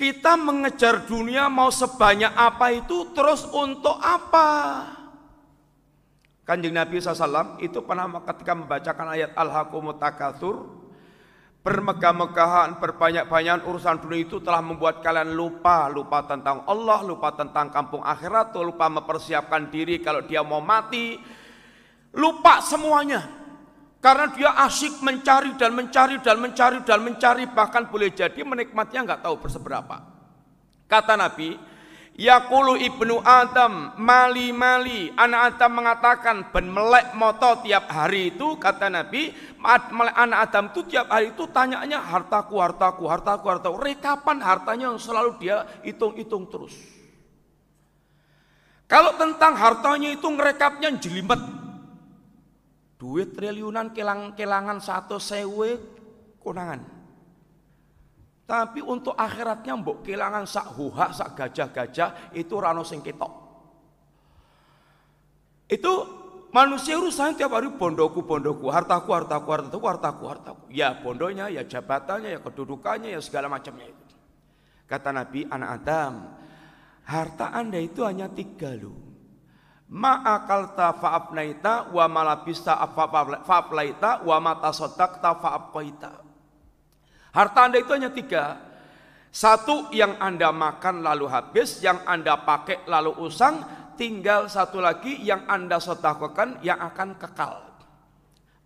kita 0.00 0.40
mengejar 0.40 1.04
dunia 1.04 1.52
mau 1.52 1.68
sebanyak 1.68 2.32
apa 2.32 2.72
itu 2.72 3.12
terus 3.12 3.44
untuk 3.52 4.00
apa? 4.00 4.48
Kanjeng 6.48 6.72
Nabi 6.72 6.96
SAW 7.04 7.60
itu 7.60 7.84
pernah 7.84 8.08
ketika 8.24 8.56
membacakan 8.56 9.06
ayat 9.12 9.36
Al-Hakumut 9.36 10.00
Takathur 10.00 10.80
Bermegah-megahan, 11.60 12.80
berbanyak-banyakan 12.80 13.68
urusan 13.68 14.00
dunia 14.00 14.24
itu 14.24 14.40
telah 14.40 14.64
membuat 14.64 15.04
kalian 15.04 15.36
lupa, 15.36 15.92
lupa 15.92 16.24
tentang 16.24 16.64
Allah, 16.64 17.04
lupa 17.04 17.36
tentang 17.36 17.68
kampung 17.68 18.00
akhirat, 18.00 18.56
lupa 18.56 18.88
mempersiapkan 18.88 19.68
diri 19.68 20.00
kalau 20.00 20.24
dia 20.24 20.40
mau 20.40 20.64
mati, 20.64 21.20
lupa 22.16 22.64
semuanya. 22.64 23.39
Karena 24.00 24.32
dia 24.32 24.50
asyik 24.64 25.04
mencari 25.04 25.52
dan 25.60 25.76
mencari 25.76 26.16
dan 26.24 26.40
mencari 26.40 26.80
dan 26.88 27.04
mencari, 27.04 27.44
bahkan 27.52 27.84
boleh 27.84 28.08
jadi 28.08 28.40
menikmatinya 28.40 29.12
nggak 29.12 29.22
tahu 29.28 29.36
berseberapa. 29.44 29.96
Kata 30.88 31.20
Nabi, 31.20 31.52
Yakulu 32.20 32.76
ibnu 32.76 33.16
Adam 33.24 33.96
mali 33.96 34.52
mali 34.52 35.08
anak 35.16 35.56
Adam 35.56 35.72
mengatakan 35.72 36.36
ben 36.52 36.68
melek 36.68 37.16
moto 37.16 37.64
tiap 37.64 37.88
hari 37.88 38.34
itu 38.34 38.60
kata 38.60 38.92
Nabi. 38.92 39.32
Anak 39.64 40.40
Adam 40.48 40.68
itu 40.68 40.84
tiap 40.84 41.08
hari 41.08 41.32
itu 41.32 41.48
tanyanya 41.48 42.04
hartaku 42.04 42.60
hartaku 42.60 43.08
hartaku 43.08 43.44
hartaku. 43.48 43.76
Rekapan 43.80 44.36
hartanya 44.40 44.92
yang 44.92 45.00
selalu 45.00 45.40
dia 45.40 45.64
hitung-hitung 45.80 46.44
terus? 46.52 46.76
Kalau 48.84 49.16
tentang 49.16 49.56
hartanya 49.56 50.12
itu 50.12 50.28
ngerekapnya 50.28 51.00
jelimet 51.00 51.40
duit 53.00 53.32
triliunan 53.32 53.96
kelang-kelangan 53.96 54.84
satu 54.84 55.16
sewe 55.16 55.80
konangan 56.36 57.00
tapi 58.50 58.82
untuk 58.82 59.14
akhiratnya 59.14 59.78
mbok 59.78 60.02
kelangan 60.02 60.42
sak 60.42 60.74
huha, 60.74 61.14
sak 61.14 61.38
gajah-gajah 61.38 62.34
itu 62.34 62.50
rano 62.58 62.82
sing 62.82 62.98
ketok. 62.98 63.30
Itu 65.70 65.92
manusia 66.50 66.98
urusan 66.98 67.38
tiap 67.38 67.54
hari 67.54 67.70
bondoku, 67.70 68.26
bondoku, 68.26 68.66
hartaku, 68.66 69.14
hartaku, 69.14 69.48
hartaku, 69.54 69.86
hartaku, 69.86 70.24
hartaku. 70.26 70.62
Ya 70.74 70.98
bondonya, 70.98 71.46
ya 71.46 71.62
jabatannya, 71.62 72.34
ya 72.34 72.40
kedudukannya, 72.42 73.14
ya 73.14 73.22
segala 73.22 73.46
macamnya 73.46 73.86
itu. 73.86 74.04
Kata 74.90 75.14
Nabi, 75.14 75.46
anak 75.46 75.70
Adam, 75.86 76.12
harta 77.06 77.54
anda 77.54 77.78
itu 77.78 78.02
hanya 78.02 78.26
tiga 78.26 78.74
loh. 78.74 79.09
Ma'akalta 79.90 80.94
fa'abnaita 81.02 81.90
wa 81.90 82.06
malabista 82.06 82.78
fa'ablaita 83.42 84.22
wa 84.22 84.36
mata 84.38 84.70
sotakta 84.70 85.34
fa'abqaita. 85.34 86.12
Harta 87.34 87.60
Anda 87.66 87.82
itu 87.82 87.90
hanya 87.90 88.14
tiga. 88.14 88.70
Satu 89.34 89.90
yang 89.90 90.14
Anda 90.22 90.54
makan 90.54 91.02
lalu 91.02 91.26
habis, 91.26 91.82
yang 91.82 92.02
Anda 92.06 92.38
pakai 92.38 92.86
lalu 92.86 93.18
usang, 93.18 93.62
tinggal 93.98 94.46
satu 94.46 94.78
lagi 94.78 95.18
yang 95.26 95.46
Anda 95.50 95.82
sedekahkan 95.82 96.62
yang 96.62 96.78
akan 96.78 97.18
kekal. 97.18 97.70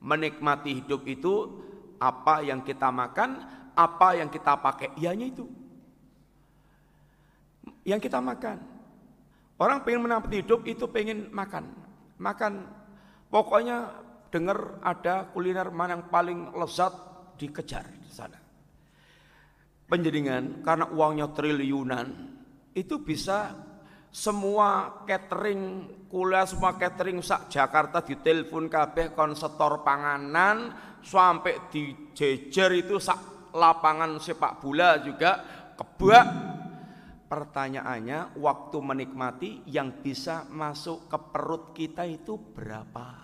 Menikmati 0.05 0.85
hidup 0.85 1.09
itu 1.09 1.65
apa 2.01 2.45
yang 2.45 2.61
kita 2.61 2.93
makan, 2.93 3.41
apa 3.73 4.21
yang 4.21 4.29
kita 4.29 4.61
pakai, 4.61 4.93
ianya 5.01 5.25
itu. 5.29 5.49
Yang 7.85 8.13
kita 8.13 8.21
makan. 8.21 8.74
Orang 9.55 9.87
pengen 9.87 10.07
menikmati 10.07 10.43
hidup 10.43 10.67
itu 10.67 10.91
pengen 10.91 11.31
makan. 11.31 11.71
Makan. 12.19 12.53
Pokoknya 13.31 13.91
dengar 14.35 14.83
ada 14.83 15.31
kuliner 15.31 15.71
mana 15.71 15.95
yang 15.95 16.11
paling 16.11 16.51
lezat 16.59 16.91
dikejar 17.39 17.87
di 17.87 18.11
sana 18.11 18.35
penjaringan 19.87 20.65
karena 20.65 20.91
uangnya 20.91 21.31
triliunan 21.31 22.07
itu 22.75 22.99
bisa 23.05 23.55
semua 24.11 25.03
catering 25.07 25.87
kuliah 26.11 26.47
semua 26.47 26.75
catering 26.79 27.23
sak 27.23 27.51
Jakarta 27.51 28.03
ditelepon 28.03 28.67
kabeh 28.67 29.15
kon 29.15 29.39
setor 29.39 29.87
panganan 29.87 30.75
sampai 30.99 31.71
dijejer 31.71 32.71
itu 32.75 32.99
sak 32.99 33.51
lapangan 33.55 34.19
sepak 34.19 34.59
bola 34.59 34.99
juga 34.99 35.43
kebak 35.79 36.27
pertanyaannya 37.27 38.39
waktu 38.39 38.79
menikmati 38.79 39.51
yang 39.69 39.91
bisa 40.05 40.45
masuk 40.51 41.09
ke 41.09 41.19
perut 41.33 41.65
kita 41.73 42.05
itu 42.05 42.37
berapa 42.37 43.23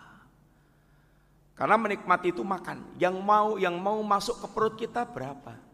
karena 1.55 1.76
menikmati 1.76 2.32
itu 2.32 2.40
makan 2.40 2.96
yang 2.96 3.20
mau 3.20 3.61
yang 3.61 3.76
mau 3.76 4.01
masuk 4.01 4.40
ke 4.40 4.46
perut 4.51 4.74
kita 4.80 5.05
berapa 5.05 5.70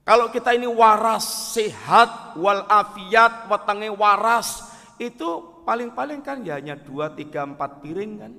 kalau 0.00 0.26
kita 0.32 0.56
ini 0.56 0.66
waras, 0.66 1.54
sehat, 1.54 2.34
walafiat, 2.34 3.46
wetenge 3.46 3.94
waras, 3.94 4.66
itu 4.98 5.62
paling-paling 5.62 6.18
kan 6.18 6.42
ya 6.42 6.58
hanya 6.58 6.74
dua, 6.74 7.14
tiga, 7.14 7.46
empat 7.46 7.78
piring 7.78 8.12
kan. 8.18 8.32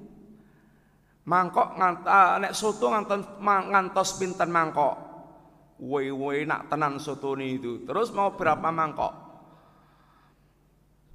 Mangkok 1.31 1.77
nek 1.79 2.51
soto 2.51 2.91
ngantos, 2.91 3.39
ngantos 3.39 4.09
pinten 4.19 4.49
mangkok. 4.51 5.10
Woi-woi 5.81 6.45
nak 6.45 6.69
tenan 6.69 7.01
soto 7.01 7.33
ini 7.33 7.57
itu. 7.57 7.81
Terus 7.89 8.13
mau 8.13 8.37
berapa 8.37 8.69
mangkok? 8.69 9.13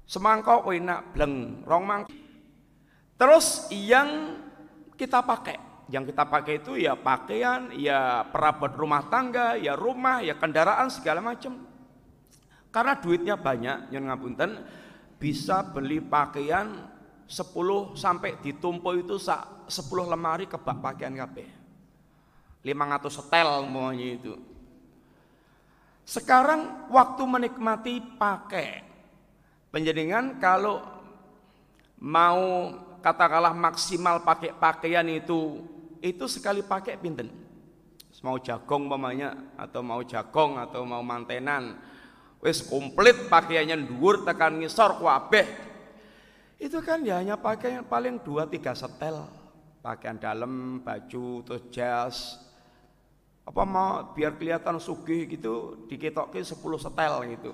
Semangkok 0.07 0.67
woi 0.67 0.83
nak 0.83 1.15
bleng, 1.15 1.63
rong 1.63 1.83
mangkok. 1.87 2.15
Terus 3.15 3.71
yang 3.71 4.39
kita 4.95 5.23
pakai 5.23 5.67
yang 5.87 6.03
kita 6.03 6.27
pakai 6.27 6.59
itu 6.59 6.75
ya 6.75 6.99
pakaian, 6.99 7.71
ya 7.71 8.27
perabot 8.27 8.71
rumah 8.75 9.07
tangga, 9.07 9.55
ya 9.55 9.71
rumah, 9.71 10.19
ya 10.19 10.35
kendaraan 10.35 10.91
segala 10.91 11.23
macam. 11.23 11.63
Karena 12.71 12.99
duitnya 12.99 13.39
banyak, 13.39 13.95
yang 13.95 14.11
ngapunten 14.11 14.67
bisa 15.15 15.63
beli 15.63 16.03
pakaian 16.03 16.91
10 17.23 17.95
sampai 17.95 18.35
ditumpu 18.43 18.99
itu 18.99 19.15
10 19.15 19.71
lemari 20.11 20.45
kebak 20.45 20.83
pakaian 20.83 21.15
kabeh. 21.15 21.47
500 22.67 23.07
setel 23.07 23.47
semuanya 23.63 24.07
itu. 24.11 24.35
Sekarang 26.07 26.87
waktu 26.87 27.23
menikmati 27.27 27.99
pakai. 28.15 28.79
Penjaringan 29.67 30.39
kalau 30.39 30.79
mau 31.99 32.71
katakanlah 33.03 33.51
maksimal 33.51 34.23
pakai 34.23 34.55
pakaian 34.55 35.03
itu 35.11 35.59
itu 35.99 36.25
sekali 36.31 36.63
pakai 36.63 36.95
pinten? 36.95 37.27
Mau 38.23 38.39
jagong 38.39 38.87
mamanya 38.87 39.35
atau 39.59 39.83
mau 39.83 39.99
jagong 40.01 40.57
atau 40.57 40.87
mau 40.87 41.03
mantenan 41.03 41.75
wis 42.41 42.63
komplit 42.63 43.27
pakaiannya 43.29 43.85
dhuwur 43.85 44.25
tekan 44.25 44.57
ngisor 44.57 44.97
kabeh 44.97 45.45
itu 46.57 46.81
kan 46.81 47.05
ya 47.05 47.21
hanya 47.21 47.37
pakai 47.37 47.77
yang 47.77 47.85
paling 47.85 48.17
dua 48.23 48.49
tiga 48.49 48.73
setel. 48.73 49.29
Pakaian 49.83 50.17
dalam 50.17 50.81
baju 50.81 51.45
terus 51.45 51.63
jas 51.69 52.46
apa 53.47 53.61
mau 53.63 54.11
biar 54.11 54.35
kelihatan 54.35 54.75
sugih 54.75 55.23
gitu 55.31 55.87
diketokin 55.87 56.43
10 56.43 56.59
setel 56.59 57.13
gitu 57.31 57.51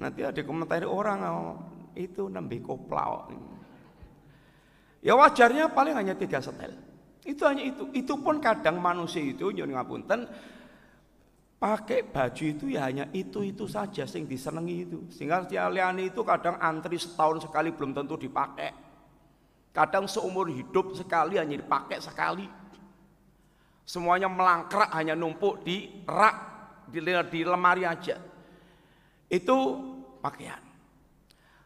nanti 0.00 0.24
ada 0.24 0.40
komentar 0.40 0.80
orang 0.88 1.18
oh, 1.28 1.54
itu 1.92 2.32
nembe 2.32 2.56
koplau 2.64 3.28
ya 5.04 5.12
wajarnya 5.12 5.68
paling 5.76 5.92
hanya 5.92 6.16
tiga 6.16 6.40
setel 6.40 6.88
itu 7.28 7.44
hanya 7.44 7.60
itu. 7.68 7.84
Itu 7.92 8.16
pun 8.24 8.40
kadang 8.40 8.80
manusia 8.80 9.20
itu 9.20 9.52
nyuwun 9.52 9.76
ngapunten 9.76 10.24
pakai 11.60 12.08
baju 12.08 12.44
itu 12.48 12.64
ya 12.72 12.88
hanya 12.88 13.04
itu-itu 13.12 13.68
saja 13.68 14.08
sing 14.08 14.24
disenangi 14.24 14.88
itu. 14.88 14.98
Sehingga 15.12 15.44
liane 15.68 16.08
itu 16.08 16.24
kadang 16.24 16.56
antri 16.56 16.96
setahun 16.96 17.44
sekali 17.44 17.76
belum 17.76 17.92
tentu 17.92 18.16
dipakai. 18.16 18.72
Kadang 19.76 20.08
seumur 20.08 20.48
hidup 20.48 20.96
sekali 20.96 21.36
hanya 21.36 21.60
dipakai 21.60 22.00
sekali. 22.00 22.48
Semuanya 23.88 24.28
melangkrak 24.28 24.92
hanya 24.92 25.16
numpuk 25.16 25.64
di 25.64 26.04
rak, 26.04 26.36
di, 26.92 27.00
di 27.00 27.40
lemari 27.40 27.88
aja. 27.88 28.20
Itu 29.32 29.56
pakaian. 30.20 30.60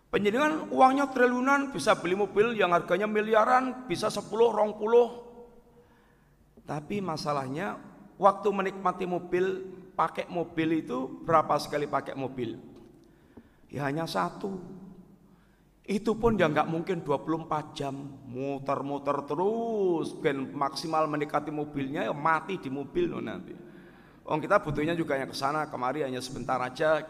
Penjaringan 0.07 0.71
uangnya 0.71 1.11
triliunan 1.11 1.75
bisa 1.75 1.99
beli 1.99 2.15
mobil 2.15 2.55
yang 2.55 2.71
harganya 2.71 3.11
miliaran, 3.11 3.89
bisa 3.91 4.07
10, 4.07 4.29
rong 4.31 4.77
puluh, 4.79 5.09
tapi 6.63 7.03
masalahnya 7.03 7.81
waktu 8.21 8.49
menikmati 8.55 9.09
mobil, 9.09 9.67
pakai 9.99 10.31
mobil 10.31 10.85
itu 10.85 11.25
berapa 11.27 11.59
sekali 11.59 11.91
pakai 11.91 12.15
mobil? 12.15 12.55
Ya 13.73 13.89
hanya 13.89 14.07
satu. 14.07 14.63
Itu 15.83 16.15
pun 16.15 16.39
ya 16.39 16.47
nggak 16.47 16.71
mungkin 16.71 17.03
24 17.03 17.75
jam 17.75 17.95
muter-muter 18.31 19.27
terus 19.27 20.15
ben 20.15 20.55
maksimal 20.55 21.11
menikmati 21.11 21.51
mobilnya 21.51 22.07
ya 22.07 22.15
mati 22.15 22.63
di 22.63 22.71
mobil 22.71 23.11
loh 23.11 23.19
nanti. 23.19 23.51
Oh 24.23 24.39
kita 24.39 24.63
butuhnya 24.63 24.95
juga 24.95 25.19
yang 25.19 25.27
ke 25.27 25.35
sana 25.35 25.67
kemari 25.67 26.07
hanya 26.07 26.23
sebentar 26.23 26.63
aja. 26.63 27.03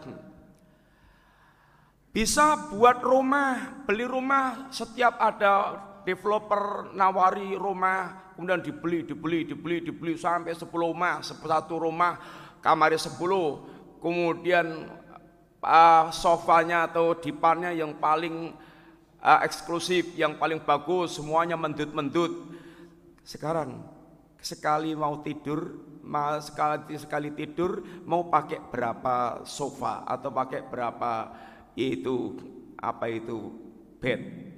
Bisa 2.09 2.73
buat 2.73 3.01
rumah, 3.05 3.85
beli 3.85 4.09
rumah 4.09 4.69
setiap 4.73 5.21
ada 5.21 5.77
developer 6.05 6.93
nawari 6.97 7.53
rumah 7.53 8.33
kemudian 8.35 8.59
dibeli 8.59 9.05
dibeli 9.07 9.45
dibeli 9.47 9.77
dibeli 9.81 10.13
sampai 10.19 10.51
10 10.51 10.67
rumah 10.73 11.23
satu 11.23 11.79
rumah 11.79 12.19
kamarnya 12.59 12.99
10 12.99 14.01
kemudian 14.03 14.65
uh, 15.63 16.11
sofanya 16.11 16.91
atau 16.91 17.15
dipannya 17.15 17.73
yang 17.73 17.95
paling 17.97 18.53
uh, 19.23 19.39
eksklusif 19.41 20.13
yang 20.13 20.35
paling 20.35 20.61
bagus 20.61 21.17
semuanya 21.17 21.55
mendut-mendut 21.55 22.53
sekarang 23.23 23.81
sekali 24.43 24.91
mau 24.93 25.23
tidur 25.23 25.79
mau 26.03 26.35
sekali 26.43 26.99
sekali 26.99 27.31
tidur 27.31 27.79
mau 28.03 28.27
pakai 28.27 28.59
berapa 28.59 29.47
sofa 29.47 30.03
atau 30.03 30.29
pakai 30.29 30.67
berapa 30.67 31.31
itu 31.79 32.35
apa 32.77 33.07
itu 33.07 33.55
bed 34.03 34.53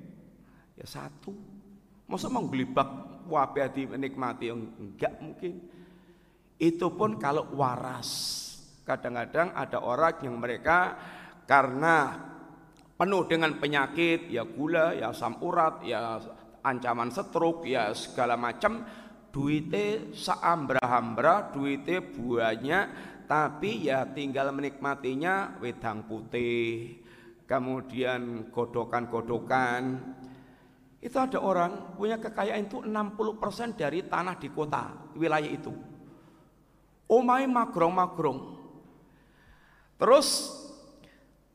Ya 0.76 0.86
satu. 0.86 1.32
Masa 2.06 2.28
mau 2.30 2.46
gelibak 2.46 2.88
menikmati 3.26 4.52
yang 4.52 4.70
enggak 4.78 5.14
mungkin. 5.24 5.64
Itu 6.60 6.94
pun 6.94 7.18
kalau 7.18 7.48
waras. 7.56 8.44
Kadang-kadang 8.86 9.58
ada 9.58 9.82
orang 9.82 10.22
yang 10.22 10.38
mereka 10.38 10.94
karena 11.50 12.22
penuh 12.96 13.26
dengan 13.26 13.58
penyakit, 13.58 14.30
ya 14.30 14.46
gula, 14.46 14.94
ya 14.94 15.10
asam 15.10 15.42
urat, 15.42 15.82
ya 15.84 16.22
ancaman 16.62 17.10
stroke, 17.10 17.66
ya 17.66 17.92
segala 17.98 18.38
macam, 18.38 18.86
duitnya 19.34 20.14
seambra-ambra, 20.16 21.52
duitnya 21.52 22.00
banyak, 22.00 22.86
tapi 23.26 23.90
ya 23.90 24.06
tinggal 24.14 24.54
menikmatinya 24.56 25.60
wedang 25.60 26.06
putih, 26.08 27.02
kemudian 27.50 28.54
godokan-godokan, 28.54 30.00
itu 31.06 31.18
ada 31.22 31.38
orang 31.38 31.94
punya 31.94 32.18
kekayaan 32.18 32.66
itu 32.66 32.82
60% 32.82 33.78
dari 33.78 34.10
tanah 34.10 34.42
di 34.42 34.50
kota 34.50 35.14
wilayah 35.14 35.52
itu. 35.52 35.70
Omai 37.06 37.46
magrong-magrong. 37.46 38.55
Terus 39.96 40.52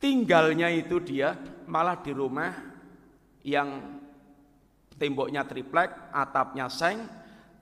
tinggalnya 0.00 0.72
itu 0.72 0.96
dia 1.00 1.36
malah 1.68 2.00
di 2.00 2.12
rumah 2.16 2.50
yang 3.44 4.00
temboknya 4.96 5.44
triplek, 5.48 6.12
atapnya 6.12 6.68
seng, 6.68 7.04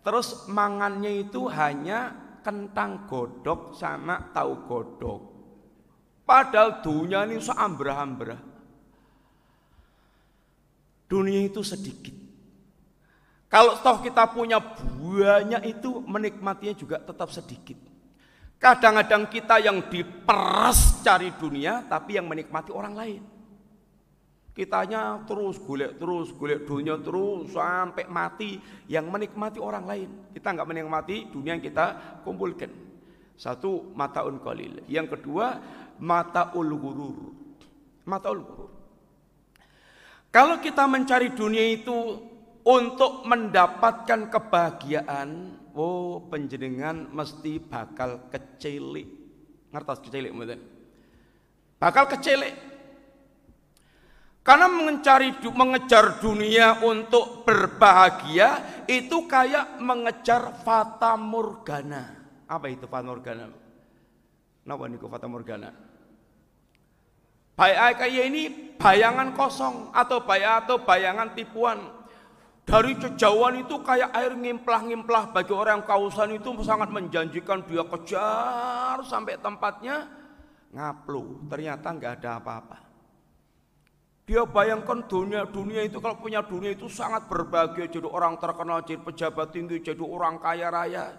terus 0.03 0.47
mangannya 0.51 1.23
itu 1.27 1.47
hanya 1.51 2.15
kentang 2.43 3.07
godok 3.07 3.75
sama 3.75 4.31
tahu 4.35 4.53
godok. 4.67 5.21
Padahal 6.27 6.85
dunia 6.85 7.25
ini 7.25 7.41
seambra-ambra. 7.41 8.37
Dunia 11.09 11.41
itu 11.41 11.65
sedikit. 11.65 12.13
Kalau 13.49 13.81
toh 13.81 14.05
kita 14.05 14.29
punya 14.29 14.61
banyak 14.61 15.73
itu 15.73 16.05
menikmatinya 16.05 16.75
juga 16.77 16.97
tetap 17.01 17.33
sedikit. 17.33 17.81
Kadang-kadang 18.59 19.31
kita 19.31 19.63
yang 19.63 19.87
diperas 19.87 20.99
cari 21.07 21.31
dunia 21.39 21.87
tapi 21.87 22.19
yang 22.19 22.27
menikmati 22.27 22.75
orang 22.75 22.95
lain. 22.99 23.23
Kitanya 24.51 25.23
terus 25.23 25.63
golek 25.63 26.03
terus 26.03 26.35
golek 26.35 26.67
dunia 26.67 26.99
terus 26.99 27.55
sampai 27.55 28.11
mati 28.11 28.59
yang 28.91 29.07
menikmati 29.07 29.63
orang 29.63 29.87
lain. 29.87 30.09
Kita 30.35 30.51
nggak 30.51 30.67
menikmati 30.67 31.31
dunia 31.31 31.55
yang 31.55 31.63
kita 31.63 32.19
kumpulkan. 32.27 32.67
Satu 33.39 33.95
mata 33.95 34.27
qalil. 34.27 34.83
Yang 34.91 35.15
kedua 35.15 35.63
mata 36.03 36.51
ul 36.59 36.75
gurur. 36.75 37.19
Mata 38.11 38.35
ul 38.35 38.43
gurur. 38.43 38.71
Kalau 40.35 40.59
kita 40.59 40.91
mencari 40.91 41.31
dunia 41.31 41.63
itu 41.63 42.19
untuk 42.67 43.25
mendapatkan 43.25 44.29
kebahagiaan, 44.29 45.57
oh 45.79 46.27
penjenengan 46.27 47.07
mesti 47.15 47.63
bakal 47.63 48.27
kecilik. 48.35 49.07
Ngertos 49.71 50.03
kecilik 50.03 50.35
mboten? 50.35 50.61
Bakal 51.79 52.11
kecilik. 52.11 52.55
Karena 54.43 54.67
mencari 54.67 55.37
mengejar 55.53 56.25
dunia 56.25 56.81
untuk 56.81 57.45
berbahagia 57.45 58.83
itu 58.89 59.29
kayak 59.29 59.77
mengejar 59.79 60.65
fata 60.65 61.15
morgana. 61.21 62.17
Apa 62.49 62.73
itu 62.73 62.89
fata 62.89 63.05
morgana? 63.05 63.53
Napa 64.65 64.89
niku 64.89 65.05
fata 65.05 65.29
morgana? 65.29 65.69
Baik 67.59 68.09
ini 68.09 68.73
bayangan 68.79 69.35
kosong 69.35 69.93
atau 69.93 70.25
bayang 70.25 70.65
atau 70.65 70.81
bayangan 70.81 71.35
tipuan. 71.35 71.98
Dari 72.69 72.93
kejauhan 73.01 73.65
itu 73.65 73.81
kayak 73.81 74.13
air 74.13 74.37
ngimplah-ngimplah 74.37 75.33
bagi 75.33 75.57
orang 75.57 75.81
yang 75.81 75.89
kausan 75.89 76.37
itu 76.37 76.53
sangat 76.61 76.93
menjanjikan 76.93 77.65
dia 77.65 77.81
kejar 77.81 79.01
sampai 79.09 79.41
tempatnya 79.41 80.05
ngaplu. 80.77 81.49
Ternyata 81.49 81.97
nggak 81.97 82.13
ada 82.21 82.37
apa-apa. 82.37 82.79
Dia 84.29 84.45
bayangkan 84.45 85.09
dunia 85.09 85.49
dunia 85.49 85.81
itu 85.81 85.97
kalau 85.97 86.21
punya 86.21 86.45
dunia 86.45 86.77
itu 86.77 86.93
sangat 86.93 87.25
berbahagia 87.25 87.89
jadi 87.89 88.05
orang 88.05 88.37
terkenal, 88.37 88.85
jadi 88.85 89.01
pejabat 89.01 89.49
tinggi, 89.49 89.81
jadi 89.81 90.05
orang 90.05 90.37
kaya 90.37 90.69
raya. 90.69 91.17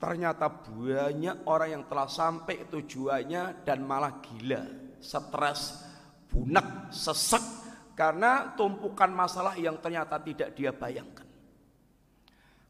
Ternyata 0.00 0.48
banyak 0.48 1.44
orang 1.44 1.68
yang 1.76 1.84
telah 1.92 2.08
sampai 2.08 2.64
tujuannya 2.72 3.68
dan 3.68 3.84
malah 3.84 4.16
gila 4.24 4.64
stres, 4.96 5.84
bunek, 6.32 6.88
sesek 6.88 7.60
karena 7.94 8.54
tumpukan 8.54 9.10
masalah 9.12 9.54
yang 9.58 9.78
ternyata 9.78 10.16
tidak 10.20 10.54
dia 10.56 10.70
bayangkan. 10.74 11.30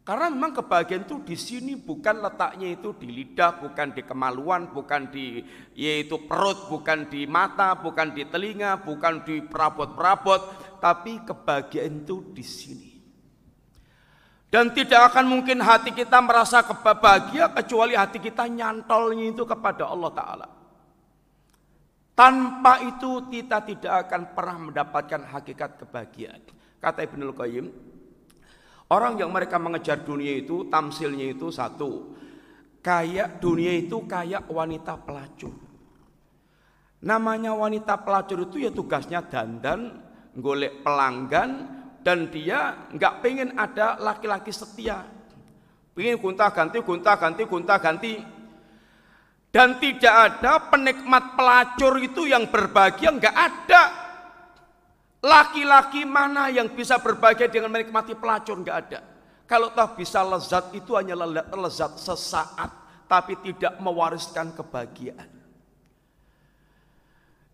Karena 0.01 0.27
memang 0.27 0.57
kebahagiaan 0.57 1.07
itu 1.07 1.23
di 1.23 1.37
sini 1.39 1.73
bukan 1.79 2.25
letaknya 2.25 2.73
itu 2.73 2.97
di 2.99 3.15
lidah, 3.15 3.63
bukan 3.63 3.95
di 3.95 4.03
kemaluan, 4.03 4.73
bukan 4.73 5.07
di 5.13 5.45
yaitu 5.77 6.19
perut, 6.27 6.67
bukan 6.67 7.07
di 7.07 7.31
mata, 7.31 7.79
bukan 7.79 8.11
di 8.11 8.27
telinga, 8.27 8.81
bukan 8.83 9.23
di 9.23 9.45
perabot-perabot, 9.45 10.41
tapi 10.83 11.23
kebahagiaan 11.23 12.03
itu 12.03 12.27
di 12.33 12.43
sini. 12.43 12.91
Dan 14.51 14.75
tidak 14.75 15.15
akan 15.15 15.31
mungkin 15.31 15.63
hati 15.63 15.95
kita 15.95 16.19
merasa 16.19 16.67
kebahagia 16.67 17.55
kecuali 17.55 17.95
hati 17.95 18.19
kita 18.19 18.51
nyantolnya 18.51 19.31
itu 19.31 19.47
kepada 19.47 19.87
Allah 19.87 20.11
Ta'ala. 20.11 20.60
Tanpa 22.21 22.85
itu 22.85 23.33
kita 23.33 23.65
tidak 23.65 24.05
akan 24.05 24.37
pernah 24.37 24.69
mendapatkan 24.69 25.25
hakikat 25.25 25.81
kebahagiaan. 25.81 26.45
Kata 26.77 27.01
Ibnu 27.09 27.33
Qayyim, 27.33 27.67
orang 28.93 29.17
yang 29.17 29.33
mereka 29.33 29.57
mengejar 29.57 30.05
dunia 30.05 30.37
itu, 30.37 30.69
tamsilnya 30.69 31.33
itu 31.33 31.49
satu, 31.49 32.13
kayak 32.85 33.41
dunia 33.41 33.73
itu 33.73 34.05
kayak 34.05 34.45
wanita 34.53 35.01
pelacur. 35.01 35.57
Namanya 37.01 37.57
wanita 37.57 38.05
pelacur 38.05 38.45
itu 38.53 38.69
ya 38.69 38.69
tugasnya 38.69 39.25
dandan, 39.25 40.05
golek 40.37 40.85
pelanggan, 40.85 41.51
dan 42.05 42.29
dia 42.29 42.85
nggak 42.93 43.25
pengen 43.25 43.57
ada 43.57 43.97
laki-laki 43.97 44.53
setia. 44.53 45.09
Pengen 45.97 46.21
gonta 46.21 46.53
ganti, 46.53 46.85
gonta 46.85 47.17
ganti, 47.17 47.49
gonta 47.49 47.81
ganti. 47.81 48.13
Dan 49.51 49.83
tidak 49.83 50.15
ada 50.15 50.71
penikmat 50.71 51.35
pelacur 51.35 51.99
itu 51.99 52.31
yang 52.31 52.47
berbahagia, 52.47 53.11
enggak 53.11 53.35
ada. 53.35 53.83
Laki-laki 55.21 56.07
mana 56.07 56.47
yang 56.55 56.71
bisa 56.71 57.03
berbahagia 57.03 57.51
dengan 57.51 57.75
menikmati 57.75 58.15
pelacur, 58.15 58.55
enggak 58.55 58.79
ada. 58.87 59.01
Kalau 59.51 59.75
tak 59.75 59.99
bisa 59.99 60.23
lezat 60.23 60.71
itu 60.71 60.95
hanya 60.95 61.19
lezat 61.59 61.99
sesaat, 61.99 62.71
tapi 63.11 63.35
tidak 63.43 63.75
mewariskan 63.83 64.55
kebahagiaan. 64.55 65.27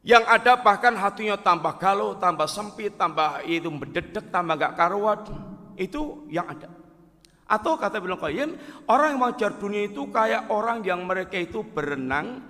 Yang 0.04 0.24
ada 0.28 0.52
bahkan 0.60 0.92
hatinya 1.00 1.40
tambah 1.40 1.80
galau, 1.80 2.20
tambah 2.20 2.44
sempit, 2.44 3.00
tambah 3.00 3.40
itu 3.48 3.72
mendedek, 3.72 4.28
tambah 4.28 4.52
enggak 4.52 4.76
karuan. 4.76 5.24
Itu 5.80 6.28
yang 6.28 6.44
ada. 6.44 6.75
Atau 7.46 7.78
kata 7.78 8.02
Ibnu 8.02 8.18
Qayyim, 8.18 8.50
orang 8.90 9.14
yang 9.14 9.20
mengejar 9.22 9.54
dunia 9.54 9.86
itu 9.86 10.10
kayak 10.10 10.50
orang 10.50 10.82
yang 10.82 11.06
mereka 11.06 11.38
itu 11.38 11.62
berenang 11.62 12.42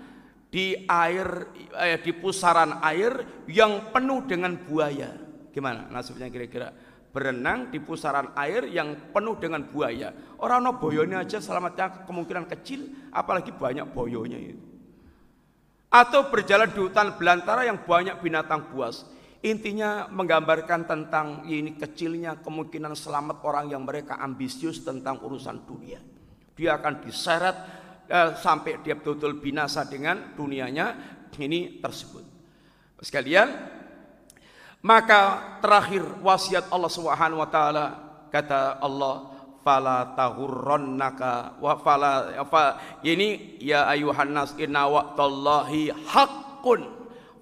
di 0.48 0.72
air 0.88 1.52
eh, 1.76 2.00
di 2.00 2.16
pusaran 2.16 2.80
air 2.80 3.44
yang 3.44 3.92
penuh 3.92 4.24
dengan 4.24 4.56
buaya. 4.56 5.12
Gimana 5.52 5.92
nasibnya 5.92 6.32
kira-kira? 6.32 6.72
Berenang 7.12 7.68
di 7.68 7.80
pusaran 7.80 8.32
air 8.36 8.68
yang 8.72 9.12
penuh 9.12 9.36
dengan 9.36 9.68
buaya. 9.68 10.12
Orang 10.40 10.64
no 10.64 10.80
boyonya 10.80 11.24
aja 11.24 11.40
selamatnya 11.44 12.08
kemungkinan 12.08 12.48
kecil, 12.56 13.12
apalagi 13.12 13.52
banyak 13.52 13.88
boyonya 13.92 14.36
itu. 14.36 14.64
Atau 15.92 16.28
berjalan 16.28 16.72
di 16.72 16.80
hutan 16.80 17.16
belantara 17.16 17.64
yang 17.64 17.80
banyak 17.84 18.20
binatang 18.20 18.68
buas. 18.68 19.08
Intinya 19.44 20.08
menggambarkan 20.08 20.88
tentang 20.88 21.44
ini 21.44 21.76
kecilnya 21.76 22.40
kemungkinan 22.40 22.96
selamat 22.96 23.44
orang 23.44 23.68
yang 23.68 23.84
mereka 23.84 24.16
ambisius 24.16 24.80
tentang 24.80 25.20
urusan 25.20 25.68
dunia. 25.68 26.00
Dia 26.56 26.80
akan 26.80 27.04
diseret 27.04 27.56
eh, 28.08 28.32
sampai 28.40 28.80
dia 28.80 28.96
betul-betul 28.96 29.36
binasa 29.42 29.84
dengan 29.84 30.32
dunianya 30.32 31.18
ini 31.36 31.84
tersebut. 31.84 32.24
Sekalian, 32.96 33.76
Maka 34.86 35.58
terakhir 35.58 36.06
wasiat 36.22 36.70
Allah 36.70 36.86
Subhanahu 36.86 37.42
wa 37.42 37.50
taala 37.50 37.84
kata 38.30 38.78
Allah 38.78 39.34
fala 39.66 40.14
tahurrannaka 40.14 41.58
wa 41.58 41.74
fala 41.82 42.30
fa 42.46 42.78
ini 43.02 43.58
ya 43.58 43.90
ayuhan 43.90 44.30
nas 44.30 44.54
inna 44.54 44.86
wa'tallahi 44.86 45.90
haqqun 46.06 46.86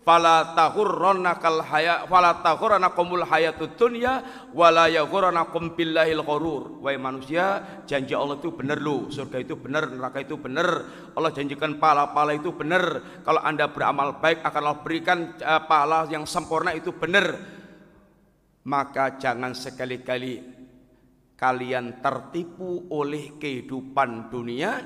fala 0.05 0.52
tahurrannakal 0.52 1.64
haya 1.64 2.05
fala 2.05 2.44
tahurrannakumul 2.44 3.24
hayatud 3.24 3.72
dunya 3.74 4.20
wala 4.52 4.86
yaghurrannakum 4.92 5.72
billahil 5.72 6.20
ghurur. 6.20 6.78
Wahai 6.84 7.00
manusia 7.00 7.64
janji 7.88 8.12
Allah 8.12 8.36
itu 8.36 8.52
benar 8.52 8.78
lu 8.78 9.09
surga 9.09 9.40
itu 9.40 9.57
benar 9.57 9.88
neraka 9.88 10.20
itu 10.20 10.36
benar. 10.36 10.68
Allah 11.16 11.32
janjikan 11.32 11.80
pahala-pahala 11.80 12.36
itu 12.36 12.52
benar. 12.52 13.00
Kalau 13.24 13.40
Anda 13.40 13.66
beramal 13.72 14.20
baik 14.20 14.44
akan 14.44 14.61
Allah 14.61 14.78
berikan 14.84 15.18
uh, 15.40 15.64
pahala 15.64 16.07
yang 16.12 16.28
sempurna 16.28 16.76
itu 16.76 16.92
benar. 16.92 17.57
Maka 18.64 19.20
jangan 19.20 19.52
sekali-kali 19.52 20.40
kalian 21.36 22.00
tertipu 22.00 22.88
oleh 22.92 23.36
kehidupan 23.36 24.32
dunia 24.32 24.80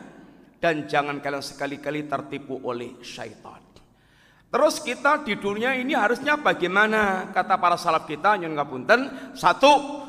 dan 0.58 0.90
jangan 0.90 1.22
kalian 1.22 1.44
sekali-kali 1.44 2.10
tertipu 2.10 2.58
oleh 2.66 2.98
syaitan. 2.98 3.67
Terus 4.49 4.80
kita 4.80 5.20
di 5.28 5.36
dunia 5.36 5.76
ini 5.76 5.92
harusnya 5.92 6.40
bagaimana? 6.40 7.28
Kata 7.36 7.61
para 7.61 7.76
salaf 7.76 8.09
kita, 8.09 8.40
nyun 8.40 8.57
ngapunten, 8.57 9.32
satu, 9.36 10.07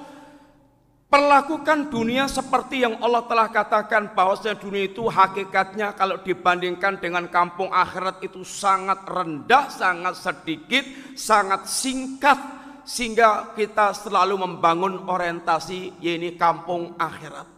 Perlakukan 1.10 1.90
dunia 1.90 2.30
seperti 2.30 2.86
yang 2.86 3.02
Allah 3.02 3.26
telah 3.26 3.50
katakan 3.50 4.14
bahwasanya 4.14 4.62
dunia 4.62 4.94
itu 4.94 5.10
hakikatnya 5.10 5.98
kalau 5.98 6.22
dibandingkan 6.22 7.02
dengan 7.02 7.26
kampung 7.34 7.74
akhirat 7.74 8.22
itu 8.22 8.46
sangat 8.46 9.10
rendah, 9.10 9.74
sangat 9.74 10.14
sedikit, 10.14 10.86
sangat 11.18 11.66
singkat 11.66 12.38
sehingga 12.86 13.58
kita 13.58 13.90
selalu 13.98 14.38
membangun 14.38 15.10
orientasi 15.10 15.98
yaitu 15.98 16.38
kampung 16.38 16.94
akhirat. 17.02 17.50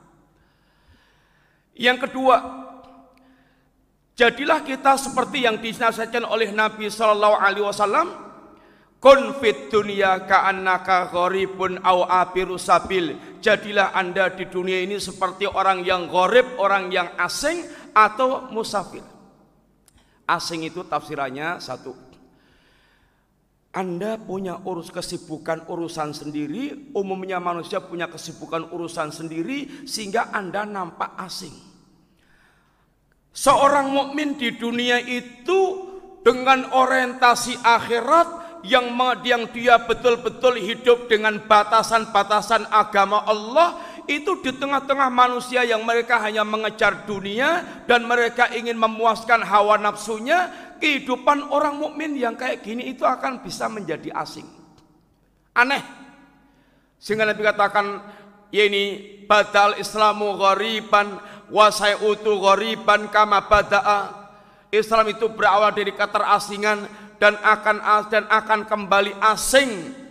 Yang 1.76 2.08
kedua, 2.08 2.36
jadilah 4.16 4.64
kita 4.66 4.96
seperti 4.96 5.48
yang 5.48 5.60
dinasihatkan 5.60 6.26
oleh 6.28 6.52
Nabi 6.52 6.88
Shallallahu 6.88 7.36
Alaihi 7.38 7.66
Wasallam. 7.66 8.08
Kun 9.02 9.34
fit 9.42 9.74
dunia 9.74 10.30
ka'annaka 10.30 11.10
gharibun 11.10 11.82
au 11.82 12.06
abiru 12.06 12.62
sabil. 12.62 13.18
Jadilah 13.42 13.98
anda 13.98 14.30
di 14.30 14.46
dunia 14.46 14.78
ini 14.86 15.02
seperti 15.02 15.50
orang 15.50 15.82
yang 15.82 16.06
gharib, 16.06 16.46
orang 16.62 16.94
yang 16.94 17.10
asing 17.18 17.66
atau 17.98 18.54
musafir. 18.54 19.02
Asing 20.30 20.70
itu 20.70 20.86
tafsirannya 20.86 21.58
satu 21.58 22.12
anda 23.72 24.20
punya 24.20 24.60
urus 24.68 24.92
kesibukan 24.92 25.64
urusan 25.64 26.12
sendiri, 26.12 26.92
umumnya 26.92 27.40
manusia 27.40 27.80
punya 27.80 28.12
kesibukan 28.12 28.68
urusan 28.68 29.16
sendiri 29.16 29.88
sehingga 29.88 30.28
Anda 30.36 30.68
nampak 30.68 31.16
asing. 31.16 31.71
Seorang 33.32 33.96
mukmin 33.96 34.36
di 34.36 34.52
dunia 34.60 35.00
itu 35.00 35.88
dengan 36.22 36.68
orientasi 36.68 37.64
akhirat 37.64 38.28
yang 38.68 38.94
yang 39.26 39.50
dia 39.50 39.82
betul-betul 39.82 40.60
hidup 40.60 41.10
dengan 41.10 41.42
batasan-batasan 41.50 42.70
agama 42.70 43.26
Allah 43.26 43.82
itu 44.06 44.38
di 44.44 44.54
tengah-tengah 44.54 45.10
manusia 45.10 45.66
yang 45.66 45.82
mereka 45.82 46.22
hanya 46.22 46.46
mengejar 46.46 47.08
dunia 47.08 47.84
dan 47.88 48.06
mereka 48.06 48.52
ingin 48.54 48.78
memuaskan 48.78 49.42
hawa 49.42 49.80
nafsunya 49.80 50.52
kehidupan 50.82 51.50
orang 51.50 51.78
mukmin 51.78 52.18
yang 52.18 52.34
kayak 52.34 52.62
gini 52.66 52.92
itu 52.92 53.06
akan 53.06 53.42
bisa 53.42 53.70
menjadi 53.70 54.12
asing. 54.18 54.46
Aneh. 55.54 55.82
Sehingga 57.02 57.26
Nabi 57.26 57.42
katakan 57.42 57.86
ya 58.54 58.70
ini 58.70 58.84
badal 59.26 59.78
Islamu 59.82 60.38
ghariban 60.38 61.18
wa 61.52 61.68
sayutu 61.70 62.40
ghariban 62.40 63.12
kama 63.12 63.44
bada'a. 63.46 64.24
Islam 64.72 65.12
itu 65.12 65.28
berawal 65.28 65.76
dari 65.76 65.92
keterasingan 65.92 66.88
dan 67.20 67.36
akan 67.44 68.08
dan 68.08 68.24
akan 68.32 68.60
kembali 68.64 69.20
asing 69.20 70.02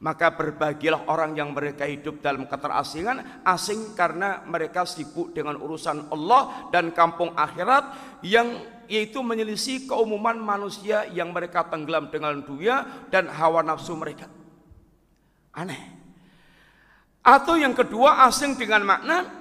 maka 0.00 0.32
berbahagialah 0.32 1.04
orang 1.12 1.36
yang 1.36 1.52
mereka 1.52 1.84
hidup 1.84 2.24
dalam 2.24 2.48
keterasingan 2.48 3.44
asing 3.44 3.92
karena 3.92 4.40
mereka 4.48 4.88
sibuk 4.88 5.36
dengan 5.36 5.60
urusan 5.60 6.08
Allah 6.08 6.72
dan 6.72 6.88
kampung 6.96 7.36
akhirat 7.36 8.16
yang 8.24 8.64
yaitu 8.88 9.20
menyelisih 9.20 9.86
keumuman 9.86 10.40
manusia 10.40 11.04
yang 11.12 11.30
mereka 11.30 11.68
tenggelam 11.68 12.08
dengan 12.08 12.40
dunia 12.40 13.06
dan 13.12 13.28
hawa 13.28 13.60
nafsu 13.60 13.92
mereka. 13.94 14.26
Aneh. 15.52 16.00
Atau 17.20 17.60
yang 17.60 17.76
kedua 17.76 18.24
asing 18.24 18.56
dengan 18.56 18.82
makna 18.82 19.39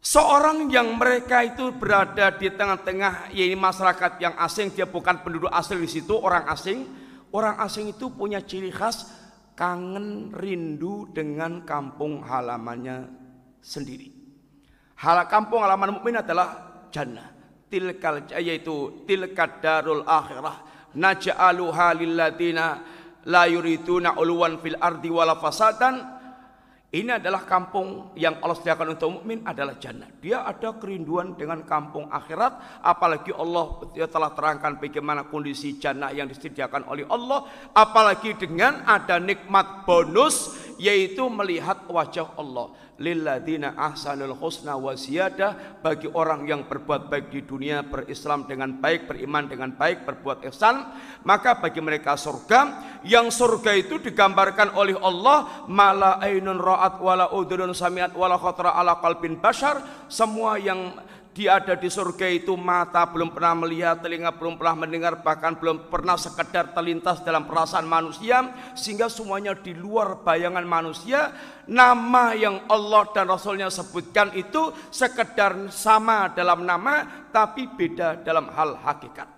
seorang 0.00 0.72
yang 0.72 0.96
mereka 0.96 1.44
itu 1.44 1.70
berada 1.76 2.32
di 2.34 2.48
tengah-tengah 2.50 3.32
yaitu 3.36 3.56
masyarakat 3.56 4.20
yang 4.20 4.34
asing 4.40 4.72
dia 4.72 4.88
bukan 4.88 5.20
penduduk 5.20 5.52
asli 5.52 5.80
di 5.80 5.88
situ 5.88 6.16
orang 6.16 6.48
asing. 6.50 6.98
Orang 7.30 7.62
asing 7.62 7.94
itu 7.94 8.10
punya 8.10 8.42
ciri 8.42 8.74
khas 8.74 9.06
kangen 9.54 10.34
rindu 10.34 11.06
dengan 11.14 11.62
kampung 11.62 12.26
halamannya 12.26 13.06
sendiri. 13.62 14.10
Hal 14.98 15.30
kampung 15.30 15.62
halaman 15.62 16.02
mukmin 16.02 16.18
adalah 16.18 16.82
jannah 16.90 17.30
tilkal 17.70 18.26
yaitu 18.34 19.06
tilkad 19.06 19.62
darul 19.62 20.02
akhirah 20.02 20.66
naj'aluha 20.98 21.94
lil 21.94 22.18
ladina 22.18 22.82
la 23.30 23.46
yuriduna 23.46 24.18
uluwan 24.18 24.58
fil 24.58 24.74
ardi 24.76 25.06
wala 25.06 25.38
fasadan 25.38 26.19
ini 26.90 27.06
adalah 27.06 27.46
kampung 27.46 28.10
yang 28.18 28.42
Allah 28.42 28.58
sediakan 28.58 28.98
untuk 28.98 29.22
mukmin 29.22 29.46
adalah 29.46 29.78
jannah. 29.78 30.10
Dia 30.18 30.42
ada 30.42 30.74
kerinduan 30.74 31.38
dengan 31.38 31.62
kampung 31.62 32.10
akhirat, 32.10 32.82
apalagi 32.82 33.30
Allah 33.30 33.78
telah 33.94 34.34
terangkan 34.34 34.74
bagaimana 34.74 35.22
kondisi 35.30 35.78
jannah 35.78 36.10
yang 36.10 36.26
disediakan 36.26 36.90
oleh 36.90 37.06
Allah, 37.06 37.46
apalagi 37.78 38.34
dengan 38.34 38.82
ada 38.82 39.22
nikmat 39.22 39.86
bonus 39.86 40.59
yaitu 40.80 41.28
melihat 41.28 41.84
wajah 41.84 42.32
Allah. 42.40 42.72
Lilladina 43.00 43.76
ahsanul 43.80 44.36
husna 44.36 44.76
wa 44.76 44.92
ziyadah 44.92 45.80
bagi 45.80 46.04
orang 46.12 46.44
yang 46.44 46.68
berbuat 46.68 47.08
baik 47.08 47.32
di 47.32 47.40
dunia 47.44 47.80
berislam 47.80 48.44
dengan 48.44 48.76
baik 48.76 49.08
beriman 49.08 49.48
dengan 49.48 49.72
baik 49.72 50.04
berbuat 50.04 50.44
ihsan 50.52 50.84
maka 51.24 51.56
bagi 51.60 51.80
mereka 51.80 52.16
surga. 52.16 52.60
Yang 53.04 53.40
surga 53.40 53.72
itu 53.76 53.96
digambarkan 54.04 54.76
oleh 54.76 54.96
Allah 55.00 55.64
mala 55.68 56.20
ainun 56.20 56.60
ra'at 56.60 57.00
wala 57.00 57.32
udhunun 57.32 57.72
samiat 57.72 58.12
wala 58.12 58.36
khatra 58.36 58.76
ala 58.76 59.00
qalbin 59.00 59.40
bashar. 59.40 59.80
Semua 60.12 60.60
yang 60.60 60.92
dia 61.30 61.62
ada 61.62 61.78
di 61.78 61.86
surga 61.86 62.26
itu 62.26 62.58
mata 62.58 63.06
belum 63.06 63.30
pernah 63.30 63.54
melihat, 63.62 64.02
telinga 64.02 64.34
belum 64.34 64.58
pernah 64.58 64.82
mendengar, 64.82 65.22
bahkan 65.22 65.54
belum 65.54 65.86
pernah 65.86 66.18
sekedar 66.18 66.74
terlintas 66.74 67.22
dalam 67.22 67.46
perasaan 67.46 67.86
manusia 67.86 68.50
sehingga 68.74 69.06
semuanya 69.06 69.54
di 69.54 69.70
luar 69.70 70.26
bayangan 70.26 70.66
manusia. 70.66 71.30
Nama 71.70 72.34
yang 72.34 72.66
Allah 72.66 73.06
dan 73.14 73.30
Rasulnya 73.30 73.70
sebutkan 73.70 74.34
itu 74.34 74.74
sekedar 74.90 75.70
sama 75.70 76.34
dalam 76.34 76.66
nama 76.66 77.26
tapi 77.30 77.70
beda 77.70 78.26
dalam 78.26 78.50
hal 78.50 78.82
hakikat. 78.82 79.30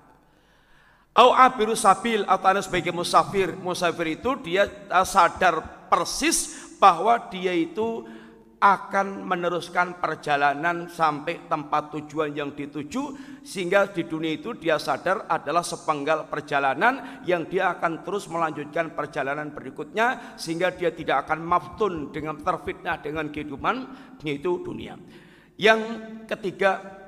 Au 1.12 1.36
abiru 1.36 1.76
sabil 1.76 2.24
atau 2.24 2.57
sebagai 2.64 2.88
musafir. 2.88 3.53
Musafir 3.61 4.16
itu 4.16 4.32
dia 4.40 4.64
eh, 4.64 5.05
sadar 5.05 5.86
persis 5.93 6.72
bahwa 6.80 7.20
dia 7.28 7.53
itu 7.53 8.09
akan 8.63 9.27
meneruskan 9.27 9.99
perjalanan 9.99 10.87
sampai 10.87 11.51
tempat 11.51 11.91
tujuan 11.99 12.31
yang 12.31 12.55
dituju 12.55 13.19
sehingga 13.43 13.91
di 13.91 14.07
dunia 14.07 14.39
itu 14.39 14.55
dia 14.55 14.79
sadar 14.79 15.27
adalah 15.27 15.67
sepenggal 15.67 16.31
perjalanan 16.31 17.23
yang 17.27 17.51
dia 17.51 17.75
akan 17.75 18.07
terus 18.07 18.31
melanjutkan 18.31 18.95
perjalanan 18.95 19.51
berikutnya 19.51 20.39
sehingga 20.39 20.71
dia 20.79 20.95
tidak 20.95 21.27
akan 21.27 21.43
maftun 21.43 22.15
dengan 22.15 22.39
terfitnah 22.39 23.03
dengan 23.03 23.35
kehidupan 23.35 23.77
yaitu 24.23 24.63
dunia. 24.63 24.95
Yang 25.59 25.81
ketiga 26.31 27.03